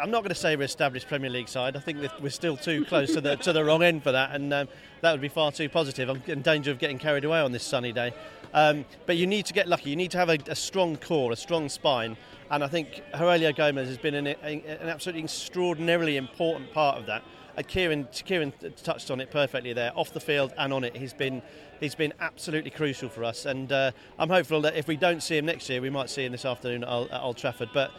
I'm 0.01 0.11
not 0.11 0.21
going 0.21 0.31
to 0.31 0.35
say 0.35 0.57
we're 0.57 0.65
established 0.65 1.09
Premier 1.09 1.31
League 1.31 1.49
side. 1.49 1.77
I 1.77 1.81
think 1.81 1.99
we're 2.21 2.31
still 2.31 2.57
too 2.57 2.85
close 2.85 3.13
to 3.15 3.21
the 3.21 3.37
to 3.37 3.53
the 3.53 3.65
wrong 3.65 3.83
end 3.83 4.03
for 4.03 4.13
that, 4.13 4.35
and 4.35 4.53
um, 4.53 4.69
that 5.01 5.13
would 5.13 5.21
be 5.21 5.29
far 5.29 5.53
too 5.53 5.69
positive. 5.69 6.09
I'm 6.09 6.23
in 6.27 6.43
danger 6.43 6.71
of 6.71 6.79
getting 6.79 6.99
carried 6.99 7.25
away 7.25 7.41
on 7.41 7.53
this 7.53 7.65
sunny 7.65 7.93
day. 7.93 8.13
Um, 8.53 8.85
but 9.07 9.17
you 9.17 9.27
need 9.27 9.47
to 9.47 9.53
get 9.53 9.69
lucky. 9.69 9.91
You 9.91 9.97
need 9.97 10.11
to 10.11 10.19
have 10.19 10.29
a, 10.29 10.39
a, 10.49 10.57
strong 10.57 10.97
core, 10.97 11.31
a 11.31 11.37
strong 11.37 11.69
spine, 11.69 12.17
and 12.51 12.65
I 12.65 12.67
think 12.67 13.03
Heurelho 13.15 13.55
Gomes 13.55 13.89
has 13.89 13.99
been 13.99 14.15
an, 14.15 14.27
an 14.27 14.89
absolutely 14.89 15.23
extraordinarily 15.23 16.17
important 16.17 16.73
part 16.73 16.99
of 16.99 17.07
that. 17.07 17.23
Uh, 17.57 17.63
Kieran, 17.63 18.09
Kieran 18.25 18.53
touched 18.83 19.11
on 19.11 19.21
it 19.21 19.31
perfectly 19.31 19.73
there, 19.73 19.93
off 19.95 20.13
the 20.13 20.21
field 20.21 20.53
and 20.59 20.73
on 20.73 20.83
it. 20.83 20.97
He's 20.97 21.13
been 21.13 21.43
he's 21.79 21.95
been 21.95 22.13
absolutely 22.21 22.71
crucial 22.71 23.09
for 23.09 23.25
us, 23.25 23.47
and 23.47 23.71
uh, 23.71 23.93
I'm 24.19 24.31
hopeful 24.31 24.61
that 24.63 24.77
if 24.77 24.89
we 24.89 24.97
don't 24.97 25.23
see 25.23 25.37
him 25.37 25.47
next 25.47 25.69
year, 25.69 25.81
we 25.81 25.91
might 25.91 26.11
see 26.11 26.25
him 26.25 26.33
this 26.33 26.45
afternoon 26.45 26.85
at 26.85 27.23
Old 27.23 27.37
Trafford. 27.37 27.71
But 27.73 27.93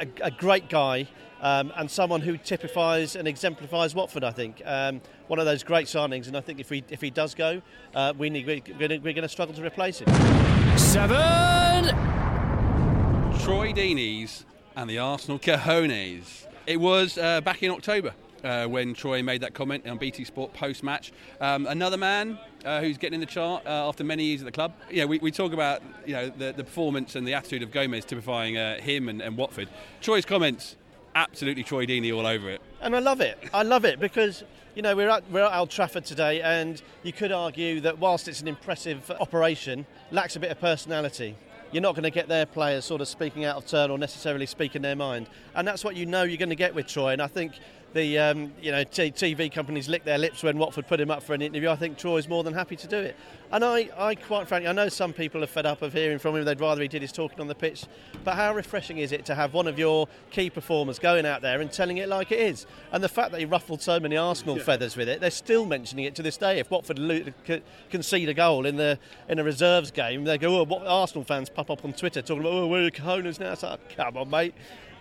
a, 0.00 0.06
a 0.22 0.30
great 0.30 0.68
guy 0.68 1.06
um, 1.40 1.72
and 1.76 1.90
someone 1.90 2.20
who 2.20 2.36
typifies 2.36 3.16
and 3.16 3.28
exemplifies 3.28 3.94
Watford. 3.94 4.24
I 4.24 4.32
think 4.32 4.62
um, 4.64 5.00
one 5.28 5.38
of 5.38 5.46
those 5.46 5.62
great 5.62 5.86
signings, 5.86 6.26
and 6.26 6.36
I 6.36 6.40
think 6.40 6.60
if 6.60 6.70
we 6.70 6.84
if 6.88 7.00
he 7.00 7.10
does 7.10 7.34
go, 7.34 7.62
uh, 7.94 8.12
we 8.16 8.30
need, 8.30 8.46
we're 8.46 8.88
going 8.88 9.14
to 9.22 9.28
struggle 9.28 9.54
to 9.54 9.64
replace 9.64 10.00
him. 10.00 10.08
Seven. 10.76 11.86
Troy 13.40 13.72
Deeney's 13.72 14.44
and 14.76 14.88
the 14.88 14.98
Arsenal 14.98 15.38
Cojones. 15.38 16.46
It 16.66 16.78
was 16.78 17.16
uh, 17.16 17.40
back 17.40 17.62
in 17.62 17.70
October 17.70 18.14
uh, 18.44 18.66
when 18.66 18.94
Troy 18.94 19.22
made 19.22 19.40
that 19.40 19.54
comment 19.54 19.88
on 19.88 19.98
BT 19.98 20.24
Sport 20.24 20.52
post 20.52 20.82
match. 20.82 21.12
Um, 21.40 21.66
another 21.66 21.96
man 21.96 22.38
uh, 22.64 22.80
who's 22.80 22.98
getting 22.98 23.14
in 23.14 23.20
the 23.20 23.26
chart 23.26 23.64
uh, 23.66 23.88
after 23.88 24.04
many 24.04 24.24
years 24.24 24.40
at 24.40 24.44
the 24.44 24.52
club. 24.52 24.72
Yeah, 24.90 25.04
we, 25.04 25.18
we 25.18 25.30
talk 25.30 25.52
about 25.52 25.82
you 26.06 26.14
know 26.14 26.28
the, 26.30 26.52
the 26.52 26.64
performance 26.64 27.16
and 27.16 27.26
the 27.26 27.34
attitude 27.34 27.62
of 27.62 27.70
Gomes 27.70 28.04
typifying 28.04 28.56
uh, 28.56 28.78
him 28.80 29.08
and, 29.08 29.20
and 29.20 29.36
Watford. 29.36 29.68
Troy's 30.00 30.24
comments, 30.24 30.76
absolutely 31.14 31.62
Troy 31.62 31.86
Deeney 31.86 32.14
all 32.14 32.26
over 32.26 32.50
it. 32.50 32.60
And 32.80 32.94
I 32.94 32.98
love 32.98 33.20
it. 33.20 33.38
I 33.52 33.62
love 33.62 33.84
it 33.84 34.00
because 34.00 34.44
you 34.74 34.82
know, 34.82 34.94
we're 34.94 35.08
at, 35.08 35.28
we're 35.30 35.44
at 35.44 35.56
Old 35.58 35.70
Trafford 35.70 36.04
today, 36.04 36.40
and 36.42 36.80
you 37.02 37.12
could 37.12 37.32
argue 37.32 37.80
that 37.80 37.98
whilst 37.98 38.28
it's 38.28 38.40
an 38.40 38.48
impressive 38.48 39.10
operation, 39.20 39.84
lacks 40.10 40.36
a 40.36 40.40
bit 40.40 40.50
of 40.50 40.60
personality. 40.60 41.36
You're 41.72 41.82
not 41.82 41.94
going 41.94 42.04
to 42.04 42.10
get 42.10 42.28
their 42.28 42.46
players 42.46 42.84
sort 42.84 43.00
of 43.00 43.08
speaking 43.08 43.44
out 43.44 43.56
of 43.56 43.66
turn 43.66 43.90
or 43.90 43.98
necessarily 43.98 44.46
speaking 44.46 44.82
their 44.82 44.96
mind, 44.96 45.28
and 45.54 45.66
that's 45.66 45.84
what 45.84 45.96
you 45.96 46.06
know 46.06 46.22
you're 46.22 46.36
going 46.36 46.50
to 46.50 46.56
get 46.56 46.74
with 46.74 46.86
Troy. 46.86 47.12
And 47.12 47.22
I 47.22 47.26
think 47.26 47.52
the 47.92 48.18
um, 48.18 48.52
you 48.60 48.70
know 48.70 48.84
t- 48.84 49.10
TV 49.10 49.50
companies 49.52 49.88
licked 49.88 50.04
their 50.04 50.18
lips 50.18 50.42
when 50.42 50.58
Watford 50.58 50.86
put 50.86 51.00
him 51.00 51.10
up 51.10 51.22
for 51.22 51.34
an 51.34 51.42
interview. 51.42 51.68
I 51.68 51.76
think 51.76 51.98
Troy's 51.98 52.28
more 52.28 52.44
than 52.44 52.54
happy 52.54 52.76
to 52.76 52.86
do 52.86 52.98
it. 52.98 53.16
And 53.52 53.64
I, 53.64 53.90
I 53.98 54.14
quite 54.14 54.46
frankly, 54.46 54.68
I 54.68 54.72
know 54.72 54.88
some 54.88 55.12
people 55.12 55.42
are 55.42 55.48
fed 55.48 55.66
up 55.66 55.82
of 55.82 55.92
hearing 55.92 56.20
from 56.20 56.36
him. 56.36 56.44
They'd 56.44 56.60
rather 56.60 56.82
he 56.82 56.88
did 56.88 57.02
his 57.02 57.10
talking 57.10 57.40
on 57.40 57.48
the 57.48 57.54
pitch. 57.54 57.86
But 58.22 58.36
how 58.36 58.54
refreshing 58.54 58.98
is 58.98 59.10
it 59.10 59.24
to 59.24 59.34
have 59.34 59.54
one 59.54 59.66
of 59.66 59.78
your 59.78 60.06
key 60.30 60.50
performers 60.50 61.00
going 61.00 61.26
out 61.26 61.42
there 61.42 61.60
and 61.60 61.70
telling 61.70 61.98
it 61.98 62.08
like 62.08 62.30
it 62.30 62.38
is? 62.38 62.66
And 62.92 63.02
the 63.02 63.08
fact 63.08 63.32
that 63.32 63.40
he 63.40 63.46
ruffled 63.46 63.82
so 63.82 63.98
many 63.98 64.16
Arsenal 64.16 64.56
yeah. 64.56 64.62
feathers 64.62 64.96
with 64.96 65.08
it, 65.08 65.20
they're 65.20 65.30
still 65.30 65.66
mentioning 65.66 66.04
it 66.04 66.14
to 66.14 66.22
this 66.22 66.36
day. 66.36 66.60
If 66.60 66.70
Watford 66.70 66.98
lo- 66.98 67.24
concede 67.90 68.28
a 68.28 68.34
goal 68.34 68.66
in 68.66 68.76
the 68.76 68.98
in 69.28 69.40
a 69.40 69.44
reserves 69.44 69.90
game, 69.90 70.24
they 70.24 70.38
go, 70.38 70.60
"Oh, 70.60 70.64
what 70.64 70.86
Arsenal 70.86 71.24
fans 71.24 71.48
pop 71.48 71.70
up 71.70 71.84
on 71.84 71.92
Twitter 71.92 72.22
talking 72.22 72.42
about, 72.42 72.52
oh, 72.52 72.66
where 72.68 72.82
are 72.82 72.84
the 72.84 72.90
cojones 72.92 73.40
now?" 73.40 73.52
It's 73.52 73.64
like, 73.64 73.96
come 73.96 74.16
on, 74.16 74.30
mate. 74.30 74.54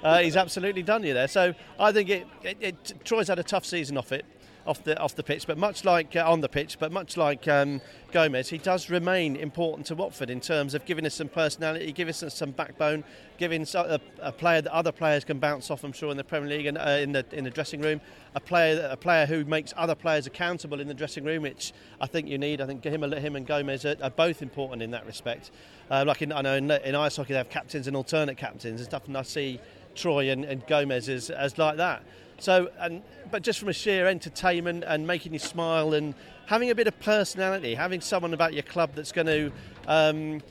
Uh, 0.03 0.19
he's 0.19 0.37
absolutely 0.37 0.83
done 0.83 1.03
you 1.03 1.13
there. 1.13 1.27
So 1.27 1.53
I 1.79 1.91
think 1.91 2.09
it, 2.09 2.27
it, 2.43 2.57
it, 2.59 2.93
Troy's 3.03 3.27
had 3.27 3.39
a 3.39 3.43
tough 3.43 3.65
season 3.65 3.97
off 3.97 4.11
it 4.11 4.25
off 4.69 4.83
the 4.83 4.97
off 4.99 5.15
the 5.15 5.23
pitch, 5.23 5.47
but 5.47 5.57
much 5.57 5.83
like 5.83 6.15
uh, 6.15 6.31
on 6.31 6.41
the 6.41 6.47
pitch, 6.47 6.77
but 6.79 6.91
much 6.91 7.17
like 7.17 7.47
um, 7.47 7.81
Gomes, 8.11 8.49
he 8.49 8.59
does 8.59 8.89
remain 8.89 9.35
important 9.35 9.87
to 9.87 9.95
Watford 9.95 10.29
in 10.29 10.39
terms 10.39 10.75
of 10.75 10.85
giving 10.85 11.05
us 11.05 11.15
some 11.15 11.27
personality, 11.27 11.91
giving 11.91 12.11
us 12.11 12.23
some 12.33 12.51
backbone, 12.51 13.03
giving 13.37 13.65
a, 13.73 13.99
a 14.21 14.31
player 14.31 14.61
that 14.61 14.71
other 14.71 14.91
players 14.91 15.23
can 15.23 15.39
bounce 15.39 15.71
off. 15.71 15.83
I'm 15.83 15.91
sure 15.91 16.11
in 16.11 16.17
the 16.17 16.23
Premier 16.23 16.49
League 16.49 16.67
and 16.67 16.77
uh, 16.77 16.99
in 17.01 17.11
the 17.11 17.25
in 17.31 17.43
the 17.43 17.49
dressing 17.49 17.81
room, 17.81 17.99
a 18.35 18.39
player 18.39 18.87
a 18.89 18.97
player 18.97 19.25
who 19.25 19.43
makes 19.43 19.73
other 19.75 19.95
players 19.95 20.27
accountable 20.27 20.79
in 20.79 20.87
the 20.87 20.93
dressing 20.93 21.23
room, 21.23 21.43
which 21.43 21.73
I 21.99 22.05
think 22.05 22.27
you 22.27 22.37
need. 22.37 22.61
I 22.61 22.67
think 22.67 22.83
him, 22.83 23.03
him 23.03 23.35
and 23.35 23.47
Gomes 23.47 23.85
are, 23.85 23.95
are 24.03 24.11
both 24.11 24.41
important 24.41 24.83
in 24.83 24.91
that 24.91 25.05
respect. 25.05 25.51
Uh, 25.89 26.03
like 26.05 26.21
in, 26.21 26.31
I 26.31 26.41
know 26.41 26.55
in, 26.55 26.69
in 26.69 26.93
ice 26.93 27.15
hockey 27.15 27.33
they 27.33 27.37
have 27.37 27.49
captains 27.49 27.87
and 27.87 27.95
alternate 27.97 28.37
captains 28.37 28.79
and 28.79 28.87
stuff, 28.87 29.07
and 29.07 29.17
I 29.17 29.23
see 29.23 29.59
Troy 29.99 30.29
and, 30.31 30.45
and 30.45 30.65
Gomes 30.67 31.09
as, 31.09 31.29
as 31.29 31.57
like 31.57 31.77
that. 31.77 32.03
So, 32.39 32.69
and 32.79 33.01
but 33.31 33.43
just 33.43 33.59
from 33.59 33.69
a 33.69 33.73
sheer 33.73 34.07
entertainment 34.07 34.83
and 34.87 35.05
making 35.05 35.33
you 35.33 35.39
smile 35.39 35.93
and 35.93 36.15
having 36.45 36.69
a 36.71 36.75
bit 36.75 36.87
of 36.87 36.99
personality, 36.99 37.75
having 37.75 38.01
someone 38.01 38.33
about 38.33 38.53
your 38.53 38.63
club 38.63 38.91
that's 38.95 39.11
going 39.11 39.27
to 39.27 39.51
um, 39.87 40.41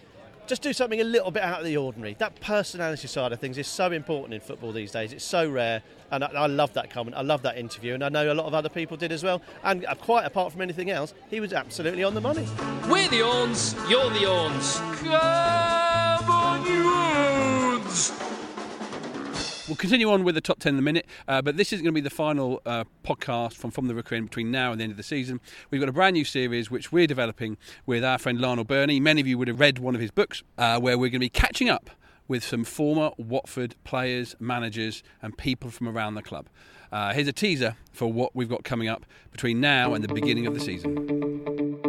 just 0.47 0.63
do 0.63 0.73
something 0.73 1.01
a 1.01 1.05
little 1.05 1.31
bit 1.31 1.43
out 1.43 1.61
of 1.61 1.65
the 1.65 1.77
ordinary. 1.77 2.15
That 2.19 2.41
personality 2.41 3.09
side 3.09 3.33
of 3.33 3.41
things 3.41 3.59
is 3.59 3.67
so 3.67 3.93
important 3.93 4.35
in 4.35 4.41
football 4.41 4.73
these 4.73 4.93
days. 4.93 5.13
It's 5.13 5.25
so 5.25 5.49
rare, 5.49 5.83
and 6.11 6.25
I, 6.25 6.29
I 6.29 6.47
love 6.47 6.73
that 6.75 6.91
comment. 6.91 7.17
I 7.17 7.23
love 7.23 7.43
that 7.43 7.59
interview, 7.59 7.95
and 7.95 8.05
I 8.05 8.09
know 8.09 8.33
a 8.33 8.35
lot 8.35 8.47
of 8.47 8.55
other 8.55 8.69
people 8.69 8.97
did 8.97 9.13
as 9.13 9.23
well. 9.23 9.43
And 9.65 9.85
uh, 9.85 9.95
quite 9.95 10.25
apart 10.25 10.53
from 10.53 10.63
anything 10.63 10.91
else, 10.91 11.15
he 11.31 11.41
was 11.41 11.53
absolutely 11.53 12.05
on 12.05 12.15
the 12.15 12.21
money. 12.21 12.47
We're 12.89 13.09
the 13.09 13.23
Orns, 13.23 13.75
you're 13.91 14.11
the 14.11 14.27
Orns. 14.27 14.79
Come 15.01 16.31
on, 16.31 16.67
you 16.67 16.85
Orns! 16.91 18.38
We'll 19.69 19.77
continue 19.77 20.11
on 20.11 20.25
with 20.25 20.35
the 20.35 20.41
top 20.41 20.61
10 20.61 20.73
in 20.73 20.79
a 20.79 20.83
minute, 20.83 21.05
uh, 21.29 21.43
but 21.43 21.59
this 21.59 21.75
is 21.75 21.83
going 21.83 21.93
to 21.93 21.95
be 21.95 22.01
the 22.01 22.09
final 22.09 22.63
uh, 22.65 22.85
podcast 23.05 23.53
from 23.53 23.71
From 23.71 23.87
the 23.87 23.95
Rookery 23.95 24.19
between 24.23 24.51
now 24.51 24.73
and 24.73 24.81
the 24.81 24.85
end 24.85 24.93
of 24.93 24.97
the 24.97 25.03
season. 25.03 25.43
We've 25.71 25.79
got 25.79 25.91
a 25.91 25.93
brand 25.93 26.15
new 26.15 26.25
series 26.25 26.71
which 26.71 26.91
we're 26.91 27.07
developing 27.07 27.59
with 27.85 28.03
our 28.03 28.17
friend 28.17 28.41
Lionel 28.41 28.65
Birnie. 28.65 28.99
Many 28.99 29.21
of 29.21 29.27
you 29.27 29.37
would 29.37 29.47
have 29.47 29.61
read 29.61 29.79
one 29.79 29.95
of 29.95 30.01
his 30.01 30.11
books, 30.11 30.43
uh, 30.57 30.81
where 30.81 30.97
we're 30.97 31.11
going 31.11 31.13
to 31.13 31.19
be 31.19 31.29
catching 31.29 31.69
up 31.69 31.91
with 32.29 32.43
some 32.43 32.65
former 32.65 33.11
Watford 33.19 33.75
players, 33.85 34.35
managers, 34.41 35.03
and 35.21 35.37
people 35.37 35.71
from 35.71 35.87
around 35.87 36.15
the 36.15 36.23
club. 36.23 36.49
Uh, 36.91 37.13
here's 37.13 37.29
a 37.29 37.33
teaser 37.35 37.77
for 37.93 38.11
what 38.11 38.35
we've 38.35 38.49
got 38.49 38.65
coming 38.65 38.89
up 38.89 39.05
between 39.33 39.61
now 39.61 39.93
and 39.93 40.03
the 40.03 40.09
beginning 40.09 40.47
of 40.47 40.55
the 40.55 40.61
season. 40.61 41.88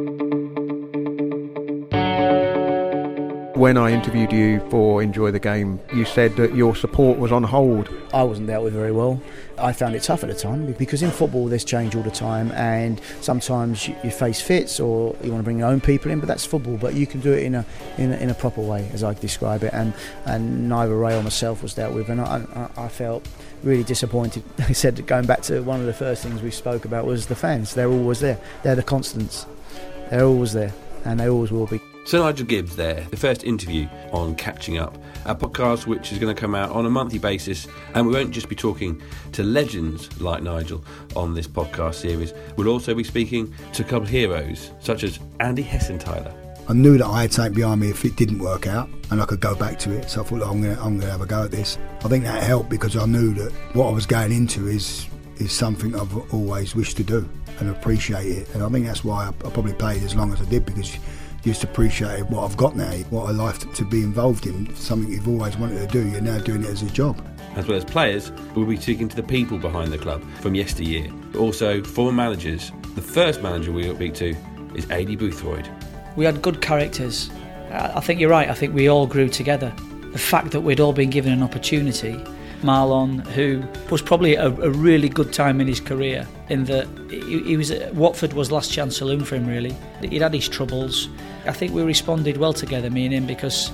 When 3.59 3.75
I 3.75 3.91
interviewed 3.91 4.31
you 4.31 4.61
for 4.69 5.03
Enjoy 5.03 5.31
the 5.31 5.39
Game, 5.39 5.81
you 5.93 6.05
said 6.05 6.37
that 6.37 6.55
your 6.55 6.77
support 6.77 7.19
was 7.19 7.33
on 7.33 7.43
hold. 7.43 7.89
I 8.13 8.23
wasn't 8.23 8.47
dealt 8.47 8.63
with 8.63 8.71
very 8.71 8.93
well. 8.93 9.21
I 9.57 9.73
found 9.73 9.95
it 9.95 10.03
tough 10.03 10.23
at 10.23 10.29
the 10.29 10.33
time 10.33 10.71
because 10.71 11.03
in 11.03 11.11
football 11.11 11.47
there's 11.47 11.65
change 11.65 11.93
all 11.93 12.01
the 12.01 12.09
time, 12.09 12.53
and 12.53 13.01
sometimes 13.19 13.89
you, 13.89 14.11
face 14.11 14.39
fits 14.39 14.79
or 14.79 15.13
you 15.21 15.31
want 15.31 15.41
to 15.41 15.43
bring 15.43 15.59
your 15.59 15.67
own 15.67 15.81
people 15.81 16.09
in, 16.09 16.21
but 16.21 16.27
that's 16.27 16.45
football. 16.45 16.77
But 16.77 16.93
you 16.93 17.05
can 17.05 17.19
do 17.19 17.33
it 17.33 17.43
in 17.43 17.53
a 17.53 17.65
in 17.97 18.13
a, 18.13 18.15
in 18.19 18.29
a 18.29 18.33
proper 18.33 18.61
way, 18.61 18.89
as 18.93 19.03
I 19.03 19.13
describe 19.13 19.61
it, 19.63 19.73
and 19.73 19.93
and 20.23 20.69
neither 20.69 20.95
Ray 20.95 21.17
or 21.17 21.21
myself 21.21 21.61
was 21.61 21.73
dealt 21.73 21.93
with, 21.93 22.07
and 22.07 22.21
I, 22.21 22.69
I, 22.77 22.85
I 22.85 22.87
felt 22.87 23.27
really 23.61 23.83
disappointed. 23.83 24.41
I 24.59 24.71
said 24.71 25.05
going 25.05 25.25
back 25.25 25.41
to 25.41 25.59
one 25.63 25.81
of 25.81 25.85
the 25.85 25.93
first 25.93 26.23
things 26.23 26.41
we 26.41 26.51
spoke 26.51 26.85
about 26.85 27.05
was 27.05 27.27
the 27.27 27.35
fans. 27.35 27.73
They're 27.73 27.91
always 27.91 28.21
there. 28.21 28.39
They're 28.63 28.75
the 28.75 28.83
constants. 28.83 29.45
They're 30.09 30.23
always 30.23 30.53
there, 30.53 30.71
and 31.03 31.19
they 31.19 31.27
always 31.27 31.51
will 31.51 31.67
be. 31.67 31.81
Sir 32.05 32.19
Nigel 32.19 32.47
Gibbs 32.47 32.75
there, 32.75 33.05
the 33.11 33.17
first 33.17 33.43
interview 33.43 33.87
on 34.11 34.33
Catching 34.35 34.79
Up, 34.79 34.97
a 35.25 35.35
podcast 35.35 35.85
which 35.85 36.11
is 36.11 36.17
going 36.17 36.33
to 36.33 36.39
come 36.39 36.55
out 36.55 36.71
on 36.71 36.85
a 36.85 36.89
monthly 36.89 37.19
basis. 37.19 37.67
And 37.93 38.07
we 38.07 38.13
won't 38.13 38.31
just 38.31 38.49
be 38.49 38.55
talking 38.55 39.01
to 39.33 39.43
legends 39.43 40.19
like 40.19 40.41
Nigel 40.41 40.83
on 41.15 41.35
this 41.35 41.47
podcast 41.47 41.95
series, 41.95 42.33
we'll 42.55 42.69
also 42.69 42.95
be 42.95 43.03
speaking 43.03 43.53
to 43.73 43.83
a 43.83 43.85
couple 43.85 44.03
of 44.03 44.09
heroes 44.09 44.71
such 44.79 45.03
as 45.03 45.19
Andy 45.39 45.63
Hessenthaler. 45.63 46.33
I 46.67 46.73
knew 46.73 46.97
that 46.97 47.05
I 47.05 47.21
had 47.21 47.33
something 47.33 47.53
behind 47.53 47.81
me 47.81 47.89
if 47.89 48.05
it 48.05 48.15
didn't 48.15 48.39
work 48.39 48.65
out 48.65 48.89
and 49.11 49.21
I 49.21 49.25
could 49.25 49.39
go 49.39 49.55
back 49.55 49.77
to 49.79 49.91
it. 49.91 50.09
So 50.09 50.21
I 50.21 50.23
thought, 50.23 50.41
I'm 50.43 50.61
going 50.61 50.75
to 50.75 50.81
I'm 50.81 50.99
gonna 50.99 51.11
have 51.11 51.21
a 51.21 51.25
go 51.25 51.43
at 51.43 51.51
this. 51.51 51.77
I 52.03 52.07
think 52.07 52.23
that 52.23 52.43
helped 52.43 52.69
because 52.69 52.95
I 52.95 53.05
knew 53.05 53.33
that 53.35 53.51
what 53.73 53.87
I 53.87 53.91
was 53.91 54.05
going 54.05 54.31
into 54.31 54.67
is 54.67 55.07
is 55.37 55.51
something 55.51 55.95
I've 55.95 56.33
always 56.33 56.75
wished 56.75 56.97
to 56.97 57.03
do 57.03 57.27
and 57.59 57.69
appreciate 57.69 58.27
it. 58.27 58.53
And 58.53 58.63
I 58.63 58.69
think 58.69 58.85
that's 58.85 59.03
why 59.03 59.25
I, 59.25 59.27
I 59.29 59.49
probably 59.49 59.73
played 59.73 60.03
as 60.03 60.15
long 60.15 60.33
as 60.33 60.41
I 60.41 60.45
did 60.45 60.65
because 60.65 60.97
you 61.45 61.53
just 61.53 61.63
appreciate 61.63 62.25
what 62.29 62.43
I've 62.43 62.57
got 62.57 62.75
now, 62.75 62.91
what 63.09 63.29
a 63.29 63.33
life 63.33 63.59
to, 63.59 63.67
to 63.73 63.85
be 63.85 64.03
involved 64.03 64.45
in, 64.45 64.73
something 64.75 65.11
you've 65.11 65.27
always 65.27 65.57
wanted 65.57 65.79
to 65.79 65.87
do. 65.87 66.07
You're 66.09 66.21
now 66.21 66.39
doing 66.39 66.63
it 66.63 66.69
as 66.69 66.81
a 66.81 66.89
job. 66.89 67.25
As 67.55 67.67
well 67.67 67.77
as 67.77 67.85
players, 67.85 68.31
we'll 68.55 68.65
be 68.65 68.77
speaking 68.77 69.09
to 69.09 69.15
the 69.15 69.23
people 69.23 69.57
behind 69.57 69.91
the 69.91 69.97
club 69.97 70.23
from 70.41 70.55
yesteryear. 70.55 71.11
But 71.31 71.39
also 71.39 71.83
former 71.83 72.11
managers. 72.11 72.71
The 72.95 73.01
first 73.01 73.41
manager 73.41 73.71
we'll 73.71 73.95
speak 73.95 74.13
to 74.15 74.29
is 74.75 74.85
Aidy 74.87 75.17
Boothroyd. 75.17 75.67
We 76.15 76.25
had 76.25 76.41
good 76.41 76.61
characters. 76.61 77.29
I 77.71 77.93
I 77.95 77.99
think 78.01 78.19
you're 78.19 78.29
right. 78.29 78.49
I 78.49 78.53
think 78.53 78.73
we 78.73 78.87
all 78.89 79.07
grew 79.07 79.29
together. 79.29 79.73
The 80.11 80.19
fact 80.19 80.51
that 80.51 80.61
we'd 80.61 80.79
all 80.79 80.93
been 80.93 81.09
given 81.09 81.31
an 81.31 81.43
opportunity. 81.43 82.21
Marlon, 82.61 83.25
who 83.27 83.63
was 83.89 84.01
probably 84.01 84.35
a, 84.35 84.47
a 84.47 84.69
really 84.69 85.07
good 85.07 85.31
time 85.31 85.61
in 85.61 85.67
his 85.67 85.79
career, 85.79 86.27
in 86.49 86.65
that 86.65 86.87
he, 87.09 87.41
he 87.43 87.57
was 87.57 87.71
Watford 87.93 88.33
was 88.33 88.51
last 88.51 88.71
chance 88.71 88.97
saloon 88.97 89.23
for 89.23 89.35
him. 89.35 89.47
Really, 89.47 89.75
he'd 90.01 90.21
had 90.21 90.33
his 90.33 90.49
troubles. 90.49 91.07
I 91.45 91.51
think 91.51 91.73
we 91.73 91.81
responded 91.81 92.37
well 92.37 92.53
together, 92.53 92.89
me 92.89 93.05
and 93.05 93.13
him, 93.13 93.25
because 93.25 93.71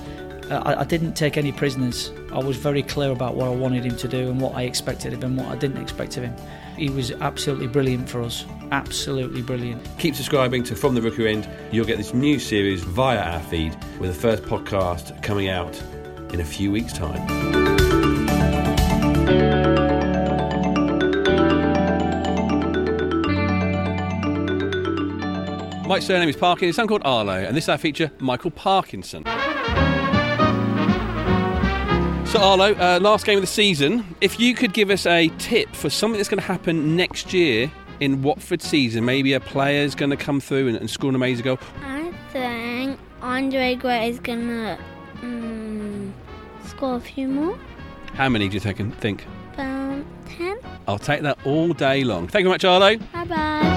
uh, 0.50 0.62
I, 0.64 0.80
I 0.80 0.84
didn't 0.84 1.14
take 1.14 1.36
any 1.36 1.52
prisoners. 1.52 2.12
I 2.32 2.38
was 2.38 2.56
very 2.56 2.82
clear 2.82 3.10
about 3.10 3.34
what 3.34 3.46
I 3.46 3.54
wanted 3.54 3.84
him 3.84 3.96
to 3.96 4.08
do 4.08 4.30
and 4.30 4.40
what 4.40 4.54
I 4.54 4.62
expected 4.62 5.12
of 5.12 5.22
him, 5.22 5.38
and 5.38 5.46
what 5.46 5.54
I 5.54 5.58
didn't 5.58 5.82
expect 5.82 6.16
of 6.16 6.24
him. 6.24 6.34
He 6.76 6.90
was 6.90 7.10
absolutely 7.12 7.66
brilliant 7.66 8.08
for 8.08 8.22
us. 8.22 8.44
Absolutely 8.70 9.42
brilliant. 9.42 9.86
Keep 9.98 10.14
subscribing 10.14 10.62
to 10.64 10.76
From 10.76 10.94
the 10.94 11.02
Rookery 11.02 11.32
End. 11.32 11.48
You'll 11.72 11.86
get 11.86 11.98
this 11.98 12.14
new 12.14 12.38
series 12.38 12.82
via 12.82 13.18
our 13.18 13.40
feed, 13.40 13.76
with 13.98 14.14
the 14.14 14.20
first 14.20 14.42
podcast 14.44 15.22
coming 15.22 15.48
out 15.48 15.80
in 16.32 16.40
a 16.40 16.44
few 16.44 16.70
weeks' 16.70 16.92
time. 16.92 17.65
Mike's 25.96 26.08
surname 26.08 26.28
is 26.28 26.36
Parkin. 26.36 26.66
His 26.66 26.76
son 26.76 26.86
called 26.88 27.00
Arlo, 27.06 27.32
and 27.32 27.56
this 27.56 27.64
is 27.64 27.68
our 27.70 27.78
feature, 27.78 28.10
Michael 28.18 28.50
Parkinson. 28.50 29.24
So 32.26 32.38
Arlo, 32.38 32.74
uh, 32.74 32.98
last 33.00 33.24
game 33.24 33.38
of 33.38 33.42
the 33.42 33.46
season. 33.46 34.04
If 34.20 34.38
you 34.38 34.54
could 34.54 34.74
give 34.74 34.90
us 34.90 35.06
a 35.06 35.28
tip 35.38 35.74
for 35.74 35.88
something 35.88 36.18
that's 36.18 36.28
going 36.28 36.42
to 36.42 36.46
happen 36.46 36.96
next 36.96 37.32
year 37.32 37.72
in 38.00 38.20
Watford 38.20 38.60
season, 38.60 39.06
maybe 39.06 39.32
a 39.32 39.40
player's 39.40 39.94
going 39.94 40.10
to 40.10 40.18
come 40.18 40.38
through 40.38 40.68
and, 40.68 40.76
and 40.76 40.90
score 40.90 41.08
an 41.08 41.14
amazing 41.14 41.46
goal. 41.46 41.58
I 41.82 42.12
think 42.30 43.00
Andre 43.22 43.74
Gray 43.76 44.10
is 44.10 44.20
gonna 44.20 44.78
mm, 45.22 46.12
score 46.66 46.96
a 46.96 47.00
few 47.00 47.26
more. 47.26 47.58
How 48.12 48.28
many 48.28 48.48
do 48.50 48.54
you 48.54 48.60
think? 48.60 48.98
think? 48.98 49.24
About 49.54 50.04
ten. 50.26 50.58
I'll 50.86 50.98
take 50.98 51.22
that 51.22 51.38
all 51.46 51.72
day 51.72 52.04
long. 52.04 52.28
Thank 52.28 52.42
you 52.42 52.50
very 52.50 52.54
much, 52.56 52.64
Arlo. 52.66 52.98
Bye 52.98 53.24
bye. 53.24 53.75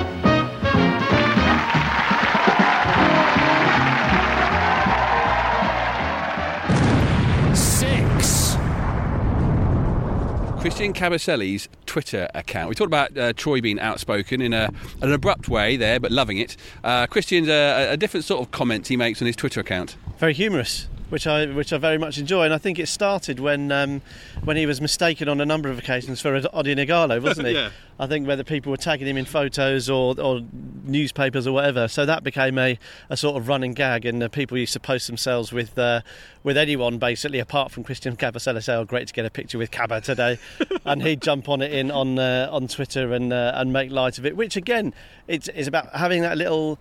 Christian 10.69 10.93
Kabasele's 10.93 11.67
Twitter 11.87 12.29
account. 12.35 12.69
We 12.69 12.75
talked 12.75 12.89
about 12.89 13.17
uh, 13.17 13.33
Troy 13.33 13.59
being 13.59 13.79
outspoken 13.79 14.39
in 14.39 14.53
a, 14.53 14.71
an 15.01 15.11
abrupt 15.11 15.49
way 15.49 15.77
there, 15.77 15.99
but 15.99 16.11
loving 16.11 16.37
it. 16.37 16.55
Uh, 16.83 17.07
Christian's 17.07 17.47
a, 17.47 17.93
a 17.93 17.97
different 17.97 18.23
sort 18.23 18.39
of 18.39 18.51
comments 18.51 18.87
he 18.87 18.95
makes 18.95 19.19
on 19.19 19.25
his 19.25 19.35
Twitter 19.35 19.59
account. 19.59 19.95
Very 20.19 20.35
humorous. 20.35 20.87
Which 21.09 21.25
I, 21.25 21.47
which 21.47 21.73
I 21.73 21.77
very 21.77 21.97
much 21.97 22.17
enjoy, 22.17 22.45
and 22.45 22.53
I 22.53 22.59
think 22.59 22.77
it 22.77 22.87
started 22.87 23.39
when 23.39 23.71
um, 23.71 24.01
when 24.43 24.57
he 24.57 24.65
was 24.65 24.79
mistaken 24.79 25.27
on 25.27 25.41
a 25.41 25.45
number 25.45 25.69
of 25.69 25.79
occasions 25.79 26.21
for 26.21 26.39
Odion 26.39 26.85
Ighalo, 26.85 27.21
wasn't 27.23 27.47
he? 27.47 27.55
Yeah. 27.55 27.71
I 27.99 28.07
think 28.07 28.27
whether 28.27 28.43
people 28.45 28.69
were 28.69 28.77
tagging 28.77 29.07
him 29.07 29.17
in 29.17 29.25
photos 29.25 29.89
or, 29.89 30.17
or 30.19 30.41
newspapers 30.85 31.45
or 31.45 31.51
whatever. 31.51 31.89
So 31.89 32.05
that 32.05 32.23
became 32.23 32.57
a, 32.57 32.79
a 33.09 33.17
sort 33.17 33.35
of 33.35 33.49
running 33.49 33.73
gag, 33.73 34.05
and 34.05 34.23
uh, 34.23 34.29
people 34.29 34.57
used 34.57 34.71
to 34.73 34.79
post 34.79 35.07
themselves 35.07 35.51
with 35.51 35.77
uh, 35.77 36.01
with 36.43 36.57
anyone 36.57 36.97
basically, 36.97 37.39
apart 37.39 37.71
from 37.71 37.83
Christian 37.83 38.15
Kabasele, 38.15 38.63
say, 38.63 38.75
"Oh, 38.75 38.85
great 38.85 39.07
to 39.07 39.13
get 39.13 39.25
a 39.25 39.29
picture 39.29 39.57
with 39.57 39.71
Cabba 39.71 40.01
today," 40.01 40.37
and 40.85 41.01
he'd 41.03 41.21
jump 41.21 41.49
on 41.49 41.61
it 41.61 41.73
in 41.73 41.91
on 41.91 42.19
uh, 42.19 42.47
on 42.51 42.67
Twitter 42.67 43.13
and 43.13 43.33
uh, 43.33 43.51
and 43.55 43.73
make 43.73 43.91
light 43.91 44.17
of 44.17 44.25
it. 44.25 44.37
Which 44.37 44.55
again, 44.55 44.93
it's, 45.27 45.47
it's 45.49 45.67
about 45.67 45.93
having 45.95 46.21
that 46.21 46.37
little 46.37 46.79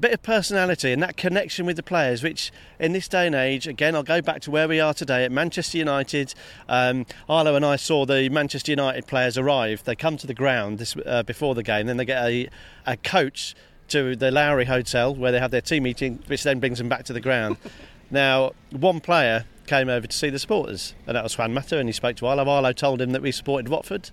bit 0.00 0.12
of 0.12 0.22
personality 0.22 0.92
and 0.92 1.02
that 1.02 1.16
connection 1.16 1.66
with 1.66 1.76
the 1.76 1.82
players, 1.82 2.22
which 2.22 2.52
in 2.78 2.92
this 2.92 3.08
day 3.08 3.26
and 3.26 3.34
age, 3.34 3.66
again, 3.66 3.94
I'll 3.94 4.02
go 4.02 4.22
back 4.22 4.40
to 4.42 4.50
where 4.50 4.68
we 4.68 4.80
are 4.80 4.94
today 4.94 5.24
at 5.24 5.32
Manchester 5.32 5.78
United. 5.78 6.34
Um, 6.68 7.06
Arlo 7.28 7.56
and 7.56 7.64
I 7.64 7.76
saw 7.76 8.06
the 8.06 8.28
Manchester 8.28 8.72
United 8.72 9.06
players 9.06 9.36
arrive. 9.36 9.84
They 9.84 9.96
come 9.96 10.16
to 10.18 10.26
the 10.26 10.34
ground 10.34 10.78
this, 10.78 10.96
uh, 11.04 11.22
before 11.22 11.54
the 11.54 11.62
game, 11.62 11.86
then 11.86 11.96
they 11.96 12.04
get 12.04 12.24
a, 12.24 12.48
a 12.86 12.96
coach 12.96 13.54
to 13.88 14.14
the 14.14 14.30
Lowry 14.30 14.66
Hotel 14.66 15.14
where 15.14 15.32
they 15.32 15.40
have 15.40 15.50
their 15.50 15.60
team 15.60 15.82
meeting, 15.84 16.22
which 16.26 16.42
then 16.42 16.60
brings 16.60 16.78
them 16.78 16.88
back 16.88 17.04
to 17.04 17.12
the 17.12 17.20
ground. 17.20 17.56
now, 18.10 18.52
one 18.70 19.00
player 19.00 19.46
came 19.66 19.88
over 19.88 20.06
to 20.06 20.16
see 20.16 20.30
the 20.30 20.38
supporters, 20.38 20.94
and 21.06 21.16
that 21.16 21.22
was 21.22 21.36
Juan 21.36 21.52
Mata, 21.52 21.78
and 21.78 21.88
he 21.88 21.92
spoke 21.92 22.16
to 22.16 22.26
Arlo. 22.26 22.48
Arlo 22.48 22.72
told 22.72 23.00
him 23.00 23.10
that 23.12 23.22
we 23.22 23.32
supported 23.32 23.68
Watford 23.68 24.10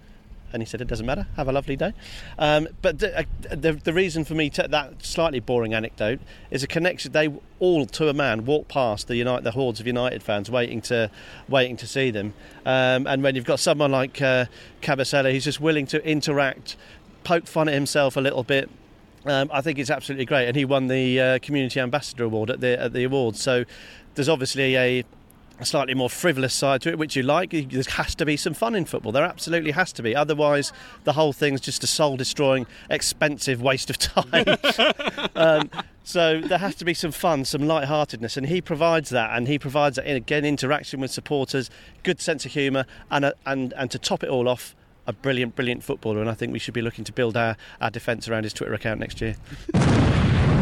and 0.54 0.62
he 0.62 0.66
said 0.66 0.82
it 0.82 0.88
doesn't 0.88 1.06
matter. 1.06 1.28
Have 1.36 1.48
a 1.48 1.52
lovely 1.52 1.76
day. 1.76 1.94
Um, 2.38 2.68
but 2.82 3.00
the, 3.00 3.20
uh, 3.20 3.24
the, 3.50 3.74
the 3.74 3.94
reason 3.94 4.24
for 4.24 4.34
me 4.34 4.50
to 4.52 4.68
that 4.70 5.06
slightly 5.06 5.40
boring 5.40 5.74
anecdote 5.74 6.20
is 6.52 6.64
a 6.64 6.68
connection. 6.68 7.12
They 7.12 7.34
all, 7.60 7.86
to 7.86 8.10
a 8.10 8.14
man, 8.14 8.46
walked 8.46 8.70
past 8.70 9.08
the 9.08 9.16
United, 9.16 9.44
the 9.44 9.52
hordes 9.52 9.80
of 9.80 9.88
United 9.88 10.24
fans 10.24 10.50
waiting 10.50 10.82
to 10.84 11.10
waiting 11.50 11.78
to 11.78 11.88
see 11.88 12.12
them. 12.12 12.34
Um, 12.66 13.08
and 13.08 13.24
when 13.24 13.36
you've 13.36 13.46
got 13.46 13.60
someone 13.60 13.92
like 13.92 14.22
uh, 14.22 14.46
Kabasele, 14.82 15.32
who's 15.32 15.46
just 15.46 15.60
willing 15.60 15.88
to 15.88 16.06
interact, 16.08 16.78
poke 17.24 17.48
fun 17.48 17.68
at 17.68 17.74
himself 17.74 18.16
a 18.16 18.22
little 18.22 18.44
bit. 18.44 18.70
Um, 19.26 19.50
I 19.52 19.62
think 19.62 19.80
it's 19.80 19.90
absolutely 19.90 20.26
great, 20.26 20.48
and 20.48 20.56
he 20.56 20.66
won 20.66 20.88
the 20.88 21.20
uh, 21.20 21.40
community 21.40 21.80
ambassador 21.80 22.26
award 22.26 22.52
at 22.52 22.62
the 22.62 22.80
at 22.80 22.94
the 22.94 23.04
awards. 23.04 23.42
So 23.42 23.66
there's 24.14 24.30
obviously 24.30 24.78
a 24.78 25.04
a 25.60 25.66
slightly 25.66 25.94
more 25.94 26.10
frivolous 26.10 26.54
side 26.54 26.82
to 26.82 26.90
it, 26.90 26.98
which 26.98 27.16
you 27.16 27.24
like. 27.24 27.52
There 27.52 27.84
has 27.92 28.16
to 28.16 28.26
be 28.26 28.36
some 28.38 28.54
fun 28.54 28.76
in 28.76 28.86
football. 28.86 29.12
There 29.12 29.24
absolutely 29.24 29.72
has 29.72 29.94
to 29.94 30.04
be. 30.04 30.16
Otherwise, 30.16 30.74
the 31.04 31.14
whole 31.14 31.34
thing's 31.34 31.62
just 31.62 31.84
a 31.84 31.88
soul 31.88 32.18
destroying, 32.18 32.68
expensive 32.90 33.62
waste 33.62 33.90
of 33.90 33.98
time. 34.00 34.58
um, 35.36 35.70
so 36.04 36.42
there 36.42 36.58
has 36.58 36.76
to 36.76 36.86
be 36.86 36.94
some 36.94 37.12
fun, 37.12 37.46
some 37.46 37.66
light-heartedness, 37.66 38.38
and 38.38 38.48
he 38.48 38.62
provides 38.62 39.10
that. 39.10 39.36
And 39.36 39.48
he 39.48 39.58
provides 39.58 39.96
that 39.96 40.06
in, 40.06 40.16
again 40.16 40.46
interaction 40.46 41.00
with 41.00 41.12
supporters, 41.12 41.70
good 42.04 42.20
sense 42.20 42.46
of 42.46 42.52
humour, 42.52 42.86
and 43.10 43.26
a, 43.26 43.34
and 43.46 43.74
and 43.74 43.90
to 43.92 44.00
top 44.00 44.24
it 44.24 44.30
all 44.30 44.50
off, 44.50 44.76
a 45.08 45.14
brilliant, 45.14 45.56
brilliant 45.56 45.84
footballer. 45.84 46.20
And 46.20 46.30
I 46.30 46.34
think 46.34 46.52
we 46.52 46.60
should 46.60 46.74
be 46.74 46.82
looking 46.82 47.06
to 47.06 47.14
build 47.14 47.38
our, 47.38 47.56
our 47.80 47.90
defence 47.90 48.28
around 48.28 48.44
his 48.44 48.54
Twitter 48.54 48.74
account 48.74 49.00
next 49.00 49.22
year. 49.22 49.36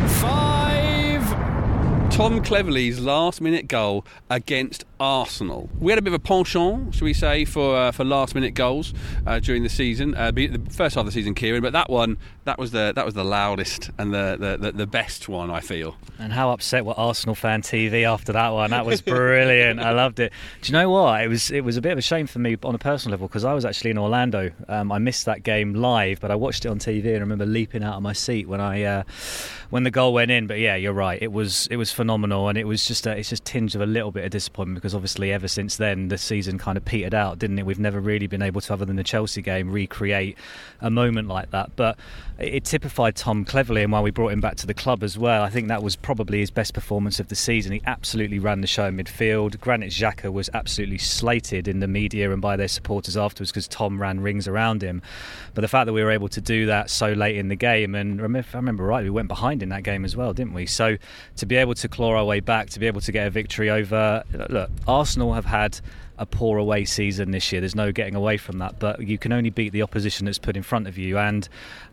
Five. 0.07 1.12
Tom 2.13 2.43
Cleverley's 2.43 2.99
last 2.99 3.41
minute 3.41 3.67
goal 3.67 4.05
against 4.29 4.85
Arsenal. 4.99 5.69
We 5.79 5.91
had 5.91 5.99
a 5.99 6.01
bit 6.01 6.13
of 6.13 6.19
a 6.19 6.23
penchant, 6.23 6.95
should 6.95 7.03
we 7.03 7.13
say, 7.13 7.45
for 7.45 7.75
uh, 7.75 7.91
for 7.91 8.03
last 8.03 8.35
minute 8.35 8.53
goals 8.53 8.93
uh, 9.25 9.39
during 9.39 9.63
the 9.63 9.69
season. 9.69 10.15
Uh, 10.15 10.31
the 10.31 10.59
first 10.69 10.95
half 10.95 11.01
of 11.01 11.05
the 11.05 11.11
season, 11.11 11.35
Kieran, 11.35 11.61
but 11.61 11.73
that 11.73 11.89
one 11.89 12.17
that 12.45 12.59
was 12.59 12.71
the 12.71 12.93
that 12.95 13.05
was 13.05 13.13
the 13.13 13.23
loudest 13.23 13.89
and 13.97 14.13
the, 14.13 14.37
the, 14.39 14.57
the, 14.57 14.71
the 14.77 14.87
best 14.87 15.29
one, 15.29 15.49
I 15.49 15.61
feel. 15.61 15.95
And 16.19 16.33
how 16.33 16.51
upset 16.51 16.85
were 16.85 16.93
Arsenal 16.97 17.35
fan 17.35 17.61
TV 17.61 18.03
after 18.03 18.33
that 18.33 18.49
one? 18.49 18.71
That 18.71 18.85
was 18.85 19.01
brilliant. 19.01 19.79
I 19.79 19.91
loved 19.91 20.19
it. 20.19 20.31
Do 20.61 20.71
you 20.71 20.73
know 20.73 20.89
what? 20.89 21.23
It 21.23 21.27
was 21.27 21.51
it 21.51 21.61
was 21.61 21.77
a 21.77 21.81
bit 21.81 21.91
of 21.91 21.97
a 21.97 22.01
shame 22.01 22.27
for 22.27 22.39
me 22.39 22.57
on 22.63 22.75
a 22.75 22.79
personal 22.79 23.13
level 23.13 23.27
because 23.27 23.45
I 23.45 23.53
was 23.53 23.65
actually 23.65 23.91
in 23.91 23.97
Orlando. 23.97 24.51
Um, 24.67 24.91
I 24.91 24.99
missed 24.99 25.25
that 25.25 25.43
game 25.43 25.73
live, 25.73 26.19
but 26.19 26.31
I 26.31 26.35
watched 26.35 26.65
it 26.65 26.69
on 26.69 26.79
TV 26.79 27.07
and 27.07 27.17
I 27.17 27.19
remember 27.19 27.45
leaping 27.45 27.83
out 27.83 27.95
of 27.95 28.03
my 28.03 28.13
seat 28.13 28.47
when 28.47 28.61
I 28.61 28.83
uh, 28.83 29.03
when 29.69 29.83
the 29.83 29.91
goal 29.91 30.13
went 30.13 30.31
in. 30.31 30.47
But 30.47 30.59
yeah, 30.59 30.75
you're 30.75 30.93
right. 30.93 31.21
It 31.21 31.31
was 31.31 31.67
it 31.67 31.77
was 31.77 31.91
phenomenal, 31.91 32.49
and 32.49 32.57
it 32.57 32.65
was 32.65 32.85
just 32.85 33.07
a, 33.07 33.17
it's 33.17 33.29
just 33.29 33.45
tinged 33.45 33.75
of 33.75 33.81
a 33.81 33.85
little 33.85 34.11
bit 34.11 34.25
of 34.25 34.31
disappointment 34.31 34.75
because 34.75 34.92
obviously 34.93 35.31
ever 35.31 35.47
since 35.47 35.77
then 35.77 36.07
the 36.07 36.17
season 36.17 36.57
kind 36.57 36.77
of 36.77 36.85
petered 36.85 37.13
out, 37.13 37.39
didn't 37.39 37.59
it? 37.59 37.65
We've 37.65 37.79
never 37.79 37.99
really 37.99 38.27
been 38.27 38.41
able 38.41 38.61
to, 38.61 38.73
other 38.73 38.85
than 38.85 38.95
the 38.95 39.03
Chelsea 39.03 39.41
game, 39.41 39.71
recreate 39.71 40.37
a 40.81 40.89
moment 40.89 41.27
like 41.27 41.51
that. 41.51 41.75
But 41.75 41.97
it 42.39 42.65
typified 42.65 43.15
Tom 43.15 43.45
Cleverley, 43.45 43.83
and 43.83 43.91
why 43.91 44.01
we 44.01 44.11
brought 44.11 44.31
him 44.31 44.41
back 44.41 44.55
to 44.57 44.67
the 44.67 44.73
club 44.73 45.03
as 45.03 45.17
well. 45.17 45.43
I 45.43 45.49
think 45.49 45.67
that 45.67 45.83
was 45.83 45.95
probably 45.95 46.39
his 46.39 46.51
best 46.51 46.73
performance 46.73 47.19
of 47.19 47.27
the 47.27 47.35
season. 47.35 47.71
He 47.71 47.81
absolutely 47.85 48.39
ran 48.39 48.61
the 48.61 48.67
show 48.67 48.85
in 48.85 48.97
midfield. 48.97 49.59
Granit 49.59 49.91
Xhaka 49.91 50.31
was 50.31 50.49
absolutely 50.53 50.97
slated 50.97 51.67
in 51.67 51.79
the 51.79 51.87
media 51.87 52.31
and 52.31 52.41
by 52.41 52.55
their 52.55 52.67
supporters 52.67 53.15
afterwards 53.15 53.51
because 53.51 53.67
Tom 53.67 54.01
ran 54.01 54.19
rings 54.19 54.47
around 54.47 54.81
him. 54.81 55.01
But 55.53 55.61
the 55.61 55.67
fact 55.67 55.85
that 55.85 55.93
we 55.93 56.03
were 56.03 56.11
able 56.11 56.29
to 56.29 56.41
do 56.41 56.65
that 56.65 56.89
so 56.89 57.13
late 57.13 57.37
in 57.37 57.47
the 57.47 57.55
game, 57.55 57.95
and 57.95 58.19
if 58.35 58.55
I 58.55 58.57
remember 58.57 58.83
right, 58.83 59.03
we 59.03 59.09
went 59.09 59.27
behind 59.27 59.61
in 59.63 59.69
that 59.69 59.83
game 59.83 60.03
as 60.03 60.15
well, 60.15 60.33
didn't 60.33 60.53
we? 60.53 60.65
So 60.65 60.97
to 61.37 61.45
be 61.45 61.55
able 61.55 61.75
to 61.75 61.87
claw 61.87 62.15
our 62.15 62.25
way 62.25 62.39
back, 62.39 62.69
to 62.71 62.79
be 62.79 62.87
able 62.87 63.01
to 63.01 63.11
get 63.11 63.27
a 63.27 63.29
victory 63.29 63.69
over, 63.69 64.23
look, 64.49 64.69
Arsenal 64.87 65.33
have 65.33 65.45
had 65.45 65.79
a 66.17 66.25
poor 66.25 66.57
away 66.57 66.85
season 66.85 67.31
this 67.31 67.51
year. 67.51 67.61
There's 67.61 67.75
no 67.75 67.91
getting 67.91 68.15
away 68.15 68.37
from 68.37 68.59
that. 68.59 68.79
But 68.79 69.01
you 69.01 69.17
can 69.17 69.31
only 69.31 69.49
beat 69.49 69.73
the 69.73 69.81
opposition 69.81 70.25
that's 70.25 70.37
put 70.37 70.55
in 70.55 70.63
front 70.63 70.87
of 70.87 70.97
you. 70.97 71.17
And 71.17 71.47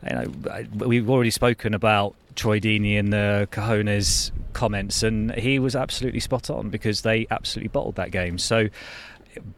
you 0.09 0.15
know, 0.15 0.65
we've 0.87 1.09
already 1.09 1.31
spoken 1.31 1.75
about 1.75 2.15
Troy 2.35 2.61
Deeney 2.61 2.99
and 2.99 3.13
the 3.13 3.49
Cojones 3.51 4.31
comments, 4.53 5.03
and 5.03 5.35
he 5.35 5.59
was 5.59 5.75
absolutely 5.75 6.21
spot 6.21 6.51
on 6.51 6.71
because 6.71 7.03
they 7.03 7.27
absolutely 7.31 7.69
bottled 7.69 7.97
that 7.97 8.11
game. 8.11 8.39
So 8.39 8.69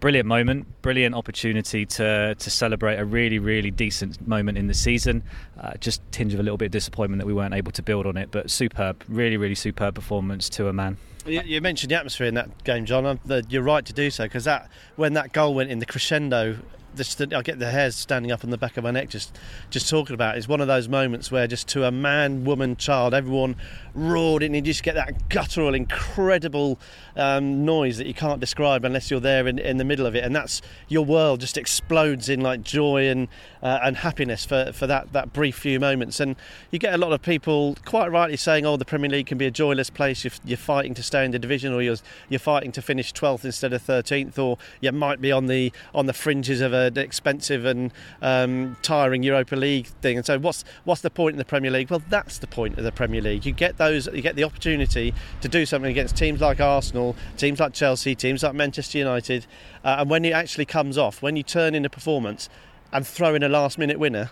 brilliant 0.00 0.28
moment, 0.28 0.66
brilliant 0.82 1.14
opportunity 1.14 1.86
to 1.86 2.34
to 2.34 2.50
celebrate 2.50 2.96
a 2.96 3.04
really 3.04 3.38
really 3.38 3.70
decent 3.70 4.26
moment 4.26 4.58
in 4.58 4.66
the 4.66 4.74
season. 4.74 5.22
Uh, 5.60 5.74
just 5.80 6.02
tinge 6.12 6.34
of 6.34 6.40
a 6.40 6.42
little 6.42 6.58
bit 6.58 6.66
of 6.66 6.72
disappointment 6.72 7.20
that 7.20 7.26
we 7.26 7.32
weren't 7.32 7.54
able 7.54 7.72
to 7.72 7.82
build 7.82 8.06
on 8.06 8.16
it, 8.16 8.30
but 8.30 8.50
superb, 8.50 9.02
really 9.08 9.36
really 9.36 9.54
superb 9.54 9.94
performance 9.94 10.48
to 10.50 10.68
a 10.68 10.72
man. 10.72 10.96
You 11.26 11.60
mentioned 11.60 11.90
the 11.90 11.96
atmosphere 11.96 12.26
in 12.26 12.34
that 12.34 12.64
game, 12.64 12.84
John. 12.84 13.18
You're 13.48 13.62
right 13.62 13.84
to 13.84 13.92
do 13.92 14.10
so 14.10 14.24
because 14.24 14.44
that 14.44 14.68
when 14.96 15.12
that 15.12 15.32
goal 15.32 15.54
went 15.54 15.70
in 15.70 15.78
the 15.78 15.86
crescendo 15.86 16.58
the, 16.94 17.36
I 17.36 17.42
get 17.42 17.58
the 17.58 17.70
hairs 17.70 17.96
standing 17.96 18.32
up 18.32 18.44
on 18.44 18.50
the 18.50 18.58
back 18.58 18.76
of 18.76 18.84
my 18.84 18.90
neck 18.90 19.08
just 19.08 19.36
just 19.70 19.88
talking 19.88 20.14
about 20.14 20.34
it. 20.34 20.38
It's 20.38 20.48
one 20.48 20.60
of 20.60 20.66
those 20.66 20.88
moments 20.88 21.30
where 21.30 21.46
just 21.46 21.68
to 21.68 21.84
a 21.84 21.90
man, 21.90 22.44
woman, 22.44 22.76
child, 22.76 23.14
everyone 23.14 23.56
roared 23.94 24.42
and 24.42 24.54
you 24.54 24.60
just 24.60 24.82
get 24.82 24.94
that 24.94 25.28
guttural, 25.28 25.74
incredible 25.74 26.78
um, 27.16 27.64
noise 27.64 27.98
that 27.98 28.06
you 28.06 28.14
can't 28.14 28.40
describe 28.40 28.84
unless 28.84 29.10
you're 29.10 29.20
there 29.20 29.46
in, 29.46 29.58
in 29.58 29.76
the 29.76 29.84
middle 29.84 30.06
of 30.06 30.14
it. 30.14 30.24
And 30.24 30.34
that's 30.34 30.62
your 30.88 31.04
world 31.04 31.40
just 31.40 31.56
explodes 31.56 32.28
in 32.28 32.40
like 32.40 32.62
joy 32.62 33.08
and 33.08 33.28
uh, 33.62 33.78
and 33.82 33.96
happiness 33.98 34.44
for, 34.44 34.72
for 34.72 34.86
that, 34.86 35.12
that 35.12 35.32
brief 35.32 35.56
few 35.56 35.78
moments. 35.78 36.20
And 36.20 36.36
you 36.70 36.78
get 36.78 36.94
a 36.94 36.98
lot 36.98 37.12
of 37.12 37.22
people 37.22 37.76
quite 37.84 38.10
rightly 38.10 38.36
saying, 38.36 38.66
oh, 38.66 38.76
the 38.76 38.84
Premier 38.84 39.08
League 39.08 39.26
can 39.26 39.38
be 39.38 39.46
a 39.46 39.50
joyless 39.50 39.88
place. 39.88 40.24
You're, 40.24 40.32
you're 40.44 40.56
fighting 40.56 40.94
to 40.94 41.02
stay 41.02 41.24
in 41.24 41.30
the 41.30 41.38
division 41.38 41.72
or 41.72 41.80
you're, 41.80 41.96
you're 42.28 42.40
fighting 42.40 42.72
to 42.72 42.82
finish 42.82 43.12
12th 43.12 43.44
instead 43.44 43.72
of 43.72 43.82
13th 43.82 44.38
or 44.38 44.58
you 44.80 44.90
might 44.92 45.20
be 45.20 45.30
on 45.30 45.46
the 45.46 45.72
on 45.94 46.06
the 46.06 46.12
fringes 46.12 46.60
of 46.60 46.72
a 46.72 46.81
an 46.86 46.98
expensive 46.98 47.64
and 47.64 47.92
um, 48.20 48.76
tiring 48.82 49.22
Europa 49.22 49.56
League 49.56 49.86
thing. 49.86 50.16
And 50.16 50.26
so, 50.26 50.38
what's 50.38 50.64
what's 50.84 51.00
the 51.00 51.10
point 51.10 51.34
in 51.34 51.38
the 51.38 51.44
Premier 51.44 51.70
League? 51.70 51.90
Well, 51.90 52.02
that's 52.08 52.38
the 52.38 52.46
point 52.46 52.78
of 52.78 52.84
the 52.84 52.92
Premier 52.92 53.20
League. 53.20 53.46
You 53.46 53.52
get 53.52 53.78
those, 53.78 54.06
you 54.06 54.22
get 54.22 54.36
the 54.36 54.44
opportunity 54.44 55.14
to 55.40 55.48
do 55.48 55.66
something 55.66 55.90
against 55.90 56.16
teams 56.16 56.40
like 56.40 56.60
Arsenal, 56.60 57.16
teams 57.36 57.60
like 57.60 57.72
Chelsea, 57.72 58.14
teams 58.14 58.42
like 58.42 58.54
Manchester 58.54 58.98
United, 58.98 59.46
uh, 59.84 59.96
and 60.00 60.10
when 60.10 60.24
it 60.24 60.32
actually 60.32 60.66
comes 60.66 60.98
off, 60.98 61.22
when 61.22 61.36
you 61.36 61.42
turn 61.42 61.74
in 61.74 61.84
a 61.84 61.90
performance 61.90 62.48
and 62.92 63.06
throw 63.06 63.34
in 63.34 63.42
a 63.42 63.48
last-minute 63.48 63.98
winner 63.98 64.30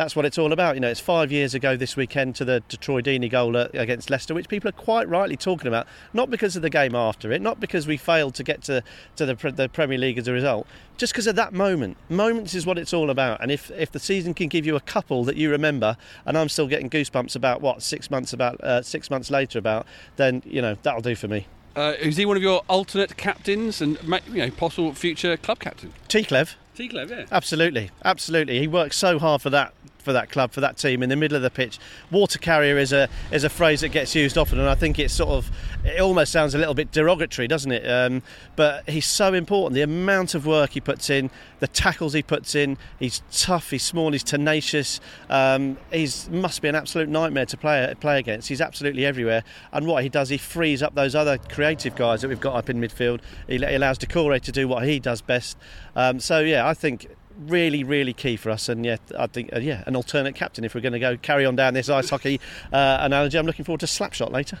that's 0.00 0.16
what 0.16 0.24
it's 0.24 0.38
all 0.38 0.50
about. 0.50 0.76
You 0.76 0.80
know, 0.80 0.88
it's 0.88 0.98
five 0.98 1.30
years 1.30 1.52
ago 1.52 1.76
this 1.76 1.94
weekend 1.94 2.34
to 2.36 2.44
the 2.46 2.60
Detroit 2.68 3.04
Deeney 3.04 3.30
goal 3.30 3.54
against 3.54 4.08
Leicester, 4.08 4.32
which 4.32 4.48
people 4.48 4.66
are 4.70 4.72
quite 4.72 5.06
rightly 5.06 5.36
talking 5.36 5.66
about, 5.66 5.86
not 6.14 6.30
because 6.30 6.56
of 6.56 6.62
the 6.62 6.70
game 6.70 6.94
after 6.94 7.30
it, 7.30 7.42
not 7.42 7.60
because 7.60 7.86
we 7.86 7.98
failed 7.98 8.34
to 8.36 8.42
get 8.42 8.62
to, 8.62 8.82
to 9.16 9.26
the, 9.26 9.34
the 9.50 9.68
Premier 9.68 9.98
League 9.98 10.16
as 10.16 10.26
a 10.26 10.32
result, 10.32 10.66
just 10.96 11.12
because 11.12 11.26
of 11.26 11.36
that 11.36 11.52
moment. 11.52 11.98
Moments 12.08 12.54
is 12.54 12.64
what 12.64 12.78
it's 12.78 12.94
all 12.94 13.10
about. 13.10 13.42
And 13.42 13.52
if, 13.52 13.70
if 13.72 13.92
the 13.92 13.98
season 13.98 14.32
can 14.32 14.48
give 14.48 14.64
you 14.64 14.74
a 14.74 14.80
couple 14.80 15.22
that 15.24 15.36
you 15.36 15.50
remember, 15.50 15.98
and 16.24 16.38
I'm 16.38 16.48
still 16.48 16.66
getting 16.66 16.88
goosebumps 16.88 17.36
about 17.36 17.60
what 17.60 17.82
six 17.82 18.10
months 18.10 18.32
about 18.32 18.58
uh, 18.62 18.80
six 18.80 19.10
months 19.10 19.30
later 19.30 19.58
about, 19.58 19.86
then 20.16 20.42
you 20.46 20.62
know 20.62 20.78
that'll 20.82 21.02
do 21.02 21.14
for 21.14 21.28
me. 21.28 21.46
Uh, 21.76 21.92
is 22.00 22.16
he 22.16 22.24
one 22.24 22.38
of 22.38 22.42
your 22.42 22.62
alternate 22.68 23.18
captains 23.18 23.82
and 23.82 23.98
you 24.28 24.38
know 24.38 24.50
possible 24.50 24.94
future 24.94 25.36
club 25.36 25.58
captain? 25.58 25.92
T 26.08 26.22
Clev. 26.22 26.54
T 26.74 26.88
Clev, 26.88 27.10
yeah. 27.10 27.26
Absolutely, 27.30 27.90
absolutely. 28.02 28.58
He 28.58 28.66
works 28.66 28.96
so 28.96 29.18
hard 29.18 29.42
for 29.42 29.50
that 29.50 29.74
for 30.00 30.12
that 30.12 30.30
club, 30.30 30.52
for 30.52 30.60
that 30.60 30.76
team 30.76 31.02
in 31.02 31.08
the 31.08 31.16
middle 31.16 31.36
of 31.36 31.42
the 31.42 31.50
pitch. 31.50 31.78
Water 32.10 32.38
carrier 32.38 32.78
is 32.78 32.92
a 32.92 33.08
is 33.30 33.44
a 33.44 33.48
phrase 33.48 33.80
that 33.82 33.90
gets 33.90 34.14
used 34.14 34.36
often, 34.36 34.58
and 34.58 34.68
I 34.68 34.74
think 34.74 34.98
it's 34.98 35.14
sort 35.14 35.30
of 35.30 35.50
it 35.84 36.00
almost 36.00 36.32
sounds 36.32 36.54
a 36.54 36.58
little 36.58 36.74
bit 36.74 36.92
derogatory, 36.92 37.48
doesn't 37.48 37.72
it? 37.72 37.88
Um, 37.88 38.22
but 38.56 38.88
he's 38.88 39.06
so 39.06 39.34
important. 39.34 39.74
The 39.74 39.82
amount 39.82 40.34
of 40.34 40.46
work 40.46 40.70
he 40.70 40.80
puts 40.80 41.10
in, 41.10 41.30
the 41.60 41.68
tackles 41.68 42.12
he 42.12 42.22
puts 42.22 42.54
in. 42.54 42.76
He's 42.98 43.22
tough. 43.30 43.70
He's 43.70 43.82
small. 43.82 44.12
He's 44.12 44.24
tenacious. 44.24 45.00
Um, 45.28 45.78
he's 45.92 46.28
must 46.30 46.62
be 46.62 46.68
an 46.68 46.74
absolute 46.74 47.08
nightmare 47.08 47.46
to 47.46 47.56
play 47.56 47.94
play 48.00 48.18
against. 48.18 48.48
He's 48.48 48.60
absolutely 48.60 49.06
everywhere. 49.06 49.44
And 49.72 49.86
what 49.86 50.02
he 50.02 50.08
does, 50.08 50.28
he 50.28 50.38
frees 50.38 50.82
up 50.82 50.94
those 50.94 51.14
other 51.14 51.38
creative 51.38 51.94
guys 51.96 52.22
that 52.22 52.28
we've 52.28 52.40
got 52.40 52.56
up 52.56 52.70
in 52.70 52.80
midfield. 52.80 53.20
He, 53.46 53.58
he 53.58 53.74
allows 53.74 53.98
Doucouré 53.98 54.40
to 54.42 54.52
do 54.52 54.66
what 54.68 54.84
he 54.84 54.98
does 54.98 55.20
best. 55.20 55.56
Um, 55.96 56.20
so 56.20 56.40
yeah, 56.40 56.66
I 56.66 56.74
think 56.74 57.08
really, 57.40 57.84
really 57.84 58.12
key 58.12 58.36
for 58.36 58.50
us. 58.50 58.68
And 58.68 58.84
yeah, 58.84 58.96
I 59.18 59.26
think, 59.26 59.52
uh, 59.54 59.58
yeah, 59.58 59.84
an 59.86 59.96
alternate 59.96 60.34
captain 60.34 60.64
if 60.64 60.74
we're 60.74 60.80
going 60.80 60.92
to 60.92 60.98
go 60.98 61.16
carry 61.16 61.46
on 61.46 61.56
down 61.56 61.74
this 61.74 61.88
ice 61.88 62.10
hockey 62.10 62.40
uh, 62.72 62.98
analogy. 63.00 63.38
I'm 63.38 63.46
looking 63.46 63.64
forward 63.64 63.80
to 63.80 63.86
Slapshot 63.86 64.30
later. 64.30 64.58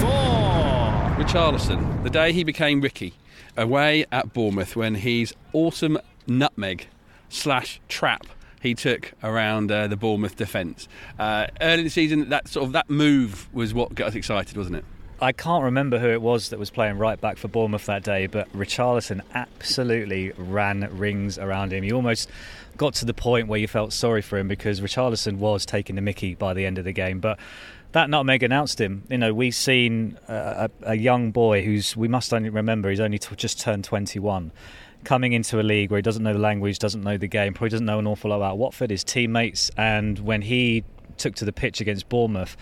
Four. 0.00 0.42
Richarlison, 1.22 2.02
the 2.02 2.10
day 2.10 2.32
he 2.32 2.42
became 2.42 2.80
Ricky, 2.80 3.14
away 3.56 4.06
at 4.10 4.32
Bournemouth 4.32 4.74
when 4.76 4.96
he's 4.96 5.32
awesome 5.52 5.98
nutmeg 6.26 6.88
slash 7.28 7.80
trap 7.88 8.26
he 8.62 8.74
took 8.74 9.12
around 9.22 9.72
uh, 9.72 9.88
the 9.88 9.96
Bournemouth 9.96 10.36
defence. 10.36 10.88
Uh, 11.18 11.48
early 11.60 11.80
in 11.80 11.84
the 11.84 11.90
season, 11.90 12.28
that 12.28 12.46
sort 12.46 12.64
of 12.64 12.72
that 12.72 12.88
move 12.88 13.52
was 13.52 13.74
what 13.74 13.94
got 13.94 14.08
us 14.08 14.14
excited, 14.14 14.56
wasn't 14.56 14.76
it? 14.76 14.84
I 15.22 15.30
can't 15.30 15.62
remember 15.62 16.00
who 16.00 16.08
it 16.08 16.20
was 16.20 16.48
that 16.48 16.58
was 16.58 16.70
playing 16.70 16.98
right 16.98 17.18
back 17.20 17.36
for 17.36 17.46
Bournemouth 17.46 17.86
that 17.86 18.02
day, 18.02 18.26
but 18.26 18.52
Richarlison 18.52 19.20
absolutely 19.34 20.32
ran 20.36 20.88
rings 20.98 21.38
around 21.38 21.72
him. 21.72 21.84
He 21.84 21.92
almost 21.92 22.28
got 22.76 22.94
to 22.94 23.04
the 23.04 23.14
point 23.14 23.46
where 23.46 23.60
you 23.60 23.68
felt 23.68 23.92
sorry 23.92 24.20
for 24.20 24.36
him 24.36 24.48
because 24.48 24.80
Richarlison 24.80 25.36
was 25.36 25.64
taking 25.64 25.94
the 25.94 26.02
mickey 26.02 26.34
by 26.34 26.54
the 26.54 26.66
end 26.66 26.76
of 26.76 26.84
the 26.84 26.90
game. 26.90 27.20
But 27.20 27.38
that 27.92 28.10
nutmeg 28.10 28.42
announced 28.42 28.80
him. 28.80 29.04
You 29.08 29.18
know, 29.18 29.32
we've 29.32 29.54
seen 29.54 30.18
a, 30.26 30.68
a 30.82 30.96
young 30.96 31.30
boy 31.30 31.62
who's, 31.62 31.96
we 31.96 32.08
must 32.08 32.34
only 32.34 32.50
remember, 32.50 32.90
he's 32.90 32.98
only 32.98 33.20
t- 33.20 33.36
just 33.36 33.60
turned 33.60 33.84
21 33.84 34.50
coming 35.04 35.34
into 35.34 35.60
a 35.60 35.62
league 35.62 35.92
where 35.92 35.98
he 35.98 36.02
doesn't 36.02 36.24
know 36.24 36.32
the 36.32 36.38
language, 36.40 36.80
doesn't 36.80 37.04
know 37.04 37.16
the 37.16 37.28
game, 37.28 37.54
probably 37.54 37.70
doesn't 37.70 37.86
know 37.86 38.00
an 38.00 38.08
awful 38.08 38.30
lot 38.30 38.38
about 38.38 38.58
Watford, 38.58 38.90
his 38.90 39.04
teammates, 39.04 39.70
and 39.76 40.18
when 40.18 40.42
he 40.42 40.82
took 41.16 41.36
to 41.36 41.44
the 41.44 41.52
pitch 41.52 41.80
against 41.80 42.08
Bournemouth, 42.08 42.56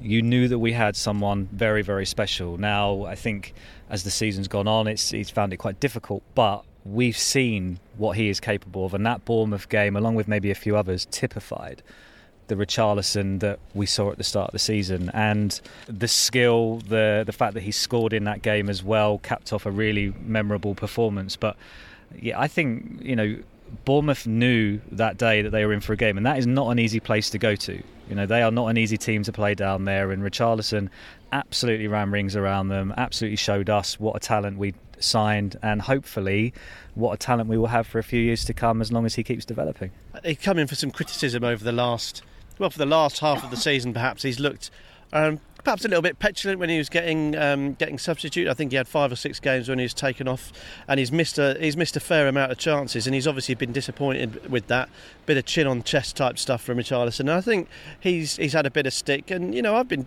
you 0.00 0.22
knew 0.22 0.48
that 0.48 0.58
we 0.58 0.72
had 0.72 0.96
someone 0.96 1.48
very, 1.52 1.82
very 1.82 2.06
special. 2.06 2.56
Now, 2.58 3.04
I 3.04 3.14
think 3.14 3.54
as 3.88 4.04
the 4.04 4.10
season's 4.10 4.48
gone 4.48 4.68
on, 4.68 4.86
it's 4.86 5.10
he's 5.10 5.30
found 5.30 5.52
it 5.52 5.58
quite 5.58 5.80
difficult, 5.80 6.22
but 6.34 6.64
we've 6.84 7.16
seen 7.16 7.78
what 7.96 8.16
he 8.16 8.28
is 8.28 8.40
capable 8.40 8.86
of, 8.86 8.94
and 8.94 9.04
that 9.06 9.24
Bournemouth 9.24 9.68
game, 9.68 9.96
along 9.96 10.14
with 10.14 10.28
maybe 10.28 10.50
a 10.50 10.54
few 10.54 10.76
others, 10.76 11.06
typified 11.10 11.82
the 12.48 12.56
Richarlison 12.56 13.38
that 13.40 13.60
we 13.74 13.86
saw 13.86 14.10
at 14.10 14.18
the 14.18 14.24
start 14.24 14.48
of 14.48 14.52
the 14.52 14.58
season, 14.58 15.10
and 15.14 15.60
the 15.86 16.08
skill, 16.08 16.78
the 16.88 17.22
the 17.26 17.32
fact 17.32 17.54
that 17.54 17.62
he 17.62 17.72
scored 17.72 18.12
in 18.12 18.24
that 18.24 18.42
game 18.42 18.68
as 18.68 18.82
well, 18.82 19.18
capped 19.18 19.52
off 19.52 19.66
a 19.66 19.70
really 19.70 20.12
memorable 20.24 20.74
performance. 20.74 21.36
But 21.36 21.56
yeah, 22.18 22.38
I 22.38 22.48
think 22.48 23.00
you 23.02 23.16
know 23.16 23.36
Bournemouth 23.84 24.26
knew 24.26 24.80
that 24.92 25.16
day 25.16 25.42
that 25.42 25.50
they 25.50 25.64
were 25.64 25.72
in 25.72 25.80
for 25.80 25.92
a 25.92 25.96
game, 25.96 26.16
and 26.16 26.26
that 26.26 26.38
is 26.38 26.46
not 26.46 26.70
an 26.70 26.78
easy 26.78 27.00
place 27.00 27.30
to 27.30 27.38
go 27.38 27.54
to. 27.56 27.82
You 28.08 28.16
know, 28.16 28.26
they 28.26 28.42
are 28.42 28.50
not 28.50 28.66
an 28.66 28.76
easy 28.76 28.96
team 28.96 29.22
to 29.22 29.32
play 29.32 29.54
down 29.54 29.84
there, 29.84 30.10
and 30.10 30.22
Richarlison 30.22 30.88
absolutely 31.32 31.86
ran 31.86 32.10
rings 32.10 32.34
around 32.34 32.68
them, 32.68 32.92
absolutely 32.96 33.36
showed 33.36 33.70
us 33.70 34.00
what 34.00 34.16
a 34.16 34.20
talent 34.20 34.58
we 34.58 34.74
signed, 34.98 35.56
and 35.62 35.82
hopefully 35.82 36.52
what 36.94 37.12
a 37.12 37.16
talent 37.16 37.48
we 37.48 37.56
will 37.56 37.68
have 37.68 37.86
for 37.86 37.98
a 37.98 38.02
few 38.02 38.20
years 38.20 38.44
to 38.46 38.52
come 38.52 38.80
as 38.80 38.90
long 38.90 39.06
as 39.06 39.14
he 39.14 39.22
keeps 39.22 39.44
developing. 39.44 39.92
He's 40.24 40.38
come 40.38 40.58
in 40.58 40.66
for 40.66 40.74
some 40.74 40.90
criticism 40.90 41.44
over 41.44 41.62
the 41.62 41.72
last, 41.72 42.22
well, 42.58 42.70
for 42.70 42.78
the 42.78 42.86
last 42.86 43.20
half 43.20 43.44
of 43.44 43.50
the 43.50 43.56
season, 43.56 43.92
perhaps. 43.92 44.22
He's 44.22 44.40
looked 44.40 44.70
um, 45.12 45.40
perhaps 45.60 45.84
a 45.84 45.88
little 45.88 46.02
bit 46.02 46.18
petulant 46.18 46.58
when 46.58 46.68
he 46.68 46.78
was 46.78 46.88
getting 46.88 47.36
um, 47.36 47.74
getting 47.74 47.98
substitute. 47.98 48.48
I 48.48 48.54
think 48.54 48.72
he 48.72 48.76
had 48.76 48.88
five 48.88 49.12
or 49.12 49.16
six 49.16 49.40
games 49.40 49.68
when 49.68 49.78
he 49.78 49.84
was 49.84 49.94
taken 49.94 50.28
off, 50.28 50.52
and 50.88 50.98
he's 50.98 51.12
missed 51.12 51.38
a 51.38 51.56
he's 51.60 51.76
missed 51.76 51.96
a 51.96 52.00
fair 52.00 52.28
amount 52.28 52.52
of 52.52 52.58
chances, 52.58 53.06
and 53.06 53.14
he's 53.14 53.26
obviously 53.26 53.54
been 53.54 53.72
disappointed 53.72 54.50
with 54.50 54.66
that 54.68 54.88
bit 55.26 55.36
of 55.36 55.44
chin 55.44 55.66
on 55.66 55.82
chest 55.82 56.16
type 56.16 56.38
stuff 56.38 56.62
from 56.62 56.78
Richarlison. 56.78 57.20
And 57.20 57.32
I 57.32 57.40
think 57.40 57.68
he's 57.98 58.36
he's 58.36 58.52
had 58.52 58.66
a 58.66 58.70
bit 58.70 58.86
of 58.86 58.92
stick, 58.92 59.30
and 59.30 59.54
you 59.54 59.62
know 59.62 59.76
I've 59.76 59.88
been 59.88 60.06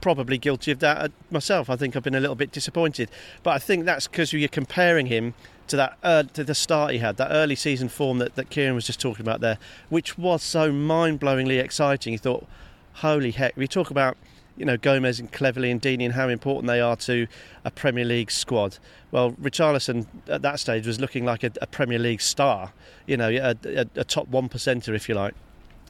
probably 0.00 0.38
guilty 0.38 0.70
of 0.70 0.78
that 0.78 1.10
myself. 1.30 1.68
I 1.68 1.76
think 1.76 1.96
I've 1.96 2.02
been 2.02 2.14
a 2.14 2.20
little 2.20 2.36
bit 2.36 2.52
disappointed, 2.52 3.10
but 3.42 3.50
I 3.50 3.58
think 3.58 3.84
that's 3.84 4.06
because 4.06 4.32
you're 4.32 4.48
comparing 4.48 5.06
him 5.06 5.34
to 5.68 5.76
that 5.76 5.98
uh, 6.02 6.22
to 6.22 6.44
the 6.44 6.54
start 6.54 6.92
he 6.92 6.98
had, 6.98 7.16
that 7.16 7.30
early 7.30 7.54
season 7.56 7.88
form 7.88 8.18
that, 8.18 8.34
that 8.36 8.50
Kieran 8.50 8.74
was 8.74 8.86
just 8.86 9.00
talking 9.00 9.24
about 9.24 9.40
there, 9.40 9.58
which 9.88 10.18
was 10.18 10.42
so 10.42 10.72
mind-blowingly 10.72 11.58
exciting. 11.58 12.12
You 12.12 12.18
thought, 12.18 12.46
holy 12.94 13.32
heck! 13.32 13.56
We 13.56 13.68
talk 13.68 13.90
about 13.90 14.16
you 14.58 14.64
know 14.64 14.76
Gomes 14.76 15.20
and 15.20 15.32
Cleverley 15.32 15.70
and 15.70 15.80
Deeney 15.80 16.04
and 16.04 16.14
how 16.14 16.28
important 16.28 16.66
they 16.66 16.80
are 16.80 16.96
to 16.96 17.26
a 17.64 17.70
Premier 17.70 18.04
League 18.04 18.30
squad. 18.30 18.78
Well, 19.10 19.32
Richarlison 19.32 20.06
at 20.28 20.42
that 20.42 20.60
stage 20.60 20.86
was 20.86 21.00
looking 21.00 21.24
like 21.24 21.44
a, 21.44 21.52
a 21.62 21.66
Premier 21.66 21.98
League 21.98 22.20
star, 22.20 22.72
you 23.06 23.16
know, 23.16 23.28
a, 23.28 23.56
a, 23.64 23.86
a 23.96 24.04
top 24.04 24.28
one 24.28 24.48
percenter 24.48 24.94
if 24.94 25.08
you 25.08 25.14
like. 25.14 25.34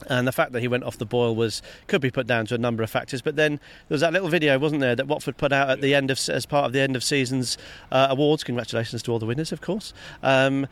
And 0.06 0.28
the 0.28 0.32
fact 0.32 0.52
that 0.52 0.60
he 0.60 0.68
went 0.68 0.84
off 0.84 0.98
the 0.98 1.06
boil 1.06 1.34
was 1.34 1.60
could 1.88 2.00
be 2.00 2.10
put 2.10 2.26
down 2.26 2.46
to 2.46 2.54
a 2.54 2.58
number 2.58 2.84
of 2.84 2.90
factors. 2.90 3.20
But 3.20 3.34
then 3.34 3.56
there 3.56 3.94
was 3.94 4.00
that 4.02 4.12
little 4.12 4.28
video, 4.28 4.58
wasn't 4.58 4.80
there, 4.80 4.94
that 4.94 5.08
Watford 5.08 5.36
put 5.36 5.52
out 5.52 5.70
at 5.70 5.80
the 5.80 5.94
end 5.94 6.10
of 6.10 6.20
as 6.28 6.46
part 6.46 6.66
of 6.66 6.72
the 6.72 6.80
end 6.80 6.94
of 6.94 7.02
seasons 7.02 7.58
uh, 7.90 8.06
awards. 8.10 8.44
Congratulations 8.44 9.02
to 9.02 9.12
all 9.12 9.18
the 9.18 9.26
winners, 9.26 9.50
of 9.50 9.60
course. 9.60 9.92
Um, 10.22 10.68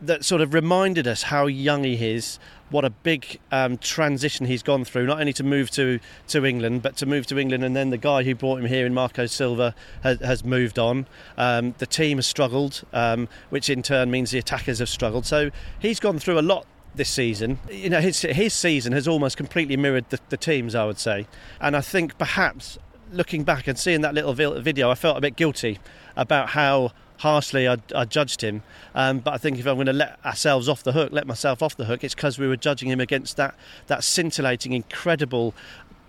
that 0.00 0.24
sort 0.24 0.40
of 0.40 0.54
reminded 0.54 1.08
us 1.08 1.24
how 1.24 1.46
young 1.46 1.82
he 1.82 2.12
is, 2.12 2.38
what 2.70 2.84
a 2.84 2.90
big 2.90 3.38
um, 3.50 3.78
transition 3.78 4.46
he's 4.46 4.62
gone 4.62 4.84
through, 4.84 5.06
not 5.06 5.20
only 5.20 5.32
to 5.34 5.44
move 5.44 5.70
to, 5.72 6.00
to 6.28 6.44
England, 6.44 6.82
but 6.82 6.96
to 6.98 7.06
move 7.06 7.26
to 7.26 7.38
England, 7.38 7.64
and 7.64 7.74
then 7.74 7.90
the 7.90 7.98
guy 7.98 8.22
who 8.22 8.34
brought 8.34 8.60
him 8.60 8.66
here 8.66 8.86
in 8.86 8.94
Marco 8.94 9.26
Silva 9.26 9.74
has, 10.02 10.20
has 10.20 10.44
moved 10.44 10.78
on. 10.78 11.06
Um, 11.36 11.74
the 11.78 11.86
team 11.86 12.18
has 12.18 12.26
struggled, 12.26 12.84
um, 12.92 13.28
which 13.50 13.70
in 13.70 13.82
turn 13.82 14.10
means 14.10 14.30
the 14.30 14.38
attackers 14.38 14.78
have 14.78 14.88
struggled. 14.88 15.26
So 15.26 15.50
he's 15.78 16.00
gone 16.00 16.18
through 16.18 16.38
a 16.38 16.42
lot 16.42 16.66
this 16.94 17.08
season. 17.08 17.58
You 17.70 17.90
know, 17.90 18.00
his 18.00 18.20
his 18.22 18.54
season 18.54 18.92
has 18.92 19.08
almost 19.08 19.36
completely 19.36 19.76
mirrored 19.76 20.10
the, 20.10 20.20
the 20.28 20.36
teams, 20.36 20.74
I 20.74 20.84
would 20.84 20.98
say, 20.98 21.26
and 21.60 21.76
I 21.76 21.80
think 21.80 22.18
perhaps 22.18 22.78
looking 23.12 23.44
back 23.44 23.66
and 23.66 23.78
seeing 23.78 24.02
that 24.02 24.14
little 24.14 24.34
video, 24.34 24.90
I 24.90 24.94
felt 24.94 25.16
a 25.16 25.20
bit 25.20 25.36
guilty 25.36 25.78
about 26.16 26.50
how 26.50 26.92
harshly 27.18 27.68
I, 27.68 27.76
I 27.94 28.04
judged 28.04 28.42
him. 28.42 28.62
Um, 28.94 29.18
but 29.18 29.34
I 29.34 29.38
think 29.38 29.58
if 29.58 29.66
I'm 29.66 29.76
going 29.76 29.86
to 29.86 29.92
let 29.92 30.18
ourselves 30.24 30.68
off 30.68 30.82
the 30.82 30.92
hook, 30.92 31.10
let 31.12 31.26
myself 31.26 31.62
off 31.62 31.76
the 31.76 31.84
hook, 31.84 32.02
it's 32.02 32.14
because 32.14 32.38
we 32.38 32.48
were 32.48 32.56
judging 32.56 32.88
him 32.88 33.00
against 33.00 33.36
that 33.36 33.54
that 33.86 34.04
scintillating, 34.04 34.72
incredible, 34.72 35.54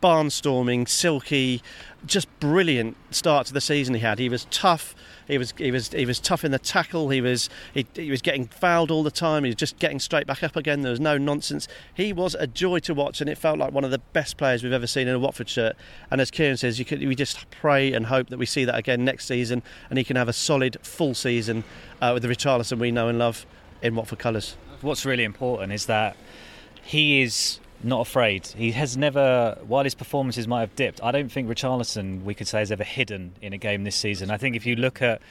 barnstorming, 0.01 0.87
silky, 0.87 1.61
just 2.05 2.27
brilliant 2.39 2.95
start 3.11 3.47
to 3.47 3.53
the 3.53 3.61
season 3.61 3.95
he 3.95 4.01
had. 4.01 4.19
He 4.19 4.29
was 4.29 4.45
tough. 4.51 4.95
He 5.27 5.37
was 5.37 5.53
he 5.57 5.71
was 5.71 5.89
he 5.89 6.05
was 6.05 6.19
tough 6.19 6.43
in 6.43 6.51
the 6.51 6.59
tackle. 6.59 7.09
He 7.09 7.21
was 7.21 7.49
he, 7.73 7.85
he 7.93 8.09
was 8.09 8.21
getting 8.21 8.47
fouled 8.47 8.89
all 8.89 9.03
the 9.03 9.11
time. 9.11 9.43
He 9.43 9.49
was 9.49 9.55
just 9.55 9.77
getting 9.79 9.99
straight 9.99 10.25
back 10.25 10.43
up 10.43 10.55
again. 10.55 10.81
There 10.81 10.91
was 10.91 10.99
no 10.99 11.17
nonsense. 11.17 11.67
He 11.93 12.13
was 12.13 12.35
a 12.35 12.47
joy 12.47 12.79
to 12.79 12.93
watch, 12.93 13.21
and 13.21 13.29
it 13.29 13.37
felt 13.37 13.59
like 13.59 13.71
one 13.71 13.83
of 13.83 13.91
the 13.91 13.99
best 13.99 14.37
players 14.37 14.63
we've 14.63 14.73
ever 14.73 14.87
seen 14.87 15.07
in 15.07 15.15
a 15.15 15.19
Watford 15.19 15.49
shirt. 15.49 15.75
And 16.09 16.19
as 16.21 16.31
Kieran 16.31 16.57
says, 16.57 16.81
could 16.87 16.99
we 17.05 17.15
just 17.15 17.49
pray 17.51 17.93
and 17.93 18.07
hope 18.07 18.29
that 18.29 18.37
we 18.37 18.45
see 18.45 18.65
that 18.65 18.75
again 18.75 19.05
next 19.05 19.25
season, 19.25 19.61
and 19.89 19.97
he 19.97 20.03
can 20.03 20.15
have 20.15 20.29
a 20.29 20.33
solid 20.33 20.77
full 20.81 21.13
season 21.13 21.63
uh, 22.01 22.11
with 22.13 22.23
the 22.23 22.29
Richarlison 22.29 22.79
we 22.79 22.91
know 22.91 23.07
and 23.07 23.19
love 23.19 23.45
in 23.81 23.95
Watford 23.95 24.19
colours. 24.19 24.55
What's 24.81 25.05
really 25.05 25.23
important 25.23 25.73
is 25.73 25.85
that 25.87 26.15
he 26.81 27.21
is 27.21 27.59
not 27.83 28.01
afraid. 28.01 28.47
He 28.47 28.71
has 28.71 28.97
never, 28.97 29.57
while 29.65 29.83
his 29.83 29.95
performances 29.95 30.47
might 30.47 30.61
have 30.61 30.75
dipped, 30.75 31.01
I 31.03 31.11
don't 31.11 31.31
think 31.31 31.49
Richarlison, 31.49 32.23
we 32.23 32.33
could 32.33 32.47
say, 32.47 32.59
has 32.59 32.71
ever 32.71 32.83
hidden 32.83 33.33
in 33.41 33.53
a 33.53 33.57
game 33.57 33.83
this 33.83 33.95
season. 33.95 34.31
I 34.31 34.37
think 34.37 34.55
if 34.55 34.65
you 34.65 34.75
look 34.75 35.01
at 35.01 35.21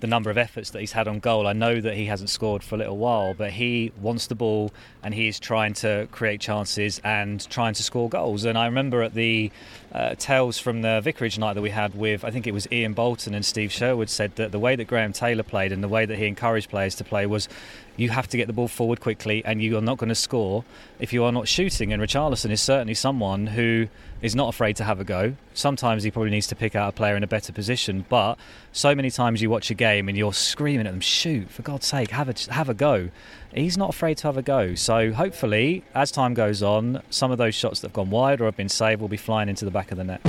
the 0.00 0.06
number 0.06 0.28
of 0.28 0.36
efforts 0.36 0.70
that 0.70 0.80
he's 0.80 0.92
had 0.92 1.08
on 1.08 1.18
goal. 1.18 1.46
I 1.46 1.54
know 1.54 1.80
that 1.80 1.94
he 1.94 2.06
hasn't 2.06 2.28
scored 2.28 2.62
for 2.62 2.74
a 2.74 2.78
little 2.78 2.98
while, 2.98 3.32
but 3.32 3.52
he 3.52 3.92
wants 4.00 4.26
the 4.26 4.34
ball 4.34 4.70
and 5.02 5.14
he's 5.14 5.40
trying 5.40 5.72
to 5.74 6.08
create 6.12 6.40
chances 6.40 7.00
and 7.04 7.48
trying 7.48 7.72
to 7.74 7.82
score 7.82 8.10
goals. 8.10 8.44
And 8.44 8.58
I 8.58 8.66
remember 8.66 9.02
at 9.02 9.14
the 9.14 9.50
uh, 9.94 10.16
tales 10.16 10.58
from 10.58 10.82
the 10.82 11.00
Vicarage 11.00 11.38
night 11.38 11.54
that 11.54 11.62
we 11.62 11.70
had 11.70 11.94
with, 11.94 12.24
I 12.24 12.30
think 12.30 12.48
it 12.48 12.52
was 12.52 12.66
Ian 12.72 12.94
Bolton 12.94 13.32
and 13.32 13.44
Steve 13.44 13.70
Sherwood 13.70 14.10
said 14.10 14.34
that 14.36 14.50
the 14.50 14.58
way 14.58 14.74
that 14.74 14.86
Graham 14.86 15.12
Taylor 15.12 15.44
played 15.44 15.70
and 15.70 15.84
the 15.84 15.88
way 15.88 16.04
that 16.04 16.18
he 16.18 16.26
encouraged 16.26 16.68
players 16.68 16.96
to 16.96 17.04
play 17.04 17.26
was 17.26 17.48
you 17.96 18.08
have 18.08 18.26
to 18.28 18.36
get 18.36 18.48
the 18.48 18.52
ball 18.52 18.66
forward 18.66 19.00
quickly 19.00 19.44
and 19.44 19.62
you 19.62 19.78
are 19.78 19.80
not 19.80 19.98
going 19.98 20.08
to 20.08 20.14
score 20.16 20.64
if 20.98 21.12
you 21.12 21.22
are 21.22 21.30
not 21.30 21.46
shooting. 21.46 21.92
And 21.92 22.02
Richarlison 22.02 22.50
is 22.50 22.60
certainly 22.60 22.94
someone 22.94 23.46
who 23.46 23.86
is 24.20 24.34
not 24.34 24.48
afraid 24.48 24.74
to 24.76 24.84
have 24.84 24.98
a 24.98 25.04
go. 25.04 25.36
Sometimes 25.52 26.02
he 26.02 26.10
probably 26.10 26.30
needs 26.30 26.48
to 26.48 26.56
pick 26.56 26.74
out 26.74 26.88
a 26.88 26.92
player 26.92 27.14
in 27.14 27.22
a 27.22 27.28
better 27.28 27.52
position, 27.52 28.04
but 28.08 28.36
so 28.72 28.96
many 28.96 29.10
times 29.10 29.42
you 29.42 29.50
watch 29.50 29.70
a 29.70 29.74
game 29.74 30.08
and 30.08 30.18
you're 30.18 30.32
screaming 30.32 30.86
at 30.86 30.90
them, 30.90 31.00
shoot, 31.00 31.50
for 31.50 31.62
God's 31.62 31.86
sake, 31.86 32.10
have 32.10 32.28
a, 32.28 32.52
have 32.52 32.68
a 32.68 32.74
go. 32.74 33.10
He's 33.54 33.78
not 33.78 33.90
afraid 33.90 34.18
to 34.18 34.26
have 34.26 34.36
a 34.36 34.42
go. 34.42 34.74
So 34.74 35.12
hopefully, 35.12 35.84
as 35.94 36.10
time 36.10 36.34
goes 36.34 36.62
on, 36.62 37.02
some 37.10 37.30
of 37.30 37.38
those 37.38 37.54
shots 37.54 37.80
that 37.80 37.88
have 37.88 37.94
gone 37.94 38.10
wide 38.10 38.40
or 38.40 38.46
have 38.46 38.56
been 38.56 38.68
saved 38.68 39.00
will 39.00 39.08
be 39.08 39.16
flying 39.16 39.48
into 39.48 39.64
the 39.64 39.70
back 39.70 39.92
of 39.92 39.98
the 39.98 40.04
net. 40.04 40.20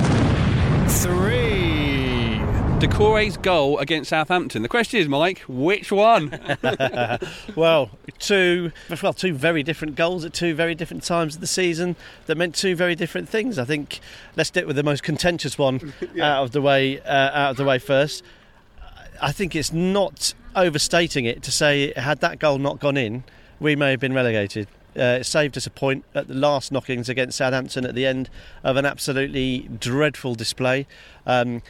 Three. 0.88 1.66
Doucouré's 2.78 3.38
goal 3.38 3.78
against 3.78 4.10
Southampton. 4.10 4.62
The 4.62 4.68
question 4.68 5.00
is, 5.00 5.08
Mike, 5.08 5.40
which 5.48 5.90
one? 5.90 6.38
well, 7.56 7.90
two 8.18 8.70
well, 9.02 9.14
two 9.14 9.32
very 9.32 9.62
different 9.62 9.96
goals 9.96 10.24
at 10.26 10.34
two 10.34 10.54
very 10.54 10.74
different 10.74 11.02
times 11.02 11.36
of 11.36 11.40
the 11.40 11.46
season 11.46 11.96
that 12.26 12.36
meant 12.36 12.54
two 12.54 12.76
very 12.76 12.94
different 12.94 13.30
things. 13.30 13.58
I 13.58 13.64
think 13.64 14.00
let's 14.36 14.48
stick 14.48 14.66
with 14.66 14.76
the 14.76 14.82
most 14.82 15.02
contentious 15.02 15.56
one 15.56 15.94
yeah. 16.14 16.36
out 16.36 16.44
of 16.44 16.50
the 16.52 16.60
way 16.60 17.00
uh, 17.00 17.30
out 17.32 17.50
of 17.52 17.56
the 17.56 17.64
way 17.64 17.78
first. 17.78 18.22
I 19.22 19.32
think 19.32 19.56
it's 19.56 19.72
not 19.72 20.34
overstating 20.56 21.24
it 21.24 21.42
to 21.44 21.52
say 21.52 21.92
had 21.96 22.20
that 22.20 22.38
goal 22.38 22.58
not 22.58 22.80
gone 22.80 22.96
in, 22.96 23.24
we 23.60 23.76
may 23.76 23.90
have 23.92 24.00
been 24.00 24.14
relegated. 24.14 24.68
Uh, 24.96 25.18
it 25.20 25.24
saved 25.24 25.56
us 25.56 25.66
a 25.66 25.70
point 25.70 26.04
at 26.14 26.26
the 26.26 26.34
last 26.34 26.72
knockings 26.72 27.08
against 27.08 27.36
Southampton 27.36 27.84
at 27.84 27.94
the 27.94 28.06
end 28.06 28.30
of 28.64 28.76
an 28.76 28.86
absolutely 28.86 29.68
dreadful 29.78 30.34
display. 30.34 30.86
Um, 31.26 31.62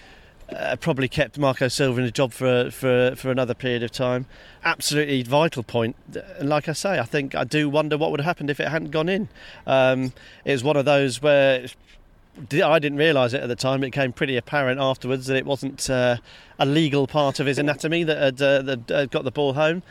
uh, 0.49 0.77
probably 0.77 1.09
kept 1.09 1.39
Marco 1.39 1.67
Silva 1.67 2.01
in 2.01 2.07
a 2.07 2.11
job 2.11 2.33
for 2.33 2.71
for 2.71 3.15
for 3.17 3.33
another 3.33 3.55
period 3.55 3.83
of 3.83 3.91
time. 3.91 4.27
Absolutely 4.65 5.23
vital 5.25 5.65
point. 5.65 5.97
And 6.39 6.49
like 6.49 6.69
I 6.69 6.73
say, 6.73 7.01
I 7.01 7.05
think 7.05 7.35
I 7.35 7.43
do 7.43 7.69
wonder 7.69 7.99
what 7.99 8.13
would 8.13 8.21
have 8.21 8.27
happened 8.27 8.51
if 8.51 8.61
it 8.61 8.69
hadn't 8.69 8.93
gone 8.93 9.09
in. 9.09 9.29
Um, 9.67 10.13
it 10.45 10.53
was 10.53 10.63
one 10.63 10.77
of 10.77 10.85
those 10.85 11.21
where. 11.21 11.67
I 12.39 12.79
didn't 12.79 12.99
realise 12.99 13.33
it 13.33 13.43
at 13.43 13.49
the 13.49 13.57
time. 13.57 13.83
It 13.83 13.89
became 13.89 14.13
pretty 14.13 14.37
apparent 14.37 14.81
afterwards 14.81 15.27
that 15.27 15.37
it 15.37 15.47
wasn't 15.47 15.89
uh, 15.89 16.17
a 16.59 16.67
legal 16.67 17.07
part 17.07 17.41
of 17.41 17.47
his 17.47 17.59
anatomy 17.59 18.05
that 18.05 18.19
had, 18.19 18.43
uh, 18.43 18.63
that 18.63 18.89
had 18.89 19.11
got 19.11 19.25
the 19.25 19.31
ball 19.31 19.55
home 19.55 19.83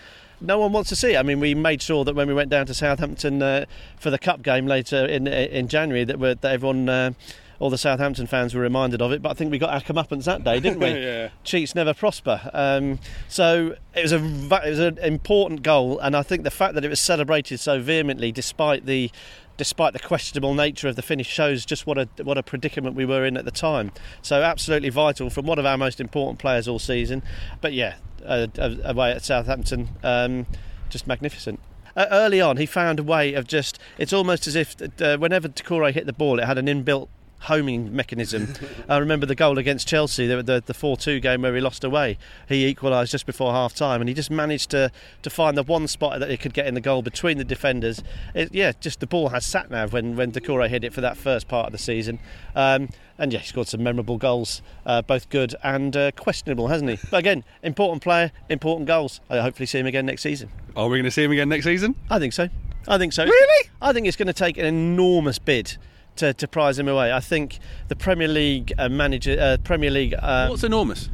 no 0.41 0.60
one 0.60 0.72
wants 0.72 0.89
to 0.89 0.96
see 0.96 1.14
it. 1.14 1.18
I 1.18 1.24
mean, 1.24 1.39
we 1.39 1.56
made 1.56 1.82
sure 1.82 2.04
that 2.04 2.16
when 2.16 2.28
we 2.28 2.34
went 2.34 2.50
down 2.50 2.66
to 2.68 2.74
Southampton 2.74 3.41
uh, 3.41 3.66
for 3.98 4.10
the 4.10 4.20
cup 4.20 4.41
game 4.41 4.68
later 4.68 5.06
in 5.06 5.28
in 5.28 5.68
January, 5.68 6.04
that, 6.04 6.20
that 6.20 6.46
everyone 6.46 6.89
uh, 6.89 7.14
all 7.60 7.70
the 7.70 7.78
Southampton 7.78 8.28
fans 8.28 8.54
were 8.54 8.62
reminded 8.62 9.02
of 9.02 9.12
it. 9.12 9.22
But 9.22 9.30
I 9.30 9.34
think 9.34 9.52
we 9.52 9.58
got 9.58 9.74
our 9.74 9.82
comeuppance 9.82 10.26
that 10.26 10.43
day, 10.43 10.60
didn't 10.60 10.80
we? 10.80 10.89
yeah. 11.02 11.30
Cheats 11.43 11.76
never 11.76 11.93
prosper. 11.93 12.50
Um, 12.54 13.00
so 13.28 13.76
it 13.96 14.02
was 14.02 14.12
a 14.12 14.18
it 14.18 14.70
was 14.70 14.80
an 14.80 14.98
important 15.00 15.64
goal, 15.64 16.00
and 16.00 16.16
I 16.16 16.24
think 16.24 16.43
the 16.43 16.52
fact 16.52 16.76
that 16.76 16.84
it 16.84 16.89
was 16.89 17.00
celebrated 17.00 17.60
so 17.60 17.80
vehemently, 17.80 18.32
despite 18.32 18.86
the 18.86 19.12
despite 19.58 19.93
the 19.93 19.99
questionable 19.99 20.53
nature 20.53 20.88
of 20.88 20.95
the 20.95 21.01
finish, 21.01 21.28
shows 21.28 21.66
just 21.66 21.88
what 21.88 21.97
a 21.97 22.08
what 22.24 22.38
a 22.38 22.43
predicament 22.43 22.95
we 22.95 23.06
were 23.06 23.26
in 23.26 23.38
at 23.38 23.45
the 23.45 23.51
time. 23.51 23.91
So 24.22 24.41
absolutely 24.41 24.89
vital 24.89 25.30
from 25.30 25.45
one 25.45 25.60
of 25.60 25.66
our 25.66 25.78
most 25.78 25.99
important 25.99 26.39
players 26.39 26.68
all 26.68 26.80
season. 26.80 27.24
But 27.62 27.74
yeah, 27.74 27.95
uh, 28.26 28.47
away 28.84 29.12
at 29.12 29.24
Southampton, 29.24 29.89
um, 30.03 30.45
just 30.89 31.08
magnificent. 31.08 31.60
Uh, 31.95 32.08
early 32.12 32.41
on, 32.41 32.58
he 32.58 32.66
found 32.66 32.99
a 32.99 33.03
way 33.03 33.34
of 33.34 33.47
just. 33.47 33.80
It's 33.97 34.12
almost 34.12 34.47
as 34.47 34.56
if 34.56 34.76
uh, 35.01 35.18
whenever 35.18 35.47
Doucouré 35.47 35.93
hit 35.93 36.06
the 36.06 36.14
ball, 36.14 36.39
it 36.39 36.45
had 36.45 36.58
an 36.58 36.66
inbuilt 36.66 37.08
homing 37.40 37.96
mechanism. 37.96 38.54
I 38.90 38.98
remember 38.98 39.26
the 39.26 39.36
goal 39.36 39.58
against 39.58 39.88
Chelsea, 39.88 40.28
the 40.28 40.42
the, 40.44 40.64
the 40.66 40.74
4-2 40.74 41.22
game 41.22 41.42
where 41.42 41.56
he 41.56 41.62
lost 41.62 41.84
away. 41.84 42.18
He 42.48 42.66
equalised 42.66 43.12
just 43.12 43.26
before 43.26 43.52
half 43.52 43.74
time, 43.74 44.02
and 44.02 44.08
he 44.08 44.14
just 44.14 44.32
managed 44.32 44.72
to 44.72 44.92
to 45.22 45.30
find 45.30 45.58
the 45.58 45.64
one 45.64 45.88
spot 45.88 46.20
that 46.20 46.30
he 46.30 46.38
could 46.38 46.54
get 46.54 46.68
in 46.68 46.74
the 46.74 46.82
goal 46.82 47.02
between 47.02 47.38
the 47.38 47.44
defenders. 47.44 48.04
It, 48.34 48.54
yeah, 48.54 48.72
just 48.80 49.00
the 49.00 49.08
ball 49.08 49.30
has 49.30 49.46
sat 49.46 49.70
nav 49.70 49.94
when 49.94 50.16
when 50.16 50.32
Doucouré 50.32 50.70
hit 50.70 50.84
it 50.84 50.94
for 50.94 51.02
that 51.02 51.18
first 51.18 51.48
part 51.48 51.68
of 51.68 51.72
the 51.72 51.78
season. 51.78 52.20
Um, 52.56 52.90
and 53.18 53.32
yeah, 53.32 53.40
he 53.40 53.48
scored 53.48 53.68
some 53.68 53.82
memorable 53.82 54.18
goals, 54.18 54.62
uh, 54.86 55.02
both 55.02 55.30
good 55.30 55.56
and 55.64 55.96
uh, 55.96 56.12
questionable, 56.12 56.68
hasn't 56.68 56.90
he? 56.92 57.00
But 57.10 57.18
again, 57.18 57.44
important 57.64 58.04
player, 58.04 58.32
important 58.50 58.88
goals. 58.88 59.22
I 59.30 59.40
hopefully 59.40 59.68
see 59.68 59.80
him 59.80 59.86
again 59.86 60.06
next 60.06 60.22
season. 60.22 60.50
Are 60.76 60.90
we 60.90 60.98
going 60.98 61.06
to 61.06 61.12
see 61.12 61.24
him 61.24 61.32
again 61.32 61.48
next 61.48 61.64
season? 61.64 61.96
I 62.10 62.20
think 62.20 62.34
so. 62.34 62.50
I 62.88 62.98
think 62.98 63.14
so. 63.14 63.24
Really? 63.24 63.70
I 63.82 63.94
think 63.94 64.08
it's 64.08 64.18
going 64.18 64.28
to 64.28 64.34
take 64.34 64.58
an 64.58 64.66
enormous 64.66 65.40
bid 65.40 65.78
to, 66.18 66.34
to 66.34 66.47
prize 66.47 66.80
him 66.80 66.88
away. 66.88 67.11
I 67.11 67.20
think 67.20 67.59
the 67.88 67.95
Premier 67.95 68.28
League 68.28 68.74
uh, 68.78 68.89
manager, 68.89 69.38
uh, 69.39 69.57
Premier 69.63 69.89
League. 69.91 70.13
Uh, 70.18 70.47
What's 70.47 70.63
enormous? 70.63 71.09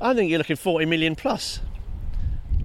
I 0.00 0.14
think 0.14 0.30
you're 0.30 0.38
looking 0.38 0.56
40 0.56 0.86
million 0.86 1.14
plus. 1.14 1.60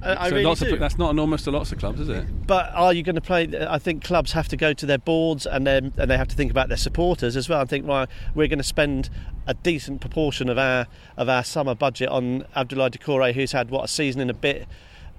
I, 0.01 0.29
So 0.29 0.35
really 0.35 0.45
lots 0.45 0.59
do. 0.61 0.73
of, 0.73 0.79
that's 0.79 0.97
not 0.97 1.09
enormous 1.09 1.43
to 1.43 1.51
lots 1.51 1.71
of 1.71 1.79
clubs, 1.79 1.99
is 1.99 2.09
it? 2.09 2.47
But 2.47 2.71
are 2.73 2.93
you 2.93 3.03
going 3.03 3.15
to 3.15 3.21
play? 3.21 3.47
I 3.67 3.79
think 3.79 4.03
clubs 4.03 4.31
have 4.33 4.47
to 4.49 4.57
go 4.57 4.73
to 4.73 4.85
their 4.85 4.99
boards 4.99 5.45
and 5.47 5.65
then 5.65 5.93
and 5.97 6.09
they 6.09 6.17
have 6.17 6.27
to 6.27 6.35
think 6.35 6.51
about 6.51 6.67
their 6.67 6.77
supporters 6.77 7.35
as 7.35 7.49
well. 7.49 7.61
I 7.61 7.65
think 7.65 7.87
well, 7.87 8.05
we're 8.35 8.47
going 8.47 8.59
to 8.59 8.63
spend 8.63 9.09
a 9.47 9.53
decent 9.55 10.01
proportion 10.01 10.49
of 10.49 10.57
our 10.57 10.87
of 11.17 11.29
our 11.29 11.43
summer 11.43 11.73
budget 11.73 12.09
on 12.09 12.41
Abdoulaye 12.55 12.91
Doucouré, 12.91 13.33
who's 13.33 13.53
had 13.53 13.69
what 13.71 13.85
a 13.85 13.87
season 13.87 14.21
in 14.21 14.29
a 14.29 14.35
bit 14.35 14.67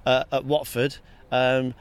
uh, 0.05 0.23
at 0.31 0.45
Watford. 0.45 0.97
Um, 1.31 1.73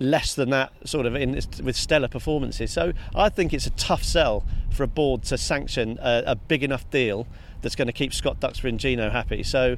less 0.00 0.34
than 0.34 0.50
that 0.50 0.72
sort 0.84 1.06
of 1.06 1.14
in 1.14 1.34
with 1.62 1.76
stellar 1.76 2.08
performances. 2.08 2.72
So 2.72 2.92
I 3.14 3.28
think 3.28 3.52
it's 3.52 3.66
a 3.66 3.70
tough 3.70 4.02
sell 4.02 4.44
for 4.70 4.82
a 4.82 4.88
board 4.88 5.22
to 5.24 5.38
sanction 5.38 5.98
a, 6.02 6.22
a 6.26 6.36
big 6.36 6.62
enough 6.62 6.88
deal 6.90 7.26
that's 7.62 7.76
going 7.76 7.86
to 7.86 7.92
keep 7.92 8.12
Scott 8.12 8.40
Duxbury 8.40 8.70
and 8.70 8.80
Gino 8.80 9.10
happy. 9.10 9.42
So 9.42 9.76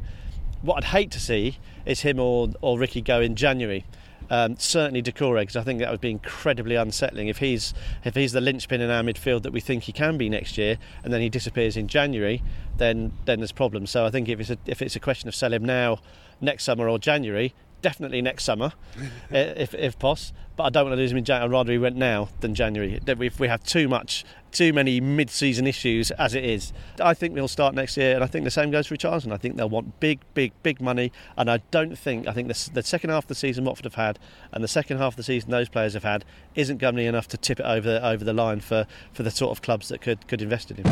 what 0.63 0.77
I'd 0.79 0.85
hate 0.85 1.11
to 1.13 1.21
see 1.21 1.59
is 1.85 2.01
him 2.01 2.19
or, 2.19 2.49
or 2.61 2.79
Ricky 2.79 3.03
go 3.03 3.21
in 3.21 3.37
January. 3.37 3.85
Um, 4.29 4.57
certainly 4.59 5.03
Doucouré, 5.03 5.43
because 5.43 5.55
I 5.55 5.63
think 5.63 5.79
that 5.79 5.91
would 5.93 6.01
be 6.01 6.11
incredibly 6.11 6.75
unsettling 6.75 7.29
if 7.29 7.39
he's 7.39 7.73
if 8.05 8.17
he's 8.17 8.33
the 8.33 8.41
linchpin 8.41 8.81
in 8.81 8.91
our 8.91 9.05
midfield 9.05 9.45
that 9.45 9.53
we 9.53 9.61
think 9.61 9.85
he 9.85 9.93
can 9.93 10.19
be 10.19 10.29
next 10.29 10.59
year, 10.59 10.79
and 11.05 11.13
then 11.13 11.21
he 11.21 11.29
disappears 11.29 11.77
in 11.77 11.87
January, 11.87 12.43
then 12.77 13.13
then 13.25 13.39
there's 13.39 13.53
problems. 13.53 13.91
So 13.93 14.05
I 14.05 14.11
think 14.11 14.29
if 14.29 14.41
it's 14.41 14.51
a, 14.51 14.59
if 14.67 14.83
it's 14.83 14.97
a 14.97 15.01
question 15.01 15.29
of 15.29 15.37
sell 15.37 15.53
him 15.53 15.65
now, 15.65 16.01
next 16.41 16.65
summer 16.65 16.89
or 16.89 16.99
January, 16.99 17.55
definitely 17.87 18.21
next 18.21 18.43
summer, 18.43 18.73
if 19.31 19.73
if 19.75 19.97
poss. 19.99 20.33
But 20.57 20.65
I 20.65 20.71
don't 20.71 20.85
want 20.87 20.95
to 20.95 20.97
lose 20.97 21.13
him 21.13 21.19
in 21.19 21.25
January. 21.25 21.47
I'd 21.47 21.53
rather 21.53 21.71
he 21.73 21.79
went 21.79 21.97
now 21.97 22.31
than 22.41 22.55
January. 22.55 22.99
We- 23.19 23.27
If 23.27 23.39
we 23.39 23.47
have 23.49 23.63
too 23.63 23.89
much, 23.89 24.25
too 24.53 24.73
many 24.73 25.01
mid-season 25.03 25.67
issues 25.67 26.11
as 26.13 26.35
it 26.35 26.45
is, 26.45 26.73
I 26.99 27.13
think 27.13 27.35
we'll 27.35 27.47
start 27.47 27.75
next 27.75 27.95
year. 27.99 28.15
And 28.15 28.25
I 28.25 28.27
think 28.27 28.45
the 28.45 28.51
same 28.51 28.71
goes 28.71 28.87
for 28.87 28.97
Richarlison. 28.97 29.33
I 29.33 29.37
think 29.37 29.57
they'll 29.57 29.69
want 29.69 30.01
big, 30.01 30.21
big, 30.33 30.53
big 30.63 30.81
money. 30.81 31.13
And 31.37 31.51
I 31.51 31.59
don't 31.71 31.97
think 31.99 32.27
I 32.27 32.33
think 32.33 32.49
the, 32.49 32.71
the 32.73 32.83
second 32.83 33.11
half 33.11 33.25
of 33.25 33.29
the 33.29 33.35
season 33.35 33.65
Watford 33.65 33.85
have 33.85 33.95
had, 33.97 34.19
and 34.51 34.65
the 34.65 34.69
second 34.69 34.97
half 34.97 35.13
of 35.13 35.17
the 35.17 35.23
season 35.23 35.51
those 35.51 35.69
players 35.69 35.93
have 35.93 36.05
had, 36.05 36.25
isn't 36.55 36.79
going 36.79 36.95
to 36.95 37.01
be 37.03 37.07
enough 37.07 37.29
to 37.29 37.37
tip 37.37 37.61
it 37.61 37.67
over 37.67 38.01
over 38.03 38.25
the 38.25 38.33
line 38.33 38.61
for, 38.61 38.87
for 39.13 39.23
the 39.23 39.31
sort 39.31 39.53
of 39.53 39.61
clubs 39.63 39.89
that 39.91 40.01
could 40.01 40.27
could 40.27 40.41
invest 40.43 40.71
in 40.71 40.79
him. 40.79 40.85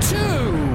Two. 0.00 0.70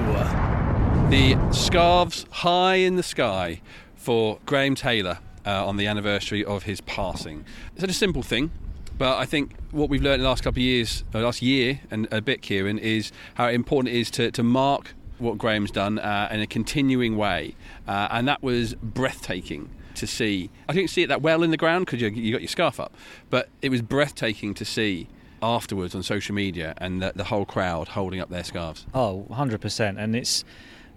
The 1.09 1.38
scarves 1.53 2.26
high 2.32 2.76
in 2.76 2.95
the 2.95 3.03
sky 3.03 3.61
for 4.05 4.37
Graham 4.45 4.75
Taylor 4.75 5.17
uh, 5.47 5.65
on 5.65 5.77
the 5.77 5.87
anniversary 5.87 6.45
of 6.45 6.63
his 6.63 6.79
passing. 6.81 7.43
It's 7.75 7.83
a 7.83 7.91
simple 7.91 8.21
thing, 8.21 8.51
but 8.99 9.17
I 9.17 9.25
think 9.25 9.55
what 9.71 9.89
we've 9.89 10.03
learned 10.03 10.19
in 10.19 10.21
the 10.21 10.29
last 10.29 10.43
couple 10.43 10.59
of 10.59 10.63
years, 10.63 11.03
uh, 11.15 11.21
last 11.21 11.41
year 11.41 11.79
and 11.89 12.07
a 12.11 12.21
bit, 12.21 12.43
Kieran, 12.43 12.77
is 12.77 13.11
how 13.33 13.47
important 13.47 13.95
it 13.95 13.97
is 13.97 14.11
to, 14.11 14.29
to 14.29 14.43
mark 14.43 14.93
what 15.17 15.39
Graham's 15.39 15.71
done 15.71 15.97
uh, 15.97 16.29
in 16.31 16.39
a 16.39 16.45
continuing 16.45 17.17
way, 17.17 17.55
uh, 17.87 18.09
and 18.11 18.27
that 18.27 18.43
was 18.43 18.75
breathtaking 18.75 19.71
to 19.95 20.05
see. 20.05 20.51
I 20.69 20.73
didn't 20.73 20.91
see 20.91 21.01
it 21.01 21.07
that 21.07 21.23
well 21.23 21.41
in 21.41 21.49
the 21.49 21.57
ground 21.57 21.87
because 21.87 21.99
you, 21.99 22.09
you 22.09 22.31
got 22.31 22.41
your 22.41 22.47
scarf 22.47 22.79
up, 22.79 22.93
but 23.31 23.49
it 23.63 23.69
was 23.69 23.81
breathtaking 23.81 24.53
to 24.53 24.65
see 24.65 25.07
afterwards 25.41 25.95
on 25.95 26.03
social 26.03 26.35
media 26.35 26.75
and 26.77 27.01
the, 27.01 27.13
the 27.15 27.23
whole 27.25 27.45
crowd 27.45 27.89
holding 27.89 28.19
up 28.19 28.29
their 28.29 28.43
scarves. 28.43 28.85
Oh, 28.93 29.25
100%. 29.31 29.97
And 29.97 30.15
it's, 30.15 30.43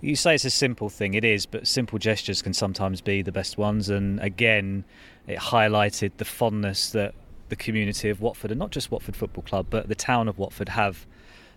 you 0.00 0.16
say 0.16 0.34
it's 0.34 0.44
a 0.44 0.50
simple 0.50 0.88
thing, 0.88 1.14
it 1.14 1.24
is, 1.24 1.46
but 1.46 1.66
simple 1.66 1.98
gestures 1.98 2.42
can 2.42 2.52
sometimes 2.52 3.00
be 3.00 3.22
the 3.22 3.32
best 3.32 3.58
ones. 3.58 3.88
And 3.88 4.20
again, 4.20 4.84
it 5.26 5.38
highlighted 5.38 6.12
the 6.18 6.24
fondness 6.24 6.90
that 6.90 7.14
the 7.48 7.56
community 7.56 8.08
of 8.08 8.20
Watford, 8.20 8.50
and 8.50 8.58
not 8.58 8.70
just 8.70 8.90
Watford 8.90 9.16
Football 9.16 9.44
Club, 9.44 9.66
but 9.70 9.88
the 9.88 9.94
town 9.94 10.28
of 10.28 10.38
Watford 10.38 10.70
have 10.70 11.06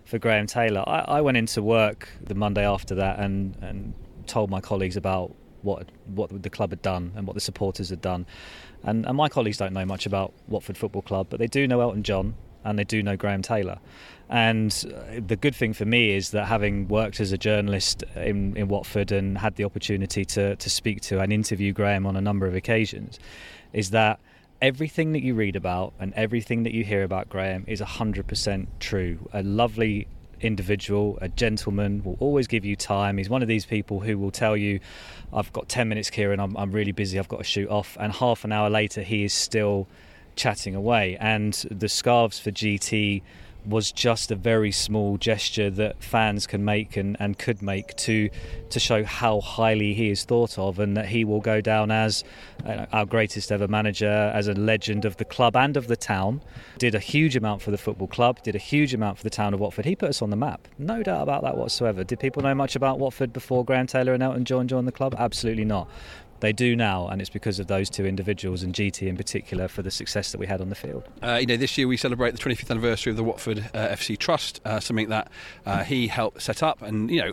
for 0.04 0.18
Graham 0.18 0.46
Taylor. 0.46 0.82
I, 0.86 1.00
I 1.00 1.20
went 1.20 1.36
into 1.36 1.62
work 1.62 2.08
the 2.20 2.34
Monday 2.34 2.66
after 2.66 2.94
that 2.96 3.18
and, 3.18 3.56
and 3.60 3.94
told 4.26 4.50
my 4.50 4.60
colleagues 4.60 4.96
about 4.96 5.34
what 5.62 5.88
what 6.06 6.42
the 6.42 6.50
club 6.50 6.70
had 6.70 6.82
done 6.82 7.12
and 7.14 7.24
what 7.26 7.34
the 7.34 7.40
supporters 7.40 7.90
had 7.90 8.00
done. 8.00 8.26
And, 8.82 9.06
and 9.06 9.16
my 9.16 9.28
colleagues 9.28 9.58
don't 9.58 9.72
know 9.72 9.84
much 9.84 10.06
about 10.06 10.32
Watford 10.48 10.76
Football 10.76 11.02
Club, 11.02 11.28
but 11.30 11.38
they 11.38 11.46
do 11.46 11.68
know 11.68 11.80
Elton 11.80 12.02
John 12.02 12.34
and 12.64 12.78
they 12.78 12.84
do 12.84 13.02
know 13.02 13.16
Graham 13.16 13.42
Taylor. 13.42 13.78
And 14.32 14.74
uh, 14.86 15.20
the 15.26 15.36
good 15.36 15.54
thing 15.54 15.74
for 15.74 15.84
me 15.84 16.12
is 16.12 16.30
that 16.30 16.46
having 16.46 16.88
worked 16.88 17.20
as 17.20 17.32
a 17.32 17.38
journalist 17.38 18.02
in, 18.16 18.56
in 18.56 18.66
Watford 18.66 19.12
and 19.12 19.36
had 19.36 19.56
the 19.56 19.64
opportunity 19.64 20.24
to, 20.24 20.56
to 20.56 20.70
speak 20.70 21.02
to 21.02 21.20
and 21.20 21.30
interview 21.30 21.74
Graham 21.74 22.06
on 22.06 22.16
a 22.16 22.20
number 22.22 22.46
of 22.46 22.54
occasions, 22.54 23.20
is 23.74 23.90
that 23.90 24.18
everything 24.62 25.12
that 25.12 25.22
you 25.22 25.34
read 25.34 25.54
about 25.54 25.92
and 26.00 26.14
everything 26.14 26.62
that 26.62 26.72
you 26.72 26.82
hear 26.82 27.02
about 27.02 27.28
Graham 27.28 27.64
is 27.68 27.82
100% 27.82 28.66
true. 28.80 29.18
A 29.34 29.42
lovely 29.42 30.08
individual, 30.40 31.18
a 31.20 31.28
gentleman, 31.28 32.02
will 32.02 32.16
always 32.18 32.46
give 32.46 32.64
you 32.64 32.74
time. 32.74 33.18
He's 33.18 33.28
one 33.28 33.42
of 33.42 33.48
these 33.48 33.66
people 33.66 34.00
who 34.00 34.16
will 34.16 34.30
tell 34.30 34.56
you, 34.56 34.80
I've 35.34 35.52
got 35.52 35.68
10 35.68 35.90
minutes, 35.90 36.08
Kieran, 36.08 36.40
I'm, 36.40 36.56
I'm 36.56 36.72
really 36.72 36.92
busy, 36.92 37.18
I've 37.18 37.28
got 37.28 37.40
to 37.40 37.44
shoot 37.44 37.68
off. 37.68 37.98
And 38.00 38.10
half 38.10 38.44
an 38.44 38.52
hour 38.52 38.70
later, 38.70 39.02
he 39.02 39.24
is 39.24 39.34
still 39.34 39.88
chatting 40.36 40.74
away. 40.74 41.18
And 41.20 41.52
the 41.70 41.90
scarves 41.90 42.38
for 42.38 42.50
GT 42.50 43.20
was 43.64 43.92
just 43.92 44.30
a 44.30 44.34
very 44.34 44.72
small 44.72 45.16
gesture 45.16 45.70
that 45.70 46.02
fans 46.02 46.46
can 46.46 46.64
make 46.64 46.96
and, 46.96 47.16
and 47.20 47.38
could 47.38 47.62
make 47.62 47.94
to 47.96 48.28
to 48.70 48.80
show 48.80 49.04
how 49.04 49.40
highly 49.40 49.92
he 49.94 50.10
is 50.10 50.24
thought 50.24 50.58
of 50.58 50.78
and 50.78 50.96
that 50.96 51.06
he 51.06 51.24
will 51.24 51.40
go 51.40 51.60
down 51.60 51.90
as 51.90 52.24
uh, 52.64 52.86
our 52.92 53.04
greatest 53.04 53.52
ever 53.52 53.68
manager, 53.68 54.32
as 54.34 54.48
a 54.48 54.54
legend 54.54 55.04
of 55.04 55.16
the 55.18 55.24
club 55.24 55.54
and 55.56 55.76
of 55.76 55.88
the 55.88 55.96
town. 55.96 56.40
Did 56.78 56.94
a 56.94 56.98
huge 56.98 57.36
amount 57.36 57.60
for 57.60 57.70
the 57.70 57.78
football 57.78 58.08
club, 58.08 58.42
did 58.42 58.54
a 58.54 58.58
huge 58.58 58.94
amount 58.94 59.18
for 59.18 59.24
the 59.24 59.30
town 59.30 59.52
of 59.52 59.60
Watford. 59.60 59.84
He 59.84 59.94
put 59.94 60.08
us 60.08 60.22
on 60.22 60.30
the 60.30 60.36
map, 60.36 60.66
no 60.78 61.02
doubt 61.02 61.22
about 61.22 61.42
that 61.42 61.56
whatsoever. 61.56 62.02
Did 62.02 62.18
people 62.18 62.42
know 62.42 62.54
much 62.54 62.76
about 62.76 62.98
Watford 62.98 63.32
before 63.32 63.64
Graham 63.64 63.86
Taylor 63.86 64.14
and 64.14 64.22
Elton 64.22 64.44
John 64.44 64.68
joined 64.68 64.88
the 64.88 64.92
club? 64.92 65.14
Absolutely 65.18 65.64
not. 65.64 65.88
They 66.42 66.52
do 66.52 66.74
now, 66.74 67.06
and 67.06 67.20
it's 67.20 67.30
because 67.30 67.60
of 67.60 67.68
those 67.68 67.88
two 67.88 68.04
individuals 68.04 68.64
and 68.64 68.74
GT 68.74 69.06
in 69.06 69.16
particular 69.16 69.68
for 69.68 69.82
the 69.82 69.92
success 69.92 70.32
that 70.32 70.38
we 70.38 70.48
had 70.48 70.60
on 70.60 70.70
the 70.70 70.74
field. 70.74 71.04
Uh, 71.22 71.38
you 71.40 71.46
know, 71.46 71.56
this 71.56 71.78
year 71.78 71.86
we 71.86 71.96
celebrate 71.96 72.32
the 72.32 72.38
25th 72.38 72.68
anniversary 72.68 73.12
of 73.12 73.16
the 73.16 73.22
Watford 73.22 73.60
uh, 73.72 73.88
FC 73.90 74.18
Trust, 74.18 74.60
uh, 74.64 74.80
something 74.80 75.08
that 75.08 75.30
uh, 75.64 75.84
he 75.84 76.08
helped 76.08 76.42
set 76.42 76.60
up 76.60 76.82
and 76.82 77.12
you 77.12 77.22
know 77.22 77.32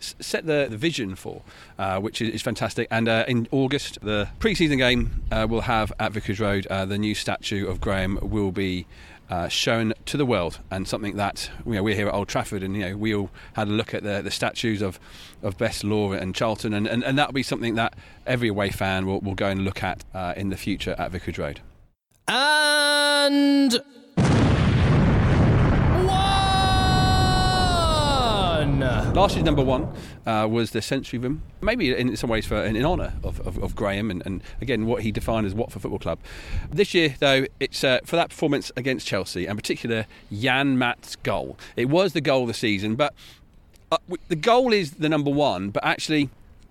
set 0.00 0.44
the, 0.44 0.66
the 0.68 0.76
vision 0.76 1.14
for, 1.14 1.40
uh, 1.78 1.98
which 1.98 2.20
is, 2.20 2.28
is 2.28 2.42
fantastic. 2.42 2.88
And 2.90 3.08
uh, 3.08 3.24
in 3.26 3.48
August, 3.52 3.98
the 4.02 4.28
pre-season 4.38 4.76
game 4.76 5.22
uh, 5.30 5.46
we'll 5.48 5.62
have 5.62 5.90
at 5.98 6.12
Vicarage 6.12 6.40
Road. 6.40 6.66
Uh, 6.66 6.84
the 6.84 6.98
new 6.98 7.14
statue 7.14 7.66
of 7.66 7.80
Graham 7.80 8.18
will 8.20 8.52
be. 8.52 8.86
Uh, 9.32 9.48
shown 9.48 9.94
to 10.04 10.18
the 10.18 10.26
world, 10.26 10.58
and 10.70 10.86
something 10.86 11.16
that 11.16 11.50
you 11.64 11.72
know 11.72 11.82
we're 11.82 11.94
here 11.94 12.06
at 12.06 12.12
Old 12.12 12.28
Trafford, 12.28 12.62
and 12.62 12.76
you 12.76 12.82
know 12.82 12.98
we 12.98 13.14
all 13.14 13.30
had 13.54 13.66
a 13.66 13.70
look 13.70 13.94
at 13.94 14.02
the, 14.02 14.20
the 14.20 14.30
statues 14.30 14.82
of, 14.82 15.00
of 15.42 15.56
Best 15.56 15.84
Law 15.84 16.12
and 16.12 16.34
Charlton, 16.34 16.74
and, 16.74 16.86
and, 16.86 17.02
and 17.02 17.16
that'll 17.16 17.32
be 17.32 17.42
something 17.42 17.74
that 17.76 17.94
every 18.26 18.48
away 18.48 18.68
fan 18.68 19.06
will, 19.06 19.20
will 19.20 19.34
go 19.34 19.46
and 19.48 19.64
look 19.64 19.82
at 19.82 20.04
uh, 20.12 20.34
in 20.36 20.50
the 20.50 20.56
future 20.58 20.94
at 20.98 21.12
Vicarage 21.12 21.38
Road. 21.38 21.60
And 22.28 23.80
one. 28.62 28.80
Last 29.14 29.34
year's 29.34 29.44
number 29.44 29.62
one 29.62 29.92
uh, 30.26 30.46
was 30.50 30.70
the 30.70 30.82
Century 30.82 31.18
Room, 31.18 31.42
maybe 31.60 31.94
in 31.94 32.16
some 32.16 32.30
ways 32.30 32.46
for 32.46 32.56
in, 32.56 32.76
in 32.76 32.84
honour 32.84 33.14
of, 33.22 33.40
of, 33.46 33.58
of 33.62 33.74
Graham 33.74 34.10
and, 34.10 34.22
and 34.24 34.42
again 34.60 34.86
what 34.86 35.02
he 35.02 35.12
defined 35.12 35.46
as 35.46 35.54
Watford 35.54 35.82
Football 35.82 35.98
Club. 35.98 36.18
This 36.70 36.94
year, 36.94 37.14
though, 37.18 37.46
it's 37.60 37.84
uh, 37.84 38.00
for 38.04 38.16
that 38.16 38.30
performance 38.30 38.72
against 38.76 39.06
Chelsea, 39.06 39.46
and 39.46 39.58
particular 39.58 40.06
Janmaat's 40.32 41.16
goal. 41.16 41.58
It 41.76 41.88
was 41.88 42.12
the 42.12 42.20
goal 42.20 42.42
of 42.42 42.48
the 42.48 42.54
season, 42.54 42.94
but 42.94 43.14
uh, 43.90 43.98
the 44.28 44.36
goal 44.36 44.72
is 44.72 44.92
the 44.92 45.08
number 45.08 45.30
one, 45.30 45.70
but 45.70 45.84
actually 45.84 46.30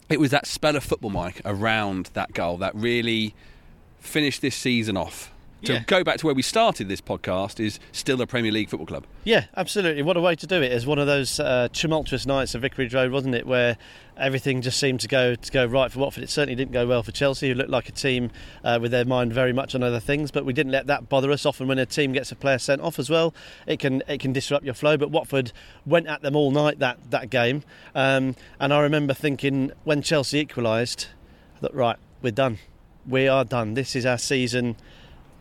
it 0.09 0.19
was 0.19 0.31
that 0.31 0.45
spell 0.45 0.75
of 0.75 0.83
football, 0.83 1.11
Mike, 1.11 1.41
around 1.45 2.09
that 2.13 2.33
goal 2.33 2.57
that 2.57 2.75
really 2.75 3.33
finished 3.99 4.41
this 4.41 4.55
season 4.55 4.97
off 4.97 5.31
to 5.65 5.73
Yeah. 5.73 5.83
go 5.87 6.03
back 6.03 6.17
to 6.17 6.25
where 6.25 6.35
we 6.35 6.41
started 6.41 6.87
this 6.89 7.01
podcast, 7.01 7.59
is 7.59 7.79
still 7.91 8.19
a 8.21 8.27
Premier 8.27 8.51
League 8.51 8.69
football 8.69 8.87
club. 8.87 9.05
Yeah, 9.23 9.45
absolutely. 9.55 10.01
What 10.01 10.17
a 10.17 10.21
way 10.21 10.35
to 10.35 10.47
do 10.47 10.61
it! 10.61 10.71
It 10.71 10.75
was 10.75 10.85
one 10.85 10.99
of 10.99 11.07
those 11.07 11.39
uh, 11.39 11.67
tumultuous 11.71 12.25
nights 12.25 12.55
at 12.55 12.61
Vicarage 12.61 12.93
Road, 12.93 13.11
wasn't 13.11 13.35
it, 13.35 13.45
where 13.45 13.77
everything 14.17 14.61
just 14.61 14.79
seemed 14.79 14.99
to 14.99 15.07
go 15.07 15.33
to 15.35 15.51
go 15.51 15.65
right 15.65 15.91
for 15.91 15.99
Watford. 15.99 16.23
It 16.23 16.29
certainly 16.29 16.55
didn't 16.55 16.73
go 16.73 16.85
well 16.87 17.01
for 17.03 17.11
Chelsea, 17.11 17.49
who 17.49 17.55
looked 17.55 17.69
like 17.69 17.87
a 17.89 17.91
team 17.91 18.29
uh, 18.63 18.79
with 18.81 18.91
their 18.91 19.05
mind 19.05 19.33
very 19.33 19.53
much 19.53 19.73
on 19.75 19.83
other 19.83 19.99
things. 19.99 20.31
But 20.31 20.45
we 20.45 20.53
didn't 20.53 20.71
let 20.71 20.87
that 20.87 21.09
bother 21.09 21.31
us. 21.31 21.45
Often, 21.45 21.67
when 21.67 21.79
a 21.79 21.85
team 21.85 22.11
gets 22.11 22.31
a 22.31 22.35
player 22.35 22.57
sent 22.59 22.81
off 22.81 22.97
as 22.99 23.09
well, 23.09 23.33
it 23.67 23.79
can 23.79 24.03
it 24.07 24.19
can 24.19 24.33
disrupt 24.33 24.65
your 24.65 24.73
flow. 24.73 24.97
But 24.97 25.11
Watford 25.11 25.51
went 25.85 26.07
at 26.07 26.21
them 26.21 26.35
all 26.35 26.51
night 26.51 26.79
that 26.79 26.97
that 27.11 27.29
game, 27.29 27.63
um, 27.95 28.35
and 28.59 28.73
I 28.73 28.79
remember 28.81 29.13
thinking 29.13 29.71
when 29.83 30.01
Chelsea 30.01 30.39
equalised, 30.39 31.07
that 31.61 31.73
right, 31.73 31.97
we're 32.21 32.31
done. 32.31 32.57
We 33.07 33.27
are 33.27 33.43
done. 33.43 33.73
This 33.73 33.95
is 33.95 34.05
our 34.05 34.19
season 34.19 34.75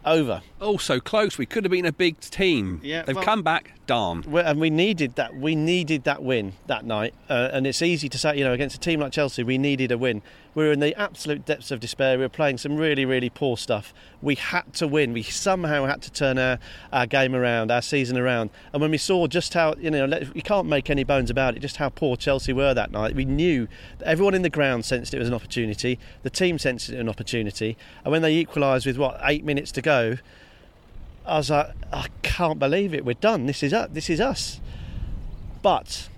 over. 0.05 0.43
Oh, 0.61 0.77
so 0.77 1.01
close. 1.01 1.39
We 1.39 1.47
could 1.47 1.65
have 1.65 1.71
been 1.73 1.87
a 1.87 1.93
big 1.93 2.21
team. 2.21 2.81
Yeah, 2.83 3.03
They've 3.03 3.17
well- 3.17 3.25
come 3.25 3.43
back. 3.43 3.73
Darn. 3.87 4.25
And 4.33 4.61
we 4.61 4.71
needed 4.71 5.17
that. 5.17 5.35
We 5.37 5.55
needed 5.57 6.05
that 6.05 6.23
win 6.23 6.53
that 6.69 6.85
night, 6.85 7.13
uh, 7.29 7.49
and 7.53 7.67
it's 7.67 7.83
easy 7.83 8.09
to 8.09 8.19
say, 8.19 8.39
you 8.39 8.45
know, 8.45 8.53
against 8.53 8.77
a 8.77 8.81
team 8.81 9.01
like 9.01 9.13
Chelsea, 9.13 9.43
we 9.43 9.59
needed 9.59 9.91
a 9.91 9.99
win. 9.99 10.23
We 10.55 10.65
were 10.65 10.73
in 10.73 10.81
the 10.81 10.99
absolute 10.99 11.45
depths 11.45 11.71
of 11.71 11.79
despair. 11.79 12.19
We 12.19 12.25
were 12.25 12.29
playing 12.29 12.59
some 12.59 12.77
really, 12.77 13.05
really 13.05 13.31
poor 13.31 13.57
stuff. 13.57 13.95
We 14.21 14.35
had 14.35 14.75
to 14.75 14.89
win. 14.89 15.13
We 15.13 15.23
somehow 15.23 15.87
had 15.87 16.03
to 16.03 16.13
turn 16.13 16.39
our, 16.39 16.59
our 16.93 17.07
game 17.07 17.37
around, 17.37 17.71
our 17.71 17.83
season 17.83 18.19
around. 18.19 18.51
And 18.73 18.83
when 18.83 18.91
we 18.91 18.99
saw 18.99 19.29
just 19.29 19.55
how, 19.55 19.75
you 19.79 19.91
know, 19.91 20.07
you 20.35 20.43
can't 20.43 20.67
make 20.67 20.91
any 20.91 21.05
bones 21.05 21.31
about 21.31 21.57
it, 21.57 21.61
just 21.61 21.77
how 21.77 21.89
poor 21.89 22.17
Chelsea 22.17 22.53
were 22.53 22.75
that 22.75 22.91
night. 22.91 23.15
We 23.15 23.25
knew 23.25 23.69
that 23.99 24.09
everyone 24.09 24.35
in 24.35 24.43
the 24.43 24.51
ground 24.51 24.85
sensed 24.85 25.15
it 25.15 25.19
was 25.19 25.29
an 25.29 25.35
opportunity. 25.35 26.01
The 26.25 26.31
team 26.31 26.59
sensed 26.59 26.91
it 26.91 26.99
an 26.99 27.09
opportunity, 27.09 27.77
and 28.05 28.11
when 28.11 28.23
they 28.23 28.35
equalised 28.35 28.87
with 28.87 28.99
what 28.99 29.21
eight 29.23 29.45
minutes 29.45 29.71
to 29.73 29.83
go. 29.83 30.17
I 31.27 31.37
was 31.37 31.51
like, 31.51 31.69
I 31.93 32.09
can't 32.23 32.59
believe 32.59 32.93
it. 32.93 33.05
We're 33.05 33.13
done. 33.13 33.47
This 33.47 33.63
is 33.63 33.73
us. 33.73 33.91
This 33.93 34.11
is 34.11 34.21
us. 34.21 34.59
But, 35.63 36.09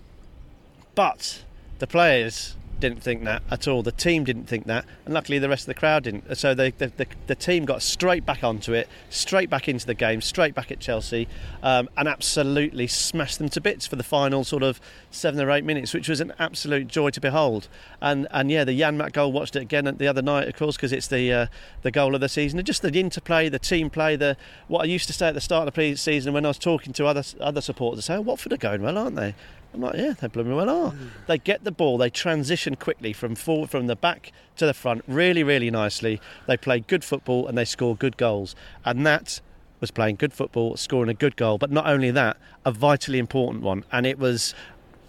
but 0.94 1.42
the 1.80 1.86
players 1.86 2.56
didn't 2.82 3.02
think 3.02 3.24
that 3.24 3.42
at 3.50 3.66
all. 3.66 3.82
The 3.82 3.92
team 3.92 4.24
didn't 4.24 4.46
think 4.46 4.66
that, 4.66 4.84
and 5.04 5.14
luckily 5.14 5.38
the 5.38 5.48
rest 5.48 5.62
of 5.62 5.66
the 5.68 5.74
crowd 5.74 6.02
didn't. 6.02 6.36
So 6.36 6.52
they, 6.52 6.72
the, 6.72 6.92
the, 6.96 7.06
the 7.28 7.34
team 7.34 7.64
got 7.64 7.80
straight 7.80 8.26
back 8.26 8.44
onto 8.44 8.74
it, 8.74 8.88
straight 9.08 9.48
back 9.48 9.68
into 9.68 9.86
the 9.86 9.94
game, 9.94 10.20
straight 10.20 10.54
back 10.54 10.70
at 10.70 10.80
Chelsea, 10.80 11.28
um, 11.62 11.88
and 11.96 12.08
absolutely 12.08 12.88
smashed 12.88 13.38
them 13.38 13.48
to 13.50 13.60
bits 13.60 13.86
for 13.86 13.96
the 13.96 14.02
final 14.02 14.44
sort 14.44 14.62
of 14.62 14.80
seven 15.10 15.40
or 15.40 15.50
eight 15.50 15.64
minutes, 15.64 15.94
which 15.94 16.08
was 16.08 16.20
an 16.20 16.32
absolute 16.38 16.88
joy 16.88 17.10
to 17.10 17.20
behold. 17.20 17.68
And 18.00 18.26
and 18.32 18.50
yeah, 18.50 18.64
the 18.64 18.78
Janmaat 18.78 19.12
goal 19.12 19.32
watched 19.32 19.56
it 19.56 19.62
again 19.62 19.84
the 19.84 20.08
other 20.08 20.22
night, 20.22 20.48
of 20.48 20.56
course, 20.56 20.76
because 20.76 20.92
it's 20.92 21.06
the 21.06 21.32
uh, 21.32 21.46
the 21.82 21.90
goal 21.90 22.14
of 22.14 22.20
the 22.20 22.28
season. 22.28 22.58
And 22.58 22.66
just 22.66 22.82
the 22.82 22.92
interplay, 22.92 23.48
the 23.48 23.58
team 23.58 23.90
play, 23.90 24.16
the 24.16 24.36
what 24.66 24.82
I 24.82 24.84
used 24.84 25.06
to 25.06 25.12
say 25.12 25.28
at 25.28 25.34
the 25.34 25.40
start 25.40 25.68
of 25.68 25.74
the 25.74 25.94
season 25.94 26.32
when 26.32 26.44
I 26.44 26.48
was 26.48 26.58
talking 26.58 26.92
to 26.94 27.06
other 27.06 27.22
other 27.40 27.60
supporters, 27.60 28.10
I 28.10 28.14
say, 28.14 28.18
oh, 28.18 28.22
Watford 28.22 28.52
are 28.52 28.56
going 28.56 28.82
well, 28.82 28.98
aren't 28.98 29.16
they? 29.16 29.34
I'm 29.74 29.80
like, 29.80 29.94
yeah, 29.96 30.12
they 30.12 30.26
blooming 30.26 30.54
well 30.54 30.68
are. 30.68 30.94
They 31.26 31.38
get 31.38 31.64
the 31.64 31.72
ball, 31.72 31.98
they 31.98 32.10
transition 32.10 32.76
quickly 32.76 33.12
from 33.12 33.34
forward, 33.34 33.70
from 33.70 33.86
the 33.86 33.96
back 33.96 34.32
to 34.56 34.66
the 34.66 34.74
front, 34.74 35.02
really, 35.06 35.42
really 35.42 35.70
nicely. 35.70 36.20
They 36.46 36.56
play 36.56 36.80
good 36.80 37.04
football 37.04 37.46
and 37.46 37.56
they 37.56 37.64
score 37.64 37.96
good 37.96 38.16
goals, 38.16 38.54
and 38.84 39.06
that 39.06 39.40
was 39.80 39.90
playing 39.90 40.16
good 40.16 40.32
football, 40.32 40.76
scoring 40.76 41.10
a 41.10 41.14
good 41.14 41.36
goal. 41.36 41.58
But 41.58 41.70
not 41.70 41.86
only 41.86 42.10
that, 42.10 42.36
a 42.64 42.70
vitally 42.70 43.18
important 43.18 43.62
one, 43.62 43.84
and 43.90 44.06
it 44.06 44.18
was 44.18 44.54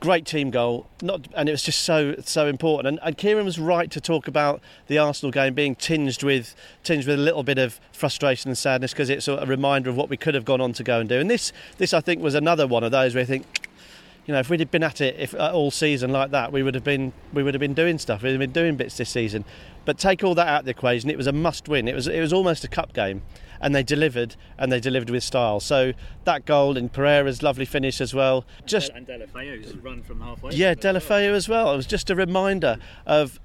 great 0.04 0.26
team 0.26 0.52
goal. 0.52 0.86
Not, 1.02 1.30
and 1.34 1.48
it 1.48 1.54
was 1.54 1.64
just 1.64 1.80
so 1.80 2.16
so 2.20 2.48
important. 2.48 2.88
And, 2.88 3.08
and 3.08 3.18
Kieran 3.18 3.46
was 3.46 3.58
right 3.58 3.90
to 3.90 4.02
talk 4.02 4.28
about 4.28 4.62
the 4.88 4.98
Arsenal 4.98 5.32
game 5.32 5.54
being 5.54 5.76
tinged 5.76 6.24
with 6.24 6.56
tinged 6.84 7.08
with 7.08 7.18
a 7.18 7.22
little 7.22 7.44
bit 7.44 7.58
of 7.58 7.80
frustration 7.94 8.50
and 8.50 8.58
sadness 8.58 8.92
because 8.92 9.10
it's 9.10 9.28
a, 9.30 9.36
a 9.36 9.46
reminder 9.46 9.90
of 9.90 9.96
what 9.96 10.10
we 10.10 10.18
could 10.18 10.36
have 10.36 10.44
gone 10.44 10.60
on 10.60 10.74
to 10.74 10.84
go 10.84 11.00
and 11.00 11.08
do. 11.08 11.20
And 11.20 11.30
this 11.32 11.54
this 11.78 11.94
I 11.94 12.02
think 12.02 12.22
was 12.22 12.36
another 12.36 12.68
one 12.68 12.84
of 12.84 12.92
those 12.92 13.16
where 13.16 13.24
I 13.24 13.26
think 13.26 13.46
you 14.26 14.34
know, 14.34 14.40
if 14.40 14.50
we'd 14.50 14.60
have 14.62 14.72
been 14.72 14.84
at 14.84 15.02
it 15.02 15.16
if, 15.20 15.34
uh, 15.36 15.52
all 15.54 15.72
season 15.72 16.12
like 16.12 16.32
that, 16.32 16.52
we 16.52 16.64
would 16.64 16.76
have 16.76 16.84
been 16.84 17.12
we 17.34 17.44
would 17.44 17.54
have 17.54 17.60
been 17.60 17.74
doing 17.74 17.98
stuff. 17.98 18.24
We'd 18.24 18.32
have 18.32 18.40
been 18.40 18.52
doing 18.52 18.76
bits 18.76 18.98
this 18.98 19.10
season. 19.10 19.44
But 19.86 19.98
take 19.98 20.24
all 20.24 20.34
that 20.36 20.48
out 20.48 20.60
of 20.62 20.66
the 20.66 20.72
equation, 20.72 21.10
it 21.10 21.18
was 21.18 21.28
a 21.28 21.34
must-win. 21.34 21.88
It 21.88 21.96
was 21.96 22.08
it 22.08 22.22
was 22.22 22.32
almost 22.32 22.64
a 22.64 22.70
cup 22.70 22.94
game, 22.94 23.22
and 23.60 23.76
they 23.76 23.84
delivered 23.84 24.36
and 24.58 24.72
they 24.72 24.80
delivered 24.80 25.10
with 25.10 25.24
style. 25.24 25.60
So 25.60 25.94
that 26.24 26.46
goal 26.46 26.78
in 26.78 26.90
Pereyra's 26.90 27.44
lovely 27.44 27.66
finish 27.66 28.00
as 28.00 28.14
well. 28.14 28.46
Just 28.66 28.92
and 28.92 29.06
Deulofeu's 29.06 29.76
run 29.78 30.02
from 30.04 30.22
halfway. 30.22 30.54
yeah, 30.54 30.74
Deulofeu 30.74 31.34
as 31.34 31.50
well. 31.50 31.74
It 31.74 31.78
was 31.78 31.88
just 31.88 32.10
a 32.10 32.16
reminder 32.16 32.78
of 33.06 33.40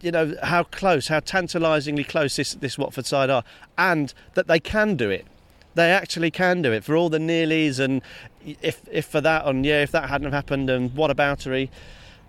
you 0.00 0.10
know 0.10 0.34
how 0.42 0.62
close, 0.62 1.08
how 1.08 1.20
tantalisingly 1.20 2.04
close 2.04 2.36
this 2.36 2.54
this 2.54 2.78
Watford 2.78 3.04
side 3.04 3.28
are, 3.28 3.44
and 3.76 4.14
that 4.34 4.46
they 4.46 4.60
can 4.60 4.96
do 4.96 5.10
it. 5.10 5.26
They 5.74 5.90
actually 5.90 6.30
can 6.30 6.62
do 6.62 6.72
it. 6.72 6.84
For 6.84 6.96
all 6.96 7.08
the 7.08 7.18
nearlies 7.18 7.78
and 7.78 8.02
if 8.44 8.82
if 8.90 9.06
for 9.06 9.20
that 9.20 9.46
and 9.46 9.64
yeah 9.64 9.82
if 9.82 9.90
that 9.92 10.08
hadn't 10.08 10.32
happened 10.32 10.70
and 10.70 10.94
what 10.94 11.10
aboutery 11.10 11.70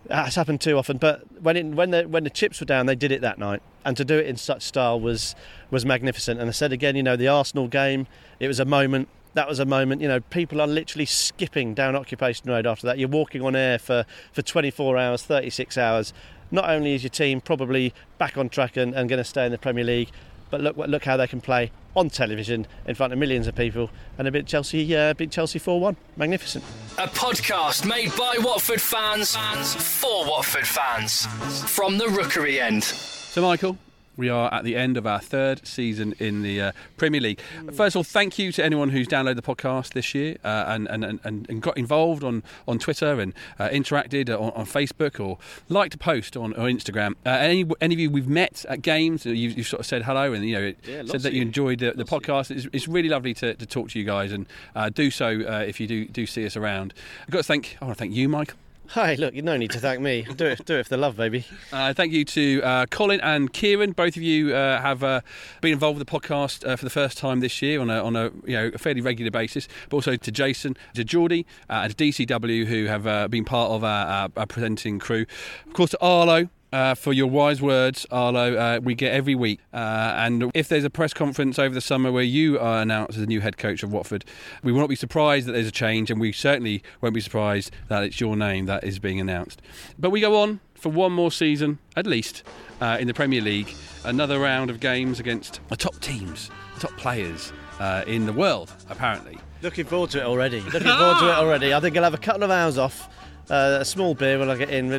that's 0.07 0.35
happened 0.35 0.61
too 0.61 0.77
often. 0.77 0.97
But 0.97 1.23
when 1.41 1.57
it, 1.57 1.65
when 1.65 1.91
the 1.91 2.03
when 2.03 2.23
the 2.23 2.29
chips 2.29 2.59
were 2.59 2.65
down 2.65 2.85
they 2.85 2.95
did 2.95 3.11
it 3.11 3.21
that 3.21 3.37
night. 3.37 3.61
And 3.83 3.95
to 3.97 4.05
do 4.05 4.17
it 4.17 4.25
in 4.25 4.35
such 4.37 4.63
style 4.63 4.99
was 4.99 5.35
was 5.69 5.85
magnificent. 5.85 6.39
And 6.39 6.49
I 6.49 6.51
said 6.53 6.71
again 6.71 6.95
you 6.95 7.03
know 7.03 7.15
the 7.15 7.27
Arsenal 7.27 7.67
game 7.67 8.07
it 8.39 8.47
was 8.47 8.59
a 8.59 8.65
moment. 8.65 9.09
That 9.33 9.47
was 9.47 9.59
a 9.59 9.65
moment. 9.65 10.01
You 10.01 10.07
know 10.07 10.21
people 10.21 10.61
are 10.61 10.67
literally 10.67 11.05
skipping 11.05 11.73
down 11.73 11.95
occupation 11.95 12.49
road 12.49 12.65
after 12.65 12.87
that. 12.87 12.97
You're 12.97 13.09
walking 13.09 13.41
on 13.41 13.55
air 13.55 13.77
for 13.77 14.05
for 14.31 14.41
24 14.41 14.97
hours 14.97 15.23
36 15.23 15.77
hours. 15.77 16.13
Not 16.51 16.69
only 16.69 16.93
is 16.93 17.03
your 17.03 17.09
team 17.09 17.41
probably 17.41 17.93
back 18.17 18.37
on 18.37 18.49
track 18.49 18.77
and, 18.77 18.93
and 18.93 19.09
going 19.09 19.17
to 19.17 19.23
stay 19.23 19.45
in 19.45 19.51
the 19.51 19.57
Premier 19.57 19.83
League 19.83 20.09
but 20.49 20.61
look 20.61 20.77
look 20.77 21.05
how 21.05 21.17
they 21.17 21.27
can 21.27 21.41
play 21.41 21.71
on 21.95 22.09
television 22.09 22.67
in 22.85 22.95
front 22.95 23.13
of 23.13 23.19
millions 23.19 23.47
of 23.47 23.55
people 23.55 23.89
and 24.17 24.27
a 24.27 24.31
bit 24.31 24.45
Chelsea 24.45 24.95
uh, 24.95 25.13
beat 25.13 25.31
Chelsea 25.31 25.59
4-1 25.59 25.95
magnificent 26.17 26.63
A 26.97 27.07
podcast 27.07 27.85
made 27.87 28.15
by 28.17 28.37
Watford 28.39 28.81
fans 28.81 29.35
for 29.75 30.25
Watford 30.27 30.67
fans. 30.67 31.25
From 31.69 31.97
the 31.97 32.07
Rookery 32.07 32.59
end. 32.59 32.83
So, 32.83 33.41
Michael, 33.41 33.77
we 34.17 34.29
are 34.29 34.53
at 34.53 34.63
the 34.63 34.75
end 34.75 34.97
of 34.97 35.05
our 35.05 35.19
third 35.19 35.65
season 35.67 36.13
in 36.19 36.41
the 36.41 36.61
uh, 36.61 36.71
Premier 36.97 37.21
League. 37.21 37.39
First 37.73 37.95
of 37.95 37.97
all, 37.97 38.03
thank 38.03 38.37
you 38.39 38.51
to 38.53 38.63
anyone 38.63 38.89
who's 38.89 39.07
downloaded 39.07 39.35
the 39.35 39.41
podcast 39.41 39.93
this 39.93 40.13
year 40.15 40.37
uh, 40.43 40.65
and, 40.67 40.87
and, 40.87 41.03
and, 41.23 41.49
and 41.49 41.61
got 41.61 41.77
involved 41.77 42.23
on, 42.23 42.43
on 42.67 42.79
Twitter 42.79 43.19
and 43.19 43.33
uh, 43.59 43.69
interacted 43.69 44.29
on, 44.29 44.51
on 44.51 44.65
Facebook 44.65 45.19
or 45.19 45.37
liked 45.69 45.93
a 45.93 45.97
post 45.97 46.35
on, 46.37 46.53
on 46.55 46.65
Instagram. 46.71 47.13
Uh, 47.25 47.29
any, 47.29 47.65
any 47.81 47.93
of 47.93 47.99
you 47.99 48.09
we've 48.09 48.27
met 48.27 48.65
at 48.69 48.81
games, 48.81 49.25
you've, 49.25 49.57
you've 49.57 49.67
sort 49.67 49.79
of 49.81 49.85
said 49.85 50.03
hello 50.03 50.33
and 50.33 50.45
you 50.45 50.55
know 50.55 50.73
Yeah, 50.87 51.03
said 51.05 51.21
that 51.21 51.33
you 51.33 51.39
you. 51.39 51.45
enjoyed 51.45 51.79
the, 51.79 51.91
the 51.91 52.05
podcast. 52.05 52.51
It's, 52.51 52.67
it's 52.73 52.87
really 52.87 53.09
lovely 53.09 53.33
to, 53.35 53.53
to 53.55 53.65
talk 53.65 53.89
to 53.91 53.99
you 53.99 54.05
guys 54.05 54.31
and 54.31 54.45
uh, 54.75 54.89
do 54.89 55.11
so 55.11 55.27
uh, 55.47 55.63
if 55.67 55.79
you 55.79 55.87
do 55.87 56.05
do 56.05 56.25
see 56.25 56.45
us 56.45 56.55
around. 56.55 56.93
I've 57.23 57.31
got 57.31 57.39
to 57.39 57.43
thank. 57.43 57.77
I 57.81 57.85
want 57.85 57.97
to 57.97 57.99
thank 57.99 58.13
you, 58.13 58.27
Michael. 58.29 58.57
Hey, 58.93 59.15
look, 59.15 59.33
you 59.33 59.41
no 59.41 59.57
need 59.57 59.71
to 59.71 59.79
thank 59.79 59.99
me. 59.99 60.21
Do 60.35 60.45
it, 60.45 60.65
do 60.65 60.75
it 60.75 60.83
for 60.83 60.89
the 60.89 60.97
love, 60.97 61.17
baby. 61.17 61.45
Uh, 61.71 61.93
thank 61.93 62.13
you 62.13 62.23
to 62.25 62.61
uh, 62.63 62.85
Colin 62.85 63.19
and 63.21 63.51
Kieran. 63.51 63.91
Both 63.91 64.15
of 64.15 64.21
you 64.23 64.55
uh, 64.55 64.81
have 64.81 65.03
uh, 65.03 65.21
been 65.61 65.73
involved 65.73 65.97
with 65.97 66.07
the 66.07 66.19
podcast 66.19 66.67
uh, 66.67 66.75
for 66.75 66.85
the 66.85 66.89
first 66.91 67.17
time 67.17 67.39
this 67.39 67.61
year 67.61 67.81
on 67.81 67.89
a, 67.89 68.03
on 68.03 68.15
a 68.15 68.31
you 68.45 68.55
know 68.55 68.71
a 68.73 68.77
fairly 68.77 69.01
regular 69.01 69.31
basis. 69.31 69.67
But 69.89 69.97
also 69.97 70.15
to 70.15 70.31
Jason, 70.31 70.77
to 70.93 71.03
Geordie, 71.03 71.45
uh, 71.69 71.81
and 71.83 71.97
to 71.97 72.03
DCW 72.05 72.65
who 72.65 72.85
have 72.85 73.31
been 73.31 73.45
part 73.45 73.71
of 73.71 73.83
our, 73.83 74.05
our, 74.07 74.29
our 74.37 74.45
presenting 74.45 74.99
crew. 74.99 75.25
Of 75.67 75.73
course, 75.73 75.91
to 75.91 76.01
Arlo. 76.01 76.49
Uh, 76.75 76.93
for 76.93 77.13
your 77.13 77.27
wise 77.27 77.61
words, 77.61 78.05
Arlo, 78.11 78.57
uh, 78.57 78.79
we 78.83 78.93
get 78.93 79.13
every 79.13 79.33
week. 79.33 79.61
Uh, 79.73 80.13
and 80.17 80.51
if 80.53 80.67
there's 80.67 80.83
a 80.83 80.89
press 80.89 81.13
conference 81.13 81.57
over 81.57 81.73
the 81.73 81.79
summer 81.79 82.11
where 82.11 82.21
you 82.21 82.59
are 82.59 82.81
announced 82.81 83.11
as 83.11 83.21
the 83.21 83.27
new 83.27 83.39
head 83.39 83.57
coach 83.57 83.81
of 83.81 83.93
Watford, 83.93 84.25
we 84.61 84.73
will 84.73 84.81
not 84.81 84.89
be 84.89 84.95
surprised 84.97 85.47
that 85.47 85.53
there's 85.53 85.69
a 85.69 85.71
change, 85.71 86.11
and 86.11 86.19
we 86.19 86.33
certainly 86.33 86.83
won't 86.99 87.15
be 87.15 87.21
surprised 87.21 87.71
that 87.87 88.03
it's 88.03 88.19
your 88.19 88.35
name 88.35 88.65
that 88.65 88.83
is 88.83 88.99
being 88.99 89.21
announced. 89.21 89.61
But 89.97 90.09
we 90.09 90.19
go 90.19 90.37
on 90.41 90.59
for 90.73 90.89
one 90.89 91.13
more 91.13 91.31
season, 91.31 91.79
at 91.95 92.05
least, 92.05 92.43
uh, 92.81 92.97
in 92.99 93.07
the 93.07 93.13
Premier 93.13 93.39
League. 93.39 93.73
Another 94.03 94.37
round 94.37 94.69
of 94.69 94.81
games 94.81 95.21
against 95.21 95.61
the 95.69 95.77
top 95.77 95.97
teams, 96.01 96.51
the 96.73 96.89
top 96.89 96.97
players 96.97 97.53
uh, 97.79 98.03
in 98.05 98.25
the 98.25 98.33
world, 98.33 98.73
apparently. 98.89 99.39
Looking 99.61 99.85
forward 99.85 100.09
to 100.09 100.19
it 100.19 100.25
already. 100.25 100.59
Looking 100.59 100.81
forward 100.81 101.19
to 101.19 101.29
it 101.29 101.35
already. 101.37 101.73
I 101.73 101.79
think 101.79 101.95
I'll 101.95 102.03
have 102.03 102.13
a 102.13 102.17
couple 102.17 102.43
of 102.43 102.51
hours 102.51 102.77
off. 102.77 103.07
Uh, 103.49 103.77
a 103.79 103.85
small 103.85 104.15
beer 104.15 104.39
when 104.39 104.49
I 104.49 104.57
get 104.57 104.69
in 104.69 104.89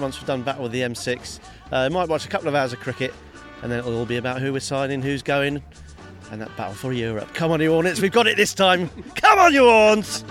once 0.00 0.18
we've 0.18 0.26
done 0.26 0.42
battle 0.42 0.64
with 0.64 0.72
the 0.72 0.82
M6. 0.82 1.40
Uh, 1.72 1.90
might 1.90 2.08
watch 2.08 2.24
a 2.24 2.28
couple 2.28 2.48
of 2.48 2.54
hours 2.54 2.72
of 2.72 2.80
cricket, 2.80 3.12
and 3.62 3.72
then 3.72 3.80
it'll 3.80 3.96
all 3.96 4.06
be 4.06 4.16
about 4.16 4.40
who 4.40 4.52
we're 4.52 4.60
signing, 4.60 5.02
who's 5.02 5.22
going, 5.22 5.62
and 6.30 6.40
that 6.40 6.54
battle 6.56 6.74
for 6.74 6.92
Europe. 6.92 7.34
Come 7.34 7.50
on, 7.50 7.60
you 7.60 7.70
Hornets, 7.70 8.00
we've 8.00 8.12
got 8.12 8.26
it 8.26 8.36
this 8.36 8.54
time. 8.54 8.88
Come 9.16 9.38
on, 9.38 9.52
you 9.52 9.64
Horns! 9.64 10.24